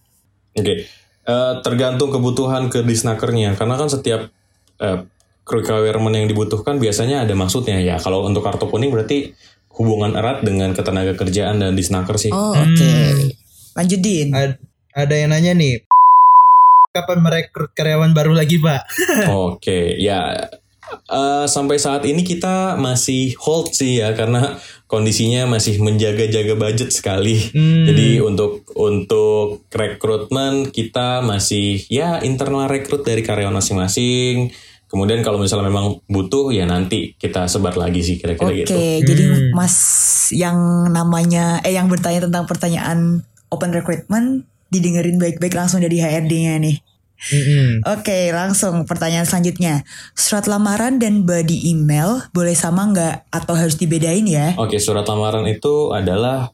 Oke, 0.57 0.89
Eh, 1.31 1.55
tergantung 1.63 2.11
kebutuhan 2.11 2.67
ke 2.67 2.83
disnakernya 2.83 3.55
karena 3.55 3.79
kan 3.79 3.87
setiap 3.87 4.35
eh, 4.83 4.99
requirement 5.47 6.15
yang 6.15 6.27
dibutuhkan 6.27 6.83
biasanya 6.83 7.23
ada 7.23 7.35
maksudnya 7.39 7.79
ya. 7.79 8.03
Kalau 8.03 8.27
untuk 8.27 8.43
kartu 8.43 8.67
kuning 8.67 8.91
berarti 8.91 9.31
hubungan 9.79 10.19
erat 10.19 10.43
dengan 10.43 10.75
ketenaga 10.75 11.15
kerjaan 11.15 11.63
dan 11.63 11.79
disnaker 11.79 12.19
sih. 12.19 12.35
Oh, 12.35 12.51
Hmm. 12.51 12.67
oke. 12.67 12.95
Lanjut, 13.79 14.01
Din. 14.03 14.35
Ad- 14.35 14.59
ada 14.91 15.15
yang 15.15 15.31
nanya 15.31 15.55
nih, 15.55 15.87
kapan 16.91 17.23
merekrut 17.23 17.71
karyawan 17.71 18.11
baru 18.11 18.35
lagi, 18.35 18.59
Pak? 18.59 18.83
Oke, 19.31 19.95
ya 20.03 20.51
eh, 20.91 21.47
sampai 21.47 21.77
saat 21.79 22.03
ini 22.05 22.27
kita 22.27 22.77
masih 22.77 23.35
hold 23.39 23.73
sih 23.73 24.03
ya 24.03 24.13
karena 24.15 24.59
kondisinya 24.91 25.47
masih 25.47 25.79
menjaga-jaga 25.79 26.59
budget 26.59 26.91
sekali. 26.91 27.39
Hmm. 27.55 27.87
Jadi 27.87 28.19
untuk 28.19 28.67
untuk 28.75 29.65
rekrutmen 29.71 30.75
kita 30.75 31.23
masih 31.23 31.87
ya 31.87 32.19
internal 32.27 32.67
rekrut 32.67 33.07
dari 33.07 33.23
karyawan 33.23 33.55
masing-masing. 33.55 34.51
Kemudian 34.91 35.23
kalau 35.23 35.39
misalnya 35.39 35.71
memang 35.71 36.03
butuh 36.11 36.51
ya 36.51 36.67
nanti 36.67 37.15
kita 37.15 37.47
sebar 37.47 37.79
lagi 37.79 38.03
sih 38.03 38.19
kira-kira 38.19 38.51
Oke, 38.51 38.59
gitu. 38.67 38.75
jadi 39.07 39.23
Hmm. 39.31 39.55
Mas 39.55 39.77
yang 40.35 40.91
namanya 40.91 41.63
eh 41.63 41.71
yang 41.71 41.87
bertanya 41.87 42.27
tentang 42.27 42.51
pertanyaan 42.51 43.23
open 43.55 43.71
recruitment 43.71 44.51
didengerin 44.71 45.23
baik-baik 45.23 45.55
langsung 45.55 45.79
dari 45.79 46.03
HRD-nya 46.03 46.59
nih. 46.59 46.77
Mm-mm. 47.29 47.85
Oke, 47.85 48.33
langsung 48.33 48.89
pertanyaan 48.89 49.29
selanjutnya. 49.29 49.85
Surat 50.17 50.49
lamaran 50.49 50.97
dan 50.97 51.29
body 51.29 51.69
email 51.69 52.25
boleh 52.33 52.57
sama 52.57 52.89
nggak 52.89 53.29
atau 53.29 53.53
harus 53.53 53.77
dibedain 53.77 54.25
ya? 54.25 54.57
Oke, 54.57 54.81
surat 54.81 55.05
lamaran 55.05 55.45
itu 55.45 55.93
adalah 55.93 56.49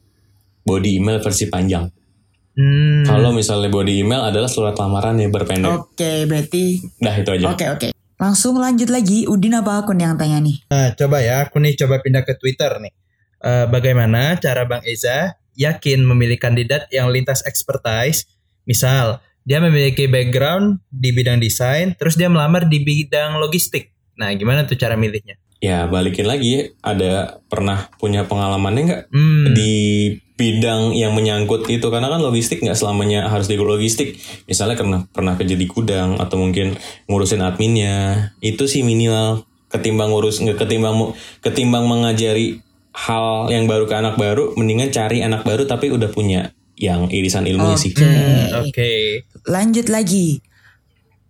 body 0.67 0.99
email 0.99 1.23
versi 1.23 1.47
panjang. 1.47 1.87
Hmm. 2.57 3.05
Kalau 3.07 3.31
misalnya 3.31 3.71
body 3.71 4.03
email 4.03 4.27
adalah 4.27 4.51
surat 4.51 4.75
lamaran 4.75 5.15
yang 5.15 5.31
berpendek. 5.31 5.71
Oke, 5.71 6.27
berarti 6.27 6.83
Dah 6.99 7.15
itu 7.15 7.29
aja. 7.31 7.45
oke 7.53 7.65
oke. 7.79 7.87
Langsung 8.17 8.57
lanjut 8.57 8.89
lagi, 8.89 9.29
Udin 9.29 9.53
apa 9.53 9.85
akun 9.85 10.01
yang 10.01 10.17
tanya 10.17 10.41
nih? 10.41 10.65
Nah, 10.73 10.89
coba 10.97 11.21
ya, 11.21 11.45
aku 11.45 11.61
nih 11.61 11.77
coba 11.77 12.01
pindah 12.01 12.25
ke 12.25 12.33
Twitter 12.33 12.81
nih. 12.81 12.89
Eh, 13.37 13.65
bagaimana 13.69 14.33
cara 14.41 14.65
Bang 14.65 14.81
Eza 14.81 15.37
yakin 15.53 16.01
memilih 16.01 16.41
kandidat 16.41 16.89
yang 16.89 17.13
lintas 17.13 17.45
expertise? 17.45 18.25
Misal, 18.65 19.21
dia 19.47 19.63
memiliki 19.63 20.11
background 20.11 20.83
di 20.91 21.15
bidang 21.15 21.39
desain, 21.39 21.95
terus 21.95 22.19
dia 22.19 22.27
melamar 22.27 22.67
di 22.67 22.83
bidang 22.83 23.39
logistik. 23.39 23.95
Nah, 24.19 24.35
gimana 24.35 24.67
tuh 24.67 24.75
cara 24.75 24.99
milihnya? 24.99 25.39
Ya 25.63 25.87
balikin 25.87 26.27
lagi, 26.27 26.75
ada 26.83 27.39
pernah 27.47 27.87
punya 27.95 28.27
pengalamannya 28.27 28.83
nggak 28.83 29.03
Hmm, 29.09 29.55
di 29.55 29.73
bidang 30.37 30.93
yang 30.93 31.17
menyangkut 31.17 31.65
itu 31.71 31.87
karena 31.89 32.13
kan 32.13 32.21
logistik 32.21 32.61
nggak 32.61 32.77
selamanya 32.77 33.25
harus 33.25 33.49
di 33.49 33.57
logistik 33.57 34.21
misalnya 34.45 34.77
pernah 34.77 35.01
pernah 35.09 35.33
kerja 35.33 35.57
di 35.57 35.65
gudang 35.65 36.21
atau 36.21 36.37
mungkin 36.37 36.77
ngurusin 37.09 37.41
adminnya 37.41 38.29
itu 38.45 38.69
sih 38.69 38.85
minimal 38.85 39.49
ketimbang 39.73 40.13
ngurus 40.13 40.37
ketimbang 40.45 41.17
ketimbang 41.41 41.89
mengajari 41.89 42.61
hal 42.93 43.49
yang 43.49 43.65
baru 43.65 43.89
ke 43.89 43.97
anak 43.97 44.13
baru 44.13 44.53
mendingan 44.53 44.93
cari 44.93 45.25
anak 45.25 45.41
baru 45.41 45.65
tapi 45.65 45.89
udah 45.89 46.13
punya 46.13 46.53
yang 46.77 47.09
irisan 47.09 47.49
ilmunya 47.49 47.77
sih 47.77 47.91
Oke. 47.91 48.05
oke. 48.69 48.91
Lanjut 49.49 49.89
lagi. 49.89 50.39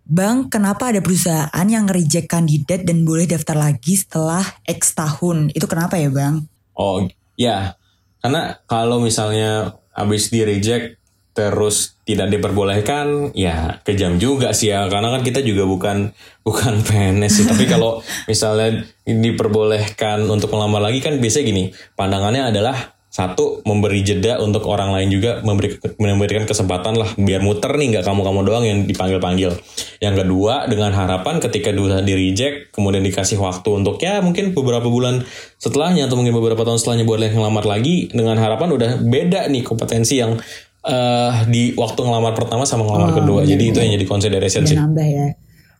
Bang, 0.08 0.48
kenapa 0.48 0.88
ada 0.88 1.04
perusahaan 1.04 1.68
yang 1.68 1.84
nge-reject 1.84 2.32
kandidat 2.32 2.80
dan 2.88 3.04
boleh 3.04 3.28
daftar 3.28 3.56
lagi 3.68 3.92
setelah 3.92 4.40
X 4.64 4.96
tahun? 4.96 5.52
Itu 5.52 5.68
kenapa 5.68 6.00
ya, 6.00 6.08
Bang? 6.08 6.48
Oh 6.72 7.04
ya, 7.36 7.76
karena 8.24 8.56
kalau 8.64 9.04
misalnya 9.04 9.76
habis 9.92 10.32
di 10.32 10.48
reject 10.48 10.96
terus 11.36 12.00
tidak 12.08 12.32
diperbolehkan, 12.32 13.36
ya 13.36 13.84
kejam 13.84 14.16
juga 14.16 14.56
sih 14.56 14.72
ya. 14.72 14.88
Karena 14.88 15.12
kan 15.12 15.20
kita 15.20 15.44
juga 15.44 15.68
bukan 15.68 16.10
bukan 16.48 16.80
PNS 16.88 17.32
sih. 17.32 17.44
Tapi 17.44 17.68
kalau 17.68 18.00
misalnya 18.24 18.88
diperbolehkan 19.04 20.24
untuk 20.24 20.56
melamar 20.56 20.88
lagi 20.88 21.04
kan 21.04 21.20
biasanya 21.20 21.44
gini, 21.52 21.64
pandangannya 22.00 22.48
adalah 22.48 22.97
satu 23.18 23.66
memberi 23.66 24.06
jeda 24.06 24.38
untuk 24.38 24.62
orang 24.70 24.94
lain 24.94 25.10
juga 25.10 25.42
memberi 25.42 25.74
memberikan 25.98 26.46
kesempatan 26.46 26.94
lah 26.94 27.10
biar 27.18 27.42
muter 27.42 27.74
nih 27.74 27.98
nggak 27.98 28.04
kamu 28.06 28.22
kamu 28.22 28.40
doang 28.46 28.62
yang 28.62 28.78
dipanggil 28.86 29.18
panggil 29.18 29.50
yang 29.98 30.14
kedua 30.14 30.70
dengan 30.70 30.94
harapan 30.94 31.42
ketika 31.42 31.74
dulu 31.74 31.98
di 32.06 32.14
reject 32.14 32.70
kemudian 32.70 33.02
dikasih 33.02 33.42
waktu 33.42 33.74
untuk 33.74 33.98
ya 33.98 34.22
mungkin 34.22 34.54
beberapa 34.54 34.86
bulan 34.86 35.26
setelahnya 35.58 36.06
atau 36.06 36.14
mungkin 36.14 36.30
beberapa 36.38 36.62
tahun 36.62 36.78
setelahnya 36.78 37.10
boleh 37.10 37.34
ngelamar 37.34 37.66
lagi 37.66 38.06
dengan 38.14 38.38
harapan 38.38 38.70
udah 38.70 38.90
beda 39.02 39.50
nih 39.50 39.66
kompetensi 39.66 40.22
yang 40.22 40.38
eh, 40.86 41.32
di 41.50 41.74
waktu 41.74 41.98
ngelamar 41.98 42.38
pertama 42.38 42.62
sama 42.70 42.86
ngelamar 42.86 43.10
Oh, 43.10 43.16
kedua 43.18 43.40
iya, 43.42 43.58
jadi 43.58 43.64
itu 43.66 43.78
iya. 43.82 43.82
yang 43.82 43.92
jadi 43.98 44.06
consideration 44.06 44.62
sih 44.62 44.78
nambah 44.78 45.08
ya. 45.10 45.26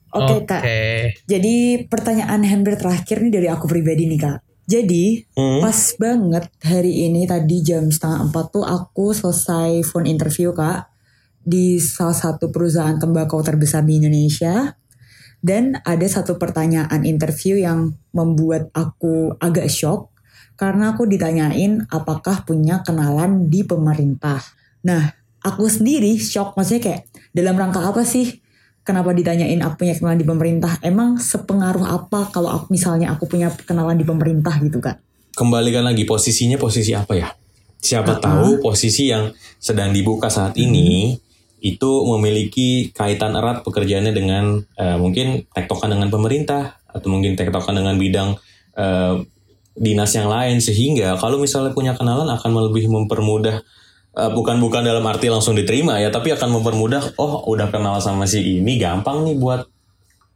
Oke 0.08 0.48
kak. 0.48 0.64
Jadi 1.28 1.84
pertanyaan 1.84 2.40
hampir 2.40 2.80
terakhir 2.80 3.20
nih 3.20 3.28
dari 3.28 3.48
aku 3.52 3.68
pribadi 3.68 4.08
nih 4.08 4.18
kak. 4.18 4.47
Jadi 4.68 5.24
Hmm. 5.32 5.64
pas 5.64 5.80
banget 5.96 6.44
hari 6.60 7.08
ini 7.08 7.24
tadi 7.24 7.64
jam 7.64 7.88
setengah 7.88 8.28
empat 8.28 8.52
tuh 8.52 8.68
aku 8.68 9.16
selesai 9.16 9.80
phone 9.80 10.04
interview 10.04 10.52
kak 10.52 10.92
di 11.40 11.80
salah 11.80 12.12
satu 12.12 12.52
perusahaan 12.52 13.00
tembakau 13.00 13.40
terbesar 13.40 13.80
di 13.88 13.96
Indonesia. 13.96 14.76
Dan 15.40 15.78
ada 15.86 16.04
satu 16.04 16.36
pertanyaan 16.36 17.06
interview 17.06 17.56
yang 17.56 17.96
membuat 18.12 18.68
aku 18.76 19.38
agak 19.40 19.70
shock 19.72 20.12
karena 20.58 20.92
aku 20.92 21.06
ditanyain 21.06 21.86
apakah 21.88 22.42
punya 22.42 22.82
kenalan 22.82 23.46
di 23.46 23.62
pemerintah. 23.62 24.42
Nah, 24.82 25.14
aku 25.40 25.70
sendiri 25.70 26.18
shock 26.18 26.58
maksudnya 26.58 26.82
kayak 26.82 27.02
dalam 27.30 27.54
rangka 27.54 27.80
apa 27.86 28.02
sih 28.02 28.42
kenapa 28.88 29.12
ditanyain 29.12 29.60
aku 29.60 29.84
punya 29.84 29.92
kenalan 29.92 30.16
di 30.16 30.24
pemerintah? 30.24 30.80
Emang 30.80 31.20
sepengaruh 31.20 31.84
apa 31.84 32.32
kalau 32.32 32.48
aku 32.48 32.72
misalnya 32.72 33.12
aku 33.12 33.28
punya 33.28 33.52
kenalan 33.52 34.00
di 34.00 34.08
pemerintah 34.08 34.56
gitu 34.64 34.80
kak? 34.80 34.96
Kembalikan 35.36 35.84
lagi 35.84 36.08
posisinya 36.08 36.56
posisi 36.56 36.96
apa 36.96 37.12
ya? 37.12 37.28
Siapa 37.84 38.16
Uh-uh. 38.16 38.24
tahu 38.24 38.48
posisi 38.64 39.12
yang 39.12 39.28
sedang 39.60 39.92
dibuka 39.92 40.32
saat 40.32 40.56
ini 40.56 41.20
itu 41.60 41.90
memiliki 42.16 42.88
kaitan 42.96 43.36
erat 43.36 43.60
pekerjaannya 43.60 44.16
dengan 44.16 44.64
eh, 44.80 44.96
mungkin 44.96 45.44
tektokan 45.52 45.92
dengan 45.92 46.08
pemerintah 46.08 46.80
atau 46.88 47.12
mungkin 47.12 47.36
tektokan 47.36 47.76
dengan 47.76 48.00
bidang 48.00 48.40
eh, 48.78 49.14
dinas 49.78 50.10
yang 50.16 50.26
lain 50.26 50.58
sehingga 50.58 51.14
kalau 51.20 51.38
misalnya 51.38 51.70
punya 51.70 51.94
kenalan 51.94 52.26
akan 52.26 52.50
lebih 52.72 52.90
mempermudah 52.90 53.62
eh, 54.18 54.30
bukan 54.30 54.58
bukan 54.58 54.82
dalam 54.82 55.04
arti 55.04 55.26
langsung 55.26 55.54
diterima 55.54 55.96
ya 55.96 56.10
tapi 56.10 56.30
akan 56.30 56.58
mempermudah 56.58 57.14
oh 57.16 57.46
udah 57.46 57.70
kenal 57.70 57.96
sama 57.98 58.26
si 58.26 58.58
ini 58.58 58.74
gampang 58.76 59.22
nih 59.22 59.36
buat 59.36 59.62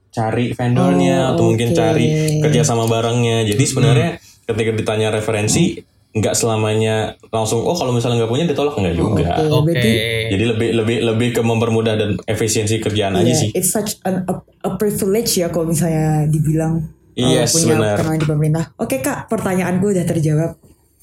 cari 0.09 0.53
vendornya 0.53 1.19
Oh, 1.27 1.31
atau 1.35 1.45
mungkin 1.49 1.73
oke. 1.73 1.77
cari 1.77 2.07
kerja 2.41 2.63
sama 2.63 2.85
barangnya 2.85 3.43
jadi 3.45 3.65
sebenarnya 3.65 4.09
ketika 4.45 4.71
ditanya 4.73 5.09
referensi 5.11 5.81
nggak 6.13 6.37
selamanya 6.37 6.97
langsung 7.33 7.65
oh 7.65 7.73
kalau 7.73 7.89
misalnya 7.89 8.21
nggak 8.21 8.29
punya 8.29 8.45
ditolak 8.45 8.77
nggak 8.77 8.93
juga 8.93 9.33
Oke, 9.33 9.49
Oke. 9.49 9.65
berarti 9.67 9.93
jadi 10.29 10.45
lebih 10.47 10.69
lebih 10.77 10.97
lebih 11.03 11.29
ke 11.33 11.41
mempermudah 11.41 11.95
dan 11.97 12.11
efisiensi 12.23 12.77
kerjaan 12.77 13.17
aja 13.17 13.25
Iya, 13.25 13.41
sih 13.41 13.51
it's 13.57 13.73
such 13.73 13.97
an, 14.05 14.29
a, 14.29 14.37
a 14.63 14.77
privilege 14.77 15.33
ya 15.35 15.49
kalau 15.49 15.73
misalnya 15.73 16.29
dibilang 16.29 16.85
uh, 16.85 17.17
Yes, 17.17 17.57
punya 17.57 17.81
benar. 17.81 17.97
kenalan 17.97 18.21
di 18.21 18.29
pemerintah. 18.29 18.65
Oke 18.77 19.01
kak, 19.01 19.29
pertanyaanku 19.29 19.85
udah 19.87 20.05
terjawab. 20.05 20.51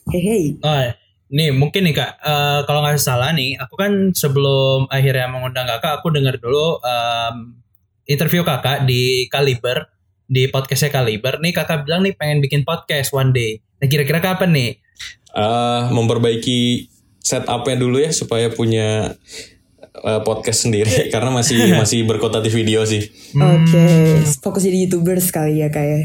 Hehe. 0.09 0.57
Oh, 0.59 0.73
nih 1.29 1.53
mungkin 1.53 1.85
nih 1.85 1.93
kak, 1.93 2.11
eh, 2.25 2.59
kalau 2.65 2.81
nggak 2.81 2.97
salah 2.97 3.29
nih, 3.33 3.53
aku 3.61 3.77
kan 3.77 4.13
sebelum 4.17 4.89
akhirnya 4.89 5.29
mengundang 5.29 5.69
kakak, 5.69 6.01
aku 6.01 6.09
dengar 6.09 6.41
dulu 6.41 6.81
em, 6.81 7.53
interview 8.09 8.41
kakak 8.41 8.89
di 8.89 9.29
Kaliber, 9.29 9.93
di 10.25 10.49
podcastnya 10.49 10.89
Kaliber. 10.89 11.37
Nih 11.37 11.53
kakak 11.53 11.85
bilang 11.85 12.01
nih 12.01 12.17
pengen 12.17 12.41
bikin 12.41 12.65
podcast 12.65 13.13
one 13.13 13.29
day. 13.29 13.61
Nah 13.77 13.85
kira-kira 13.85 14.17
kapan 14.21 14.49
nih? 14.53 14.71
Eh, 15.29 15.81
memperbaiki 15.93 16.89
setupnya 17.21 17.77
dulu 17.77 18.01
ya 18.01 18.09
supaya 18.09 18.49
punya 18.49 19.13
eh, 20.01 20.21
podcast 20.25 20.65
sendiri 20.65 20.89
karena 21.13 21.29
masih 21.29 21.61
masih 21.81 22.01
berkota 22.09 22.41
di 22.41 22.49
video 22.49 22.81
sih 22.89 23.05
Oke, 23.37 23.85
fokus 24.41 24.65
jadi 24.65 24.89
youtuber 24.89 25.21
sekali 25.21 25.61
ya 25.61 25.69
kak 25.69 25.85
ya. 25.85 25.99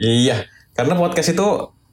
Iya, 0.00 0.36
karena 0.72 0.96
podcast 0.96 1.36
itu 1.36 1.48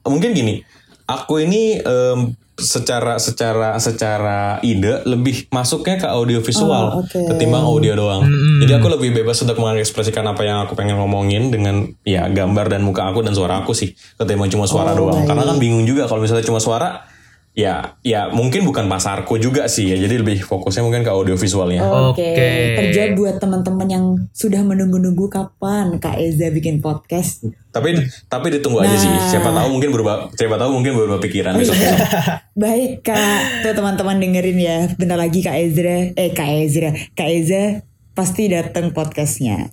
mungkin 0.08 0.32
gini. 0.32 0.64
Aku 1.04 1.42
ini 1.42 1.76
em, 1.84 2.32
secara 2.60 3.16
secara 3.16 3.74
secara 3.76 4.38
ide 4.60 5.02
lebih 5.04 5.48
masuknya 5.48 5.96
ke 5.96 6.06
audio 6.06 6.38
visual 6.38 6.68
Oh, 6.92 7.00
oke. 7.00 7.18
ketimbang 7.28 7.60
audio 7.62 7.92
doang. 7.92 8.22
Jadi 8.60 8.72
aku 8.72 8.86
lebih 8.88 9.10
bebas 9.14 9.40
untuk 9.40 9.56
mengekspresikan 9.56 10.22
apa 10.22 10.40
yang 10.40 10.62
aku 10.62 10.72
pengen 10.72 10.94
ngomongin 10.94 11.48
dengan 11.48 11.88
ya 12.02 12.26
gambar 12.26 12.68
dan 12.68 12.80
muka 12.80 13.04
aku 13.04 13.20
dan 13.20 13.32
suara 13.32 13.58
aku 13.58 13.72
sih 13.72 13.90
ketimbang 14.14 14.48
cuma 14.48 14.64
suara 14.64 14.92
Oh, 14.92 15.08
doang. 15.08 15.16
baik. 15.18 15.26
Karena 15.26 15.42
kan 15.44 15.56
bingung 15.56 15.82
juga 15.82 16.04
kalau 16.04 16.20
misalnya 16.20 16.42
cuma 16.42 16.58
suara 16.58 17.09
ya 17.50 17.98
ya 18.06 18.30
mungkin 18.30 18.62
bukan 18.62 18.86
pasarku 18.86 19.36
juga 19.42 19.66
sih 19.66 19.90
ya. 19.90 19.96
Jadi 19.98 20.22
lebih 20.22 20.46
fokusnya 20.46 20.86
mungkin 20.86 21.02
ke 21.02 21.10
audio 21.10 21.34
visualnya. 21.34 21.82
Oke, 21.82 22.22
Oke. 22.22 22.50
kerja 22.78 23.12
buat 23.18 23.42
teman-teman 23.42 23.88
yang 23.90 24.04
sudah 24.30 24.62
menunggu-nunggu 24.62 25.26
kapan 25.26 25.98
Kak 25.98 26.16
Eza 26.16 26.48
bikin 26.54 26.78
podcast. 26.78 27.44
Tapi 27.70 27.98
tapi 28.30 28.46
ditunggu 28.54 28.82
aja 28.82 28.96
sih. 28.96 29.10
Nah. 29.10 29.18
Oh, 29.18 29.28
Siapa 29.30 29.50
tahu 29.50 29.68
mungkin 29.74 29.90
berubah 29.90 30.30
siapa 30.34 30.56
tahu 30.58 30.70
mungkin 30.78 30.92
berubah 30.94 31.18
pikiran 31.18 31.58
besok. 31.58 31.74
Baik 32.62 33.02
Kak, 33.02 33.66
tuh 33.66 33.74
teman-teman 33.74 34.22
dengerin 34.22 34.58
ya. 34.58 34.78
Bentar 34.94 35.18
lagi 35.18 35.42
Kak 35.42 35.58
Ezra, 35.58 36.14
eh 36.14 36.30
Kak 36.30 36.50
Ezra, 36.50 36.90
Kak 37.14 37.30
Eza 37.30 37.82
pasti 38.14 38.50
datang 38.50 38.94
podcastnya. 38.94 39.70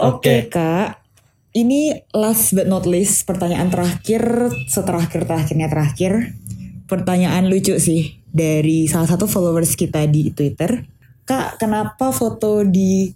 Oke 0.00 0.48
Oke. 0.48 0.50
Kak, 0.50 1.04
ini 1.54 1.94
last 2.10 2.50
but 2.50 2.66
not 2.66 2.82
least 2.82 3.30
pertanyaan 3.30 3.70
terakhir 3.70 4.50
seterakhir 4.66 5.30
terakhirnya 5.30 5.70
terakhir. 5.70 6.34
Pertanyaan 6.84 7.48
lucu 7.48 7.76
sih 7.80 8.20
dari 8.28 8.84
salah 8.90 9.08
satu 9.08 9.24
followers 9.24 9.72
kita 9.74 10.04
di 10.04 10.28
Twitter. 10.34 10.84
Kak, 11.24 11.56
kenapa 11.56 12.12
foto 12.12 12.60
di 12.60 13.08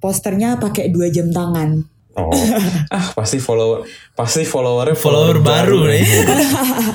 posternya 0.00 0.56
pakai 0.56 0.88
dua 0.88 1.12
jam 1.12 1.28
tangan? 1.28 1.84
Oh, 2.12 2.28
ah 2.96 3.06
pasti 3.16 3.40
follower 3.40 3.88
pasti 4.12 4.44
followernya 4.44 4.96
Follower 4.96 5.40
baru 5.40 5.88
nih. 5.88 6.04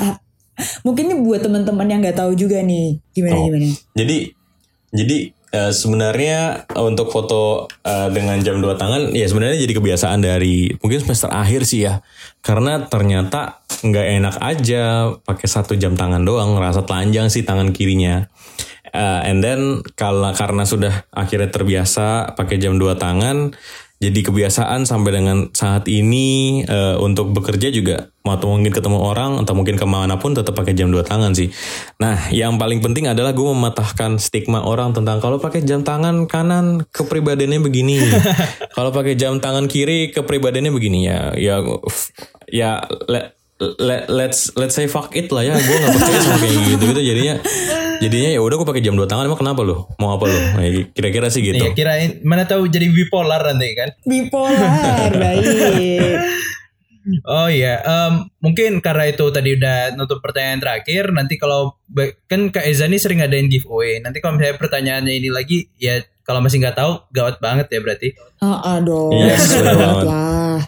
Mungkin 0.86 1.10
ini 1.10 1.16
buat 1.22 1.42
teman-teman 1.46 1.86
yang 1.86 2.02
nggak 2.02 2.18
tahu 2.18 2.34
juga 2.34 2.62
nih 2.66 2.98
gimana 3.14 3.38
Oh. 3.38 3.46
gimana. 3.50 3.70
Jadi 3.94 4.18
jadi 4.90 5.18
eh, 5.58 5.74
sebenarnya 5.74 6.70
untuk 6.78 7.10
foto 7.10 7.66
eh, 7.82 8.14
dengan 8.14 8.38
jam 8.46 8.62
dua 8.62 8.78
tangan 8.78 9.10
ya 9.10 9.26
sebenarnya 9.26 9.58
jadi 9.66 9.74
kebiasaan 9.74 10.20
dari 10.22 10.70
mungkin 10.78 11.02
semester 11.02 11.34
akhir 11.34 11.66
sih 11.66 11.90
ya. 11.90 12.06
Karena 12.46 12.86
ternyata 12.86 13.66
nggak 13.66 14.08
enak 14.22 14.36
aja 14.38 15.12
pakai 15.26 15.48
satu 15.50 15.74
jam 15.74 15.98
tangan 15.98 16.22
doang, 16.22 16.54
ngerasa 16.54 16.86
telanjang 16.86 17.34
sih 17.34 17.42
tangan 17.42 17.74
kirinya. 17.74 18.30
Eh, 18.88 19.22
and 19.30 19.42
then 19.42 19.82
kalau 19.98 20.32
karena 20.32 20.64
sudah 20.64 21.10
akhirnya 21.12 21.52
terbiasa 21.52 22.38
pakai 22.38 22.62
jam 22.62 22.78
dua 22.80 22.96
tangan, 22.96 23.58
jadi 23.98 24.20
kebiasaan 24.30 24.86
sampai 24.86 25.10
dengan 25.10 25.50
saat 25.58 25.90
ini 25.90 26.62
eh, 26.62 26.96
untuk 27.02 27.34
bekerja 27.34 27.74
juga 27.74 28.14
atau 28.22 28.54
mungkin 28.54 28.70
ketemu 28.70 29.00
orang 29.02 29.42
atau 29.42 29.58
mungkin 29.58 29.74
ke 29.74 29.88
mana 29.90 30.22
pun 30.22 30.38
tetap 30.38 30.54
pakai 30.54 30.78
jam 30.78 30.94
dua 30.94 31.02
tangan 31.02 31.34
sih. 31.34 31.50
Nah, 31.98 32.30
yang 32.30 32.62
paling 32.62 32.84
penting 32.84 33.10
adalah 33.10 33.34
gue 33.34 33.48
mematahkan 33.48 34.22
stigma 34.22 34.62
orang 34.62 34.94
tentang 34.94 35.18
kalau 35.18 35.42
pakai 35.42 35.66
jam 35.66 35.82
tangan 35.82 36.30
kanan 36.30 36.86
kepribadiannya 36.94 37.58
begini, 37.58 37.98
kalau 38.78 38.94
pakai 38.94 39.18
jam 39.18 39.42
tangan 39.42 39.66
kiri 39.66 40.14
kepribadiannya 40.14 40.70
begini 40.70 41.00
ya, 41.10 41.34
ya, 41.34 41.64
ya 42.52 42.86
le- 43.10 43.34
le- 43.82 44.08
let's 44.14 44.54
let's 44.54 44.78
say 44.78 44.86
fuck 44.86 45.16
it 45.18 45.34
lah 45.34 45.42
ya, 45.42 45.58
gue 45.58 45.76
nggak 45.82 45.94
percaya 45.98 46.20
sama 46.22 46.38
kayak 46.38 46.54
gitu 46.70 46.84
gitu 46.94 47.02
jadinya. 47.02 47.36
Jadinya 47.98 48.30
ya 48.38 48.40
udah 48.44 48.56
gue 48.62 48.68
pakai 48.68 48.84
jam 48.86 48.94
dua 48.94 49.10
tangan 49.10 49.26
emang 49.26 49.40
kenapa 49.42 49.62
lo? 49.66 49.90
Mau 49.98 50.14
apa 50.14 50.26
lo? 50.30 50.38
Nah, 50.38 50.64
kira-kira 50.94 51.28
sih 51.34 51.42
gitu. 51.42 51.58
Iya 51.58 51.74
kirain 51.74 52.22
mana 52.22 52.46
tahu 52.46 52.70
jadi 52.70 52.90
bipolar 52.90 53.42
nanti 53.42 53.74
kan? 53.74 53.90
Bipolar, 54.06 55.12
baik. 55.14 55.44
Oh 57.24 57.48
iya, 57.48 57.80
em, 57.88 58.28
mungkin 58.44 58.84
karena 58.84 59.08
itu 59.08 59.24
tadi 59.32 59.56
udah 59.56 59.96
nutup 59.96 60.20
pertanyaan 60.20 60.60
terakhir. 60.60 61.16
Nanti 61.16 61.40
kalau 61.40 61.80
kan 62.28 62.52
Kak 62.52 62.68
Eza 62.68 62.84
nih 62.84 63.00
sering 63.00 63.24
ngadain 63.24 63.48
giveaway. 63.48 64.04
Nanti 64.04 64.20
kalau 64.20 64.36
misalnya 64.36 64.60
pertanyaannya 64.60 65.14
ini 65.16 65.32
lagi, 65.32 65.72
ya 65.80 66.04
kalau 66.28 66.44
masih 66.44 66.60
nggak 66.60 66.76
tahu, 66.76 67.00
gawat 67.16 67.40
banget 67.40 67.72
ya 67.72 67.80
berarti. 67.80 68.12
Ah, 68.44 68.84
dong. 68.84 69.16
Yes, 69.16 69.56
banget. 69.56 70.04
lah. 70.04 70.60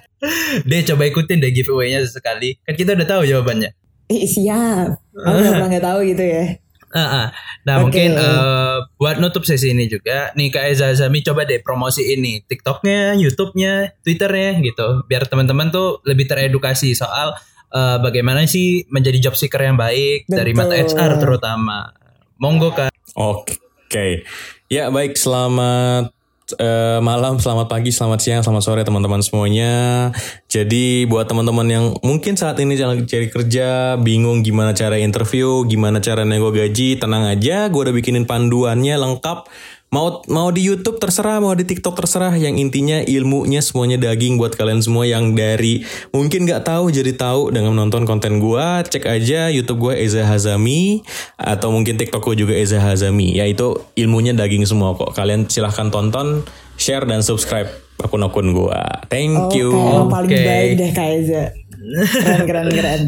Deh 0.64 0.82
coba 0.88 1.04
ikutin 1.12 1.44
deh 1.44 1.52
giveaway-nya 1.52 2.08
sekali. 2.08 2.56
Kan 2.64 2.80
kita 2.80 2.96
udah 2.96 3.08
tahu 3.08 3.22
jawabannya. 3.28 3.76
Eh, 4.08 4.24
siap. 4.24 4.96
Aku 5.20 5.68
nggak 5.68 5.84
tahu 5.84 6.00
gitu 6.08 6.24
ya. 6.24 6.56
Ah. 6.94 7.30
Oke. 7.30 7.66
Nah 7.70 7.76
mungkin 7.82 8.10
eh, 8.18 8.78
buat 8.98 9.18
nutup 9.22 9.46
sesi 9.46 9.72
ini 9.72 9.86
juga, 9.86 10.34
nih 10.34 10.50
Kak 10.50 10.66
Eza 10.74 10.90
Azami 10.90 11.22
coba 11.22 11.46
deh 11.46 11.62
promosi 11.62 12.06
ini 12.10 12.42
TikToknya, 12.44 13.14
YouTube-nya, 13.18 14.02
Twitternya 14.02 14.58
gitu, 14.66 15.06
biar 15.06 15.30
teman-teman 15.30 15.70
tuh 15.70 16.02
lebih 16.06 16.26
teredukasi 16.26 16.98
soal 16.98 17.38
eh, 17.72 17.98
bagaimana 18.02 18.46
sih 18.50 18.90
menjadi 18.90 19.30
job 19.30 19.36
seeker 19.38 19.62
yang 19.62 19.78
baik 19.78 20.26
dari 20.26 20.52
mata 20.58 20.74
Betul. 20.74 20.98
HR 20.98 21.12
terutama. 21.22 21.94
Monggo 22.42 22.74
Kak. 22.74 22.92
Oke, 23.18 24.26
ya 24.70 24.90
baik 24.90 25.18
selamat 25.18 26.19
eh, 26.58 27.00
malam, 27.04 27.38
selamat 27.38 27.68
pagi, 27.70 27.94
selamat 27.94 28.20
siang, 28.24 28.42
selamat 28.42 28.64
sore 28.64 28.82
teman-teman 28.82 29.22
semuanya. 29.22 30.10
Jadi 30.50 31.06
buat 31.06 31.30
teman-teman 31.30 31.68
yang 31.70 31.86
mungkin 32.02 32.34
saat 32.40 32.58
ini 32.64 32.80
cari 33.06 33.28
kerja, 33.30 34.00
bingung 34.02 34.42
gimana 34.42 34.74
cara 34.74 34.98
interview, 34.98 35.68
gimana 35.70 36.02
cara 36.02 36.26
nego 36.26 36.50
gaji, 36.50 36.98
tenang 36.98 37.30
aja, 37.30 37.70
gue 37.70 37.82
udah 37.86 37.94
bikinin 37.94 38.26
panduannya 38.26 38.98
lengkap. 38.98 39.46
Mau 39.90 40.22
mau 40.30 40.54
di 40.54 40.62
YouTube 40.62 41.02
terserah, 41.02 41.42
mau 41.42 41.58
di 41.58 41.66
TikTok 41.66 41.98
terserah. 41.98 42.38
Yang 42.38 42.62
intinya 42.62 43.02
ilmunya 43.02 43.58
semuanya 43.58 43.98
daging 43.98 44.38
buat 44.38 44.54
kalian 44.54 44.86
semua 44.86 45.10
yang 45.10 45.34
dari 45.34 45.82
mungkin 46.14 46.46
nggak 46.46 46.62
tahu 46.62 46.94
jadi 46.94 47.18
tahu 47.18 47.50
dengan 47.50 47.74
menonton 47.74 48.06
konten 48.06 48.38
gua. 48.38 48.86
Cek 48.86 49.10
aja 49.10 49.50
YouTube 49.50 49.90
gue 49.90 49.98
Eza 49.98 50.30
Hazami 50.30 51.02
atau 51.42 51.74
mungkin 51.74 51.98
TikTok 51.98 52.22
gue 52.22 52.46
juga 52.46 52.54
Eza 52.54 52.78
Hazami. 52.78 53.34
Ya 53.34 53.50
itu 53.50 53.82
ilmunya 53.98 54.38
daging 54.38 54.70
semua 54.70 54.94
kok. 54.94 55.18
Kalian 55.18 55.50
silahkan 55.50 55.90
tonton, 55.90 56.46
share 56.78 57.10
dan 57.10 57.26
subscribe. 57.26 57.70
akun-akun 58.00 58.56
gue. 58.56 58.82
Thank 59.12 59.60
you. 59.60 59.76
Oke, 59.76 59.92
emang 59.92 60.08
paling 60.08 60.32
baik 60.32 60.72
deh 60.80 60.92
Kak 60.96 61.10
Eza. 61.20 61.44
Keren, 62.16 62.48
keren, 62.48 62.68
keren. 62.72 63.02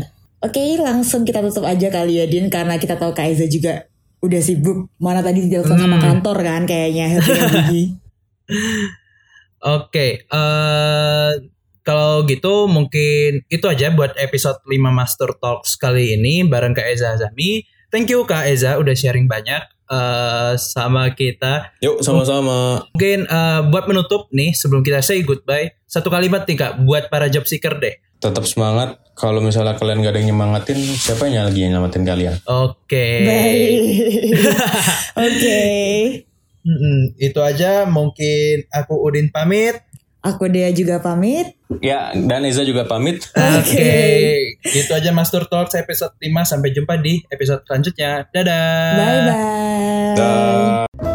Oke, 0.43 0.59
langsung 0.81 1.23
kita 1.23 1.39
tutup 1.45 1.63
aja 1.63 1.87
kali 1.87 2.19
ya, 2.19 2.25
Din. 2.27 2.51
Karena 2.51 2.75
kita 2.75 2.99
tahu 2.99 3.15
Kak 3.15 3.29
Eza 3.29 3.47
juga 3.47 3.87
udah 4.21 4.41
sibuk. 4.41 4.89
Mana 4.97 5.19
tadi 5.19 5.45
ditelepon 5.45 5.77
sama 5.77 5.97
Hmm. 5.97 6.05
kantor 6.05 6.37
kan 6.39 6.61
kayaknya. 6.63 7.17
Happy 7.17 7.97
Oke, 9.61 10.25
eh 10.25 11.31
kalau 11.81 12.25
gitu 12.25 12.65
mungkin 12.65 13.41
itu 13.45 13.65
aja 13.65 13.89
buat 13.89 14.13
episode 14.17 14.57
5 14.65 14.73
Master 14.89 15.33
Talks 15.37 15.77
kali 15.77 16.13
ini 16.13 16.41
bareng 16.41 16.73
Kak 16.73 16.85
Eza 16.87 17.13
Azami. 17.13 17.61
Thank 17.89 18.09
you 18.09 18.25
Kak 18.25 18.49
Eza 18.49 18.77
udah 18.77 18.93
sharing 18.93 19.25
banyak 19.25 19.61
eh 19.85 20.53
sama 20.57 21.13
kita. 21.13 21.77
Yuk 21.81 22.01
sama-sama. 22.01 22.89
Mungkin 22.93 23.25
eh, 23.25 23.61
buat 23.69 23.85
menutup 23.85 24.33
nih 24.33 24.53
sebelum 24.53 24.81
kita 24.81 25.01
say 25.01 25.21
goodbye, 25.21 25.69
satu 25.91 26.07
kalimat 26.07 26.47
nih 26.47 26.55
Kak 26.55 26.87
buat 26.87 27.11
para 27.11 27.27
job 27.27 27.43
seeker 27.43 27.75
deh. 27.75 27.99
Tetap 28.23 28.47
semangat. 28.47 28.95
Kalau 29.11 29.43
misalnya 29.43 29.75
kalian 29.75 29.99
gak 29.99 30.15
ada 30.15 30.19
yang 30.23 30.31
nyemangatin, 30.31 30.79
siapa 30.79 31.27
yang 31.27 31.51
lagi 31.51 31.67
yang 31.67 31.75
nyelamatin 31.75 32.03
kalian? 32.07 32.35
Oke. 32.47 33.27
Baik. 33.27 33.79
Oke. 35.27 35.61
Mm-mm, 36.63 37.17
itu 37.19 37.39
aja 37.43 37.83
mungkin 37.89 38.63
aku 38.71 39.03
Udin 39.03 39.35
pamit. 39.35 39.83
Aku 40.21 40.47
Dea 40.47 40.71
juga 40.71 41.01
pamit. 41.03 41.59
Ya, 41.81 42.13
dan 42.13 42.45
Eza 42.45 42.61
juga 42.61 42.85
pamit. 42.85 43.25
Oke, 43.33 43.97
itu 44.61 44.91
aja 44.93 45.09
Master 45.09 45.49
Talks 45.49 45.73
episode 45.73 46.13
5 46.21 46.29
sampai 46.45 46.69
jumpa 46.77 47.01
di 47.01 47.25
episode 47.25 47.65
selanjutnya. 47.65 48.29
Dadah. 48.29 48.93
Bye-bye. 49.01 50.13
Dah. 50.13 51.10